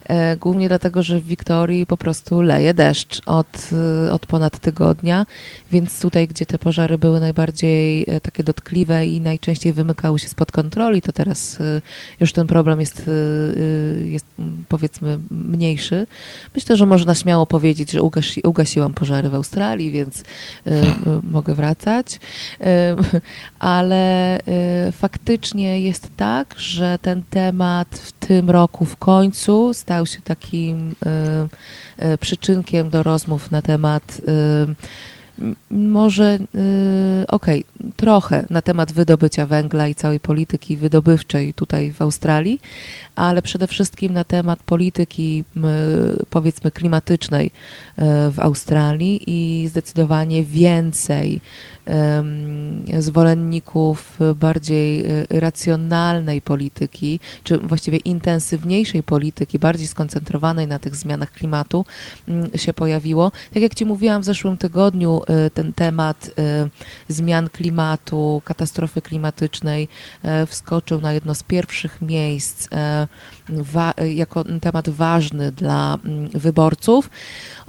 [0.09, 3.71] E, głównie dlatego, że w Wiktorii po prostu leje deszcz od,
[4.07, 5.27] e, od ponad tygodnia,
[5.73, 10.53] więc tutaj, gdzie te pożary były najbardziej e, takie dotkliwe i najczęściej wymykały się spod
[10.53, 11.59] kontroli, to teraz
[12.21, 13.11] już ten problem jest,
[14.05, 14.27] jest
[14.69, 16.07] powiedzmy mniejszy.
[16.55, 20.23] Myślę, że można śmiało powiedzieć, że ugasi, ugasiłam pożary w Australii, więc
[21.23, 22.21] mogę wracać.
[23.59, 24.18] Ale
[24.93, 30.95] faktycznie jest tak, że ten temat w tym roku w końcu stał się takim
[32.01, 34.75] y, y, przyczynkiem do rozmów na temat y,
[35.71, 36.39] może,
[37.29, 42.61] okej, okay, trochę na temat wydobycia węgla i całej polityki wydobywczej tutaj w Australii,
[43.17, 45.45] ale przede wszystkim na temat polityki,
[46.31, 47.51] powiedzmy, klimatycznej
[48.31, 51.41] w Australii i zdecydowanie więcej
[52.99, 61.85] zwolenników bardziej e, racjonalnej polityki, czy właściwie intensywniejszej polityki, bardziej skoncentrowanej na tych zmianach klimatu
[62.29, 63.33] mm, się pojawiło.
[63.55, 66.69] Tak jak Ci mówiłam w zeszłym tygodniu, e, ten temat e,
[67.09, 69.89] zmian klimatu, katastrofy klimatycznej
[70.47, 72.69] wskoczył na jedno z pierwszych miejsc
[74.15, 77.11] jako temat ważny dla mm, wyborców.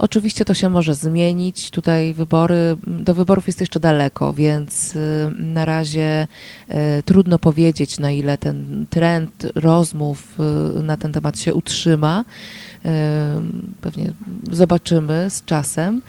[0.00, 1.70] Oczywiście to się może zmienić.
[1.70, 6.28] Tutaj wybory, do wyborów jest jeszcze daleko, więc y, na razie
[6.70, 10.38] y, trudno powiedzieć, na ile ten trend rozmów
[10.78, 12.24] y, na ten temat się utrzyma.
[13.80, 14.12] Pewnie
[14.52, 16.02] zobaczymy z czasem.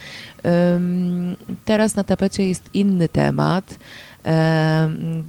[1.66, 3.80] Teraz na tapecie jest inny temat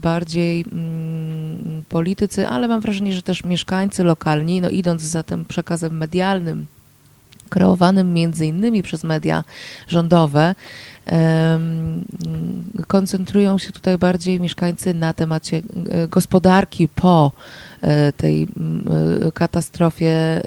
[0.03, 5.97] bardziej mm, politycy, ale mam wrażenie, że też mieszkańcy lokalni, no idąc za tym przekazem
[5.97, 6.67] medialnym,
[7.53, 9.45] kreowanym między innymi przez media
[9.89, 10.55] rządowe,
[12.87, 15.57] koncentrują się tutaj bardziej mieszkańcy na temacie
[15.91, 17.33] e, gospodarki po
[17.81, 20.43] e, tej e, katastrofie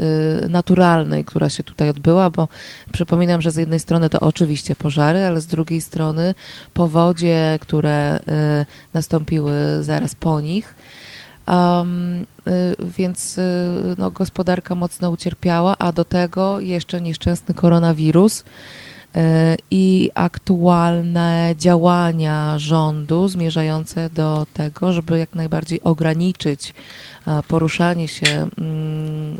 [0.50, 2.48] naturalnej, która się tutaj odbyła, bo
[2.92, 6.36] przypominam, że z jednej strony to oczywiście pożary, ale z drugiej strony
[6.74, 8.20] powodzie, które
[8.94, 10.76] nastąpiły zaraz po nich.
[11.48, 12.26] Um,
[12.80, 13.42] więc y,
[13.98, 18.44] no, gospodarka mocno ucierpiała, a do tego jeszcze nieszczęsny koronawirus.
[19.72, 26.74] i aktualne działania rządu zmierzające do tego, żeby jak najbardziej ograniczyć
[27.48, 29.38] poruszanie się mm,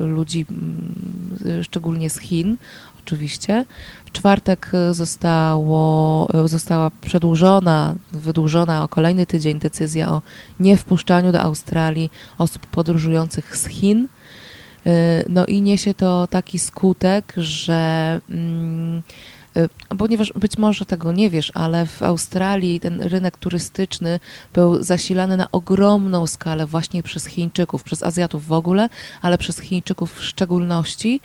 [0.00, 2.56] ludzi, mm, szczególnie z Chin,
[3.04, 3.64] oczywiście.
[4.06, 10.22] W czwartek zostało, została przedłużona, wydłużona o kolejny tydzień decyzja o
[10.60, 14.08] niewpuszczaniu do Australii osób podróżujących z Chin.
[15.28, 19.02] No i niesie to taki skutek, że mm,
[19.98, 24.20] ponieważ być może tego nie wiesz, ale w Australii ten rynek turystyczny
[24.52, 28.88] był zasilany na ogromną skalę właśnie przez Chińczyków, przez Azjatów w ogóle,
[29.22, 31.20] ale przez Chińczyków w szczególności.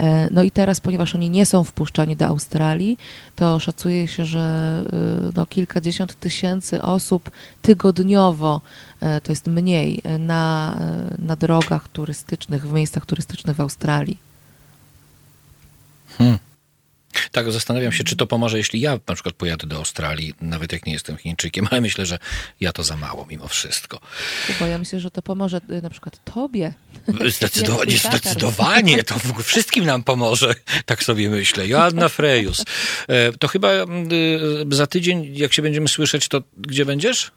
[0.00, 2.98] Y, no i teraz, ponieważ oni nie są wpuszczani do Australii,
[3.36, 4.84] to szacuje się, że
[5.28, 7.30] y, no, kilkadziesiąt tysięcy osób
[7.62, 8.60] tygodniowo,
[9.22, 10.76] to jest mniej, na,
[11.18, 14.18] na drogach turystycznych, w miejscach turystycznych w Australii.
[16.18, 16.49] Hmm.
[17.32, 20.86] Tak, zastanawiam się, czy to pomoże, jeśli ja na przykład pojadę do Australii, nawet jak
[20.86, 22.18] nie jestem Chińczykiem, ale myślę, że
[22.60, 24.00] ja to za mało mimo wszystko.
[24.60, 26.74] Bo ja myślę, że to pomoże y, na przykład tobie.
[27.36, 29.04] Zdecydowanie, zdecydowanie.
[29.04, 30.54] To wszystkim nam pomoże,
[30.86, 31.68] tak sobie myślę.
[31.68, 32.64] Joanna Frejus.
[33.08, 33.86] E, to chyba y,
[34.70, 37.30] za tydzień, jak się będziemy słyszeć, to gdzie będziesz?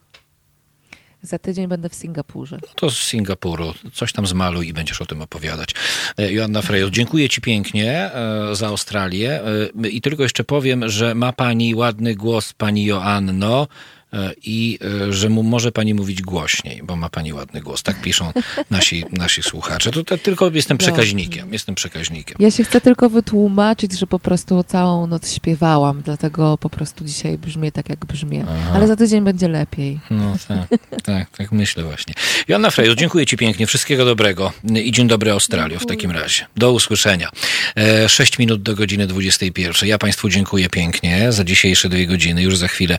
[1.24, 2.58] Za tydzień będę w Singapurze.
[2.62, 3.74] No to z Singapuru.
[3.94, 5.70] Coś tam zmaluj i będziesz o tym opowiadać.
[6.18, 9.42] E, Joanna Frejo, dziękuję Ci pięknie e, za Australię.
[9.84, 13.68] E, I tylko jeszcze powiem, że ma Pani ładny głos, Pani Joanno.
[14.14, 17.84] E, i e, że mu może pani mówić głośniej, bo ma pani ładny głos.
[17.84, 18.32] Tak piszą
[18.70, 19.92] nasi, nasi słuchacze.
[19.92, 21.54] To, tylko jestem przekaźnikiem.
[21.54, 22.38] Jestem przekaźnikiem.
[22.40, 27.38] Ja się chcę tylko wytłumaczyć, że po prostu całą noc śpiewałam, dlatego po prostu dzisiaj
[27.38, 28.46] brzmię tak, jak brzmię.
[28.50, 28.72] Aha.
[28.74, 30.00] Ale za tydzień będzie lepiej.
[30.10, 32.14] No tak, tak, tak myślę właśnie.
[32.48, 33.68] Joanna Frejus, dziękuję ci pięknie.
[33.68, 34.52] Wszystkiego dobrego
[34.84, 36.46] i dzień dobry Australio w takim razie.
[36.58, 37.30] Do usłyszenia.
[37.78, 39.90] E, sześć minut do godziny 21.
[39.90, 42.44] Ja państwu dziękuję pięknie za dzisiejsze dwie godziny.
[42.44, 42.98] Już za chwilę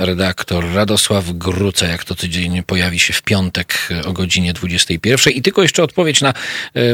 [0.00, 5.34] redaktor Radosław Gruca, jak to tydzień pojawi się w piątek o godzinie 21.
[5.34, 6.34] I tylko jeszcze odpowiedź na e,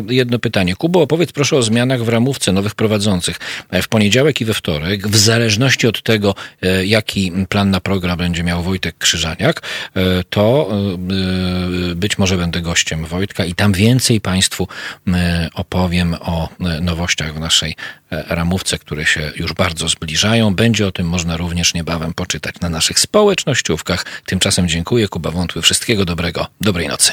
[0.08, 0.76] jedno pytanie.
[0.76, 3.38] Kubo, opowiedz proszę o zmianach w ramówce nowych prowadzących.
[3.70, 8.18] E, w poniedziałek i we wtorek, w zależności od tego, e, jaki plan na program
[8.18, 9.62] będzie miał Wojtek Krzyżaniak,
[10.30, 10.70] to
[11.96, 14.68] być może będę gościem Wojtka i tam więcej Państwu
[15.54, 16.48] opowiem o
[16.80, 17.76] nowościach w naszej
[18.10, 20.54] ramówce, które się już bardzo zbliżają.
[20.54, 24.04] Będzie o tym można również niebawem poczytać na naszych społecznościówkach.
[24.26, 25.08] Tymczasem dziękuję.
[25.08, 25.62] Kuba Wątły.
[25.62, 26.46] Wszystkiego dobrego.
[26.60, 27.12] Dobrej nocy.